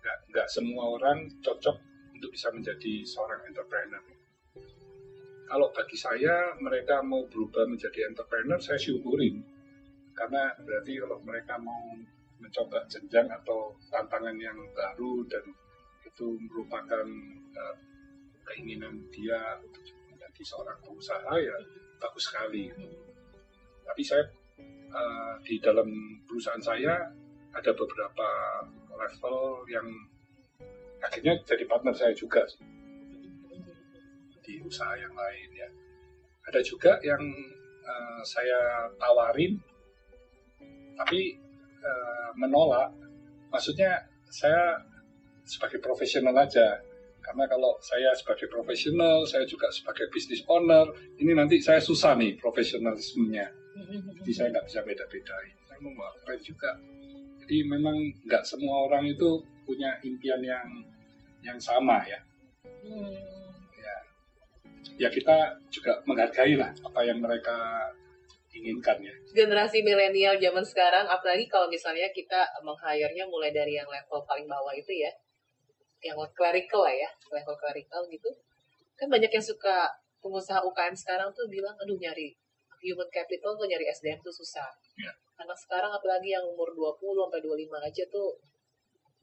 Nggak, 0.00 0.18
nggak 0.32 0.48
semua 0.48 0.96
orang 0.96 1.28
cocok 1.40 1.76
untuk 2.12 2.30
bisa 2.32 2.52
menjadi 2.52 3.04
seorang 3.04 3.40
entrepreneur. 3.48 4.00
Kalau 5.48 5.72
bagi 5.72 5.96
saya 5.96 6.52
mereka 6.60 7.00
mau 7.00 7.24
berubah 7.24 7.64
menjadi 7.64 8.04
entrepreneur, 8.12 8.60
saya 8.60 8.76
syukurin. 8.76 9.40
Karena 10.12 10.52
berarti 10.60 11.00
kalau 11.00 11.24
mereka 11.24 11.56
mau 11.56 11.96
mencoba 12.36 12.84
jenjang 12.84 13.32
atau 13.32 13.72
tantangan 13.88 14.36
yang 14.36 14.60
baru 14.76 15.24
dan 15.24 15.40
itu 16.04 16.36
merupakan 16.52 17.06
eh, 17.56 17.76
keinginan 18.44 19.00
dia 19.08 19.56
untuk 19.64 19.82
menjadi 20.12 20.42
seorang 20.44 20.76
pengusaha 20.84 21.32
ya 21.40 21.56
bagus 21.96 22.28
sekali. 22.28 22.68
Tapi 23.88 24.02
saya 24.04 24.28
eh, 24.92 25.34
di 25.48 25.56
dalam 25.64 25.88
perusahaan 26.28 26.60
saya 26.60 27.08
ada 27.56 27.72
beberapa 27.72 28.28
level 29.00 29.64
yang 29.72 29.88
akhirnya 31.00 31.40
jadi 31.48 31.64
partner 31.64 31.96
saya 31.96 32.12
juga 32.12 32.44
sih 32.44 32.77
usaha 34.68 34.92
yang 35.00 35.12
lain 35.16 35.48
ya. 35.56 35.68
Ada 36.52 36.60
juga 36.60 37.00
yang 37.00 37.20
eh, 37.84 38.20
saya 38.28 38.92
tawarin 39.00 39.56
tapi 40.98 41.34
eh, 41.80 42.28
menolak. 42.36 42.92
Maksudnya 43.48 44.04
saya 44.28 44.76
sebagai 45.48 45.80
profesional 45.80 46.36
aja. 46.36 46.84
Karena 47.24 47.44
kalau 47.44 47.76
saya 47.84 48.12
sebagai 48.16 48.48
profesional, 48.48 49.24
saya 49.28 49.44
juga 49.44 49.68
sebagai 49.68 50.08
business 50.08 50.40
owner, 50.48 50.88
ini 51.20 51.36
nanti 51.36 51.60
saya 51.60 51.76
susah 51.76 52.16
nih 52.16 52.40
profesionalismenya. 52.40 53.52
Jadi 54.22 54.32
saya 54.32 54.48
nggak 54.52 54.66
bisa 54.68 54.80
beda-bedain. 54.80 55.54
Saya 55.68 55.78
mau 55.84 55.92
keren 56.24 56.40
juga. 56.40 56.72
Jadi 57.44 57.56
memang 57.68 57.96
nggak 58.24 58.44
semua 58.48 58.88
orang 58.88 59.08
itu 59.08 59.44
punya 59.68 60.00
impian 60.04 60.40
yang 60.40 60.68
yang 61.44 61.58
sama 61.60 62.00
ya. 62.08 62.20
Hmm. 62.84 63.37
Ya, 64.98 65.08
kita 65.08 65.54
juga 65.70 65.94
menghargai 66.02 66.58
lah 66.58 66.74
apa 66.82 67.00
yang 67.06 67.22
mereka 67.22 67.86
inginkan 68.58 68.98
ya. 68.98 69.14
generasi 69.30 69.84
milenial 69.84 70.34
zaman 70.40 70.64
sekarang 70.64 71.06
apalagi 71.06 71.46
kalau 71.46 71.70
misalnya 71.70 72.10
kita 72.10 72.48
meng-hire-nya 72.64 73.28
mulai 73.28 73.54
dari 73.54 73.78
yang 73.78 73.86
level 73.86 74.24
paling 74.26 74.48
bawah 74.50 74.74
itu 74.74 74.90
ya. 74.90 75.12
Yang 76.02 76.30
clerical 76.34 76.82
lah 76.82 76.94
ya. 76.94 77.10
Level 77.30 77.54
clerical 77.54 78.02
gitu. 78.10 78.30
Kan 78.98 79.06
banyak 79.12 79.30
yang 79.30 79.44
suka 79.44 79.86
pengusaha 80.18 80.58
UKM 80.64 80.94
sekarang 80.98 81.30
tuh 81.30 81.46
bilang 81.46 81.74
aduh 81.78 81.94
nyari 81.94 82.34
human 82.82 83.06
capital 83.10 83.54
tuh 83.54 83.66
nyari 83.66 83.86
SDM 83.86 84.18
tuh 84.22 84.34
susah. 84.34 84.66
Ya. 84.98 85.14
anak 85.38 85.54
sekarang 85.54 85.94
apalagi 85.94 86.34
yang 86.34 86.42
umur 86.42 86.66
20 86.74 86.98
sampai 86.98 87.38
25 87.38 87.70
aja 87.78 88.02
tuh 88.10 88.34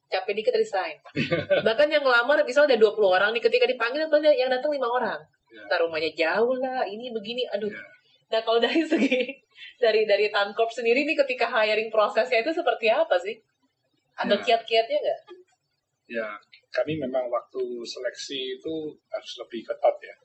capek 0.07 0.32
dikit 0.39 0.55
resign. 0.55 0.95
Bahkan 1.67 1.91
yang 1.91 2.07
ngelamar 2.07 2.39
misalnya 2.47 2.80
ada 2.80 2.88
20 2.88 3.03
orang 3.03 3.30
nih 3.36 3.43
ketika 3.43 3.67
dipanggil 3.67 4.07
yang 4.32 4.47
datang 4.47 4.71
lima 4.71 4.88
orang 4.88 5.19
Ya. 5.51 5.61
Ntar 5.69 5.79
rumahnya 5.85 6.11
jauh 6.13 6.57
lah 6.57 6.83
ini 6.85 7.13
begini 7.13 7.45
aduh 7.49 7.69
Ya. 7.69 7.83
Nah 8.31 8.41
kalau 8.41 8.57
dari 8.57 8.81
segi 8.91 9.29
dari 9.77 10.03
dari 10.03 10.27
Tancorp 10.33 10.71
sendiri 10.71 11.05
nih 11.05 11.15
ketika 11.15 11.45
hiring 11.47 11.93
prosesnya 11.93 12.41
itu 12.41 12.51
seperti 12.51 12.89
apa 12.89 13.15
sih? 13.21 13.37
Ada 14.15 14.35
Ya. 14.35 14.41
kiat-kiatnya 14.41 14.97
nggak? 15.01 15.19
Ya, 16.05 16.27
kami 16.69 17.01
memang 17.01 17.27
waktu 17.33 17.81
seleksi 17.81 18.61
itu 18.61 18.73
harus 19.09 19.31
lebih 19.41 19.65
ketat 19.65 19.95
ya. 19.99 20.15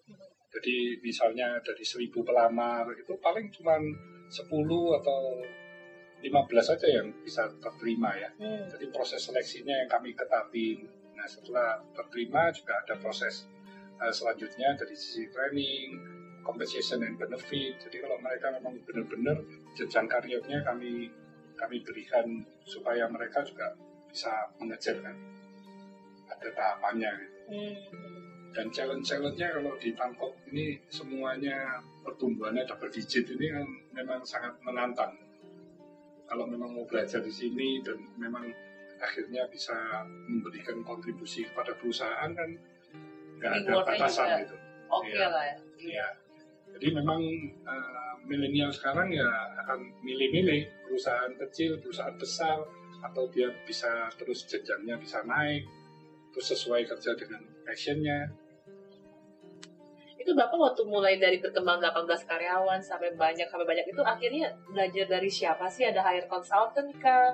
Jadi 0.51 1.01
misalnya 1.01 1.57
dari 1.63 1.81
seribu 1.81 2.21
pelamar 2.21 2.85
itu 2.93 3.17
paling 3.17 3.49
cuma 3.49 3.79
10 4.29 4.45
atau 5.01 5.21
15 6.21 6.27
saja 6.61 6.87
yang 6.87 7.09
bisa 7.25 7.49
terterima 7.59 8.13
ya. 8.13 8.29
Hmm. 8.37 8.69
Jadi 8.69 8.93
proses 8.93 9.25
seleksinya 9.25 9.73
yang 9.73 9.89
kami 9.89 10.13
ketatin. 10.13 10.85
Nah 11.17 11.25
setelah 11.25 11.81
terterima 11.97 12.53
juga 12.53 12.77
ada 12.77 12.95
proses 13.01 13.49
uh, 14.01 14.13
selanjutnya 14.13 14.75
dari 14.75 14.97
sisi 14.97 15.29
training, 15.29 16.01
compensation 16.43 17.05
and 17.05 17.21
benefit. 17.21 17.77
Jadi 17.79 17.97
kalau 18.01 18.17
mereka 18.19 18.51
memang 18.57 18.81
benar-benar 18.89 19.39
jenjang 19.77 20.09
karirnya 20.09 20.65
kami 20.65 21.13
kami 21.61 21.77
berikan 21.85 22.41
supaya 22.65 23.05
mereka 23.13 23.45
juga 23.45 23.77
bisa 24.09 24.33
mengejar 24.57 24.97
kan. 25.05 25.17
Ada 26.33 26.49
tahapannya 26.57 27.13
gitu. 27.21 27.39
Hmm. 27.53 27.75
Dan 28.51 28.67
challenge-challenge-nya 28.75 29.63
kalau 29.63 29.79
di 29.79 29.95
Bangkok 29.95 30.35
ini 30.51 30.75
semuanya 30.91 31.79
pertumbuhannya 32.03 32.67
double 32.67 32.91
digit 32.91 33.23
ini 33.31 33.47
kan 33.47 33.67
memang 33.95 34.27
sangat 34.27 34.59
menantang. 34.67 35.15
Kalau 36.27 36.51
memang 36.51 36.75
mau 36.75 36.83
belajar 36.83 37.23
di 37.23 37.31
sini 37.31 37.79
dan 37.79 37.99
memang 38.19 38.51
akhirnya 38.99 39.47
bisa 39.47 40.03
memberikan 40.27 40.83
kontribusi 40.83 41.47
kepada 41.47 41.79
perusahaan 41.79 42.31
kan 42.35 42.51
nggak 43.41 43.53
ada 43.65 43.73
batasan 43.89 44.27
juga 44.29 44.41
gitu. 44.45 44.57
Oke 44.91 45.17
Iya. 45.17 45.27
lah 45.33 45.45
ya. 45.49 45.57
Iya. 45.81 46.07
Jadi 46.77 46.87
memang 46.93 47.21
eh, 47.67 48.13
milenial 48.29 48.71
sekarang 48.71 49.09
ya 49.11 49.27
akan 49.65 49.81
milih-milih 50.05 50.87
perusahaan 50.87 51.33
kecil, 51.35 51.81
perusahaan 51.81 52.15
besar, 52.21 52.61
atau 53.01 53.25
dia 53.33 53.49
bisa 53.65 54.07
terus 54.21 54.45
jenjangnya 54.45 55.01
bisa 55.01 55.25
naik, 55.25 55.65
terus 56.31 56.47
sesuai 56.53 56.85
kerja 56.85 57.17
dengan 57.17 57.41
passionnya. 57.65 58.29
Itu 60.21 60.37
Bapak 60.37 60.59
waktu 60.61 60.85
mulai 60.85 61.17
dari 61.17 61.41
berkembang 61.41 61.81
18 61.81 62.29
karyawan 62.29 62.77
sampai 62.85 63.17
banyak 63.17 63.49
sampai 63.49 63.65
banyak 63.65 63.89
itu 63.89 64.03
akhirnya 64.05 64.53
belajar 64.69 65.09
dari 65.09 65.31
siapa 65.33 65.65
sih? 65.65 65.89
Ada 65.89 66.05
hire 66.05 66.29
consultant 66.29 66.93
kah? 67.01 67.33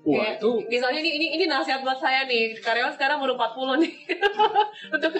Wah 0.00 0.16
Kayak, 0.16 0.40
itu 0.40 0.50
misalnya 0.72 1.00
ini, 1.04 1.10
ini 1.20 1.26
ini 1.36 1.44
nasihat 1.44 1.84
buat 1.84 2.00
saya 2.00 2.24
nih 2.24 2.56
karyawan 2.56 2.96
sekarang 2.96 3.20
baru 3.20 3.36
40 3.36 3.84
nih 3.84 3.92
untuk 4.96 5.12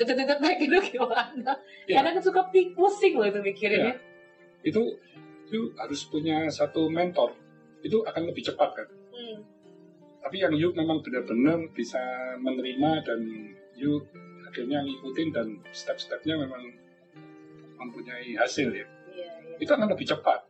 dedet-dedet 0.00 0.40
baik 0.40 0.58
itu 0.64 0.76
gimana 0.96 1.52
Ya. 1.84 1.98
karena 2.00 2.16
kan 2.16 2.22
suka 2.22 2.48
pusing 2.48 3.18
loh 3.18 3.28
itu 3.28 3.42
mikirinnya 3.44 3.98
itu 4.62 4.82
itu 5.52 5.68
harus 5.76 6.00
punya 6.08 6.48
satu 6.48 6.88
mentor. 6.88 7.36
Itu 7.84 8.00
akan 8.08 8.32
lebih 8.32 8.40
cepat 8.40 8.72
kan. 8.72 8.88
hmm. 9.12 9.38
Tapi 10.24 10.40
yang 10.40 10.56
you 10.56 10.72
memang 10.72 11.04
benar-benar 11.04 11.60
bisa 11.76 12.00
menerima 12.40 12.90
dan 13.04 13.20
you 13.76 14.00
akhirnya 14.48 14.80
ngikutin 14.80 15.28
dan 15.28 15.60
step-stepnya 15.76 16.40
memang 16.40 16.62
mempunyai 17.76 18.32
hasil 18.38 18.70
ya. 18.72 18.86
iya, 19.12 19.28
iya. 19.44 19.56
itu 19.60 19.68
akan 19.68 19.92
lebih 19.92 20.08
cepat. 20.08 20.40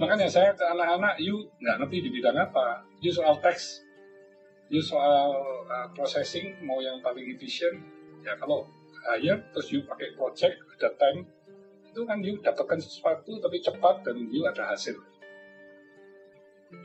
Makanya 0.00 0.32
saya 0.32 0.56
ke 0.56 0.64
anak-anak, 0.64 1.20
you 1.20 1.44
nggak 1.60 1.76
ngerti 1.84 2.08
di 2.08 2.10
bidang 2.10 2.40
apa, 2.40 2.80
you 3.04 3.12
soal 3.12 3.36
teks, 3.36 3.84
you 4.72 4.80
soal 4.80 5.36
uh, 5.68 5.92
processing, 5.92 6.56
mau 6.64 6.80
yang 6.80 7.04
paling 7.04 7.28
efisien, 7.28 7.84
ya 8.24 8.32
kalau 8.40 8.64
hire 9.12 9.44
terus 9.52 9.68
you 9.68 9.84
pakai 9.84 10.16
project, 10.16 10.56
ada 10.80 10.88
time, 10.96 11.28
itu 11.84 12.00
kan 12.08 12.16
you 12.24 12.40
dapatkan 12.40 12.80
sesuatu 12.80 13.36
tapi 13.44 13.60
cepat 13.60 14.00
dan 14.00 14.16
you 14.32 14.48
ada 14.48 14.72
hasil. 14.72 14.96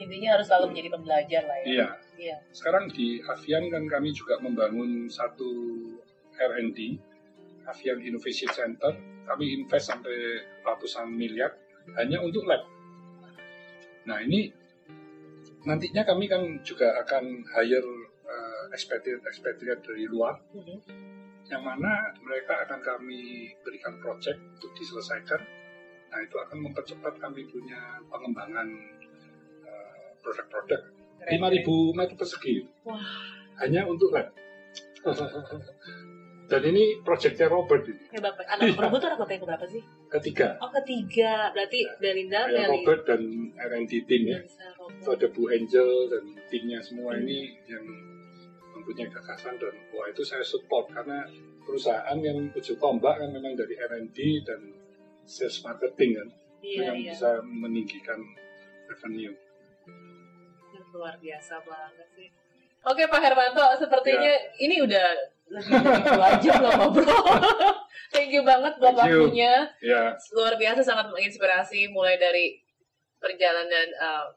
intinya 0.01 0.33
harus 0.33 0.49
selalu 0.49 0.73
menjadi 0.73 0.89
pembelajar 0.97 1.41
lah 1.45 1.57
ya 1.61 1.65
Iya. 1.69 1.87
Iya. 2.17 2.37
Sekarang 2.49 2.89
di 2.89 3.21
Avian 3.21 3.69
kan 3.69 3.85
kami 3.85 4.09
juga 4.17 4.41
membangun 4.41 5.05
satu 5.05 5.45
R&D, 6.33 6.97
Avian 7.69 8.01
Innovation 8.01 8.49
Center. 8.49 8.97
Kami 9.29 9.45
invest 9.61 9.93
sampai 9.93 10.41
ratusan 10.65 11.13
miliar 11.13 11.53
hanya 12.01 12.17
untuk 12.17 12.49
lab. 12.49 12.74
Nah 14.05 14.21
ini 14.21 14.49
nantinya 15.65 16.05
kami 16.05 16.29
kan 16.29 16.41
juga 16.61 16.93
akan 17.01 17.41
hire 17.49 17.89
uh, 18.25 18.65
expatriate-expatriate 18.73 19.81
dari 19.81 20.05
luar, 20.05 20.37
Mhm. 20.53 20.77
yang 21.49 21.61
mana 21.65 22.13
mereka 22.21 22.65
akan 22.65 22.81
kami 22.81 23.49
berikan 23.65 23.97
project 24.01 24.37
untuk 24.37 24.71
diselesaikan. 24.77 25.41
Nah 26.13 26.19
itu 26.21 26.37
akan 26.37 26.57
mempercepat 26.69 27.17
kami 27.17 27.49
punya 27.49 27.97
pengembangan 28.09 28.67
uh, 29.65 30.09
produk-produk 30.21 30.81
Keren, 31.25 31.41
5.000 31.41 31.97
meter 31.97 32.15
persegi. 32.17 32.55
Wah. 32.85 33.01
Hanya 33.57 33.89
untuk 33.89 34.13
lab. 34.13 34.29
Dan 36.45 36.61
ini 36.61 37.01
proyeknya 37.01 37.49
Robert 37.49 37.83
ini. 37.85 38.05
Ya, 38.13 38.21
Bapak, 38.21 38.45
anak 38.45 38.77
perempuan 38.77 39.01
tuh 39.01 39.09
anak 39.09 39.19
Bapak 39.19 39.33
yang 39.33 39.43
keberapa 39.43 39.65
sih? 39.65 39.81
ketiga. 40.07 40.47
Oh 40.61 40.69
ketiga, 40.71 41.49
berarti 41.51 41.79
Belinda, 41.97 42.45
Ada 42.45 42.53
Meli, 42.61 42.69
Robert 42.71 43.01
dan 43.03 43.21
R&D 43.57 43.91
team 44.05 44.23
ya. 44.25 44.39
Robert. 44.77 45.01
Itu 45.01 45.09
ada 45.11 45.27
Bu 45.33 45.43
Angel 45.49 45.89
dan 46.07 46.23
timnya 46.47 46.79
semua 46.79 47.11
Hmm. 47.11 47.25
ini 47.25 47.39
yang 47.65 47.85
mempunyai 48.71 49.09
gagasan 49.09 49.57
dan 49.57 49.73
wah 49.89 50.05
itu 50.05 50.21
saya 50.21 50.45
support 50.45 50.85
karena 50.87 51.25
perusahaan 51.65 52.17
yang 52.19 52.37
ujung 52.51 52.77
tombak 52.77 53.17
kan 53.17 53.29
memang 53.29 53.57
dari 53.57 53.73
R&D 53.73 54.17
dan 54.45 54.61
sales 55.25 55.57
marketing 55.59 56.13
kan 56.15 56.27
itu 56.61 56.77
Iya, 56.77 56.83
yang 56.85 56.97
iya. 56.99 57.11
bisa 57.11 57.29
meninggikan 57.41 58.21
revenue. 58.87 59.33
luar 60.93 61.19
biasa 61.19 61.59
banget 61.59 62.07
sih. 62.13 62.29
Oke 62.81 63.03
Pak 63.03 63.19
Hermanto, 63.19 63.67
sepertinya 63.75 64.31
Ya. 64.31 64.47
ini 64.61 64.79
udah 64.79 65.03
lebih 65.55 65.71
dari 65.81 66.01
dua 66.03 66.29
jam 66.43 66.55
loh 66.61 66.73
ngobrol. 66.77 67.23
Thank 68.13 68.31
you 68.31 68.43
banget 68.47 68.79
buat 68.79 68.95
waktunya. 68.95 69.67
Ya, 69.83 70.15
Luar 70.31 70.55
biasa 70.55 70.79
sangat 70.83 71.11
menginspirasi 71.11 71.91
mulai 71.91 72.15
dari 72.15 72.55
perjalanan 73.19 73.87
uh, 73.99 74.27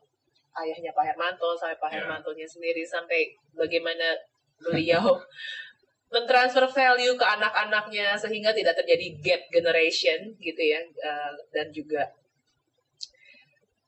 ayahnya 0.65 0.91
Pak 0.97 1.05
Hermanto 1.15 1.55
sampai 1.55 1.79
Pak 1.79 1.91
Ya. 1.93 2.03
Hermantonya 2.03 2.47
sendiri 2.49 2.83
sampai 2.83 3.37
bagaimana 3.55 4.19
beliau 4.59 5.15
mentransfer 6.15 6.65
value 6.67 7.15
ke 7.15 7.27
anak-anaknya 7.27 8.17
sehingga 8.17 8.51
tidak 8.57 8.75
terjadi 8.81 9.07
gap 9.21 9.43
generation 9.53 10.33
gitu 10.41 10.63
ya 10.63 10.81
Uh, 10.99 11.31
dan 11.55 11.71
juga 11.71 12.03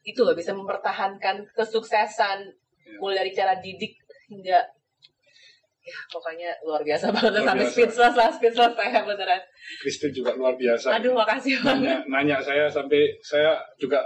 itu 0.04 0.20
loh 0.22 0.32
bisa 0.36 0.52
mempertahankan 0.54 1.48
kesuksesan 1.56 2.54
Ya. 2.80 2.98
mulai 2.98 3.22
dari 3.22 3.32
cara 3.36 3.54
didik 3.60 3.94
hingga 4.26 4.66
ya 5.80 5.96
pokoknya 6.12 6.50
luar 6.62 6.84
biasa 6.84 7.08
banget 7.08 7.40
Luar 7.40 7.46
sampai 7.48 7.64
biasa. 7.64 7.72
speechless 7.72 8.14
lah 8.16 8.28
speechless 8.28 8.72
saya 8.76 9.00
beneran 9.04 9.42
Kristen 9.80 10.10
juga 10.12 10.30
luar 10.36 10.54
biasa. 10.54 11.00
aduh 11.00 11.12
makasih 11.16 11.56
banget 11.64 12.04
nanya, 12.04 12.06
nanya 12.06 12.36
saya 12.44 12.68
sampai 12.68 13.00
saya 13.24 13.56
juga 13.80 14.04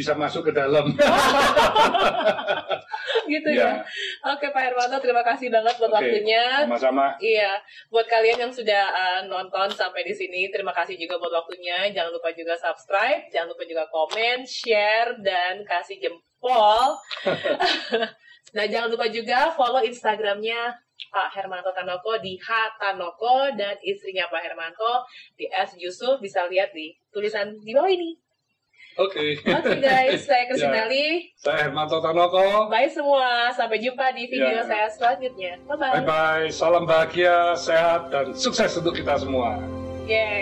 bisa 0.00 0.16
masuk 0.16 0.48
ke 0.48 0.52
dalam. 0.56 0.88
gitu 3.30 3.50
ya. 3.52 3.68
ya, 3.68 3.72
Oke 4.32 4.48
Pak 4.48 4.62
Hermanto, 4.64 4.96
terima 5.02 5.20
kasih 5.20 5.52
banget 5.52 5.76
buat 5.76 5.92
Oke. 5.92 6.00
waktunya. 6.00 6.64
sama-sama. 6.64 7.12
Iya, 7.20 7.60
buat 7.92 8.08
kalian 8.08 8.48
yang 8.48 8.52
sudah 8.54 8.84
uh, 8.90 9.20
nonton 9.28 9.68
sampai 9.76 10.08
di 10.08 10.16
sini, 10.16 10.48
terima 10.48 10.72
kasih 10.72 10.96
juga 10.96 11.20
buat 11.20 11.44
waktunya. 11.44 11.92
Jangan 11.92 12.16
lupa 12.16 12.32
juga 12.32 12.56
subscribe, 12.56 13.28
jangan 13.28 13.52
lupa 13.52 13.64
juga 13.68 13.84
komen, 13.92 14.48
share, 14.48 15.20
dan 15.20 15.60
kasih 15.68 16.00
jempol. 16.00 16.96
nah, 18.56 18.64
jangan 18.64 18.88
lupa 18.88 19.06
juga 19.12 19.52
follow 19.52 19.84
Instagramnya 19.84 20.80
Pak 21.08 21.32
Hermanto 21.32 21.72
Tanoko 21.72 22.20
di 22.20 22.36
H 22.36 22.76
Tanoko 22.76 23.48
dan 23.56 23.80
istrinya 23.80 24.28
Pak 24.28 24.44
Hermanto 24.44 25.08
di 25.34 25.48
S 25.48 25.72
Yusuf 25.80 26.20
bisa 26.20 26.44
lihat 26.46 26.76
di 26.76 26.92
tulisan 27.08 27.56
di 27.64 27.72
bawah 27.72 27.88
ini. 27.88 28.12
Oke. 28.98 29.38
Oke 29.40 29.80
guys, 29.80 30.26
saya 30.28 30.44
Ya. 30.44 30.48
Kristinali. 30.50 31.06
Saya 31.38 31.70
Hermanto 31.70 32.02
Tanoko. 32.02 32.68
Bye 32.68 32.90
semua, 32.90 33.48
sampai 33.54 33.80
jumpa 33.80 34.12
di 34.12 34.28
video 34.28 34.60
Ya. 34.60 34.66
saya 34.66 34.86
selanjutnya. 34.90 35.56
Bye 35.64 35.78
bye. 35.78 35.92
Bye 35.94 36.04
bye. 36.04 36.46
Salam 36.52 36.84
bahagia, 36.84 37.54
sehat 37.56 38.10
dan 38.12 38.34
sukses 38.36 38.74
untuk 38.76 38.92
kita 38.92 39.16
semua. 39.16 39.56
Yeay. 40.04 40.38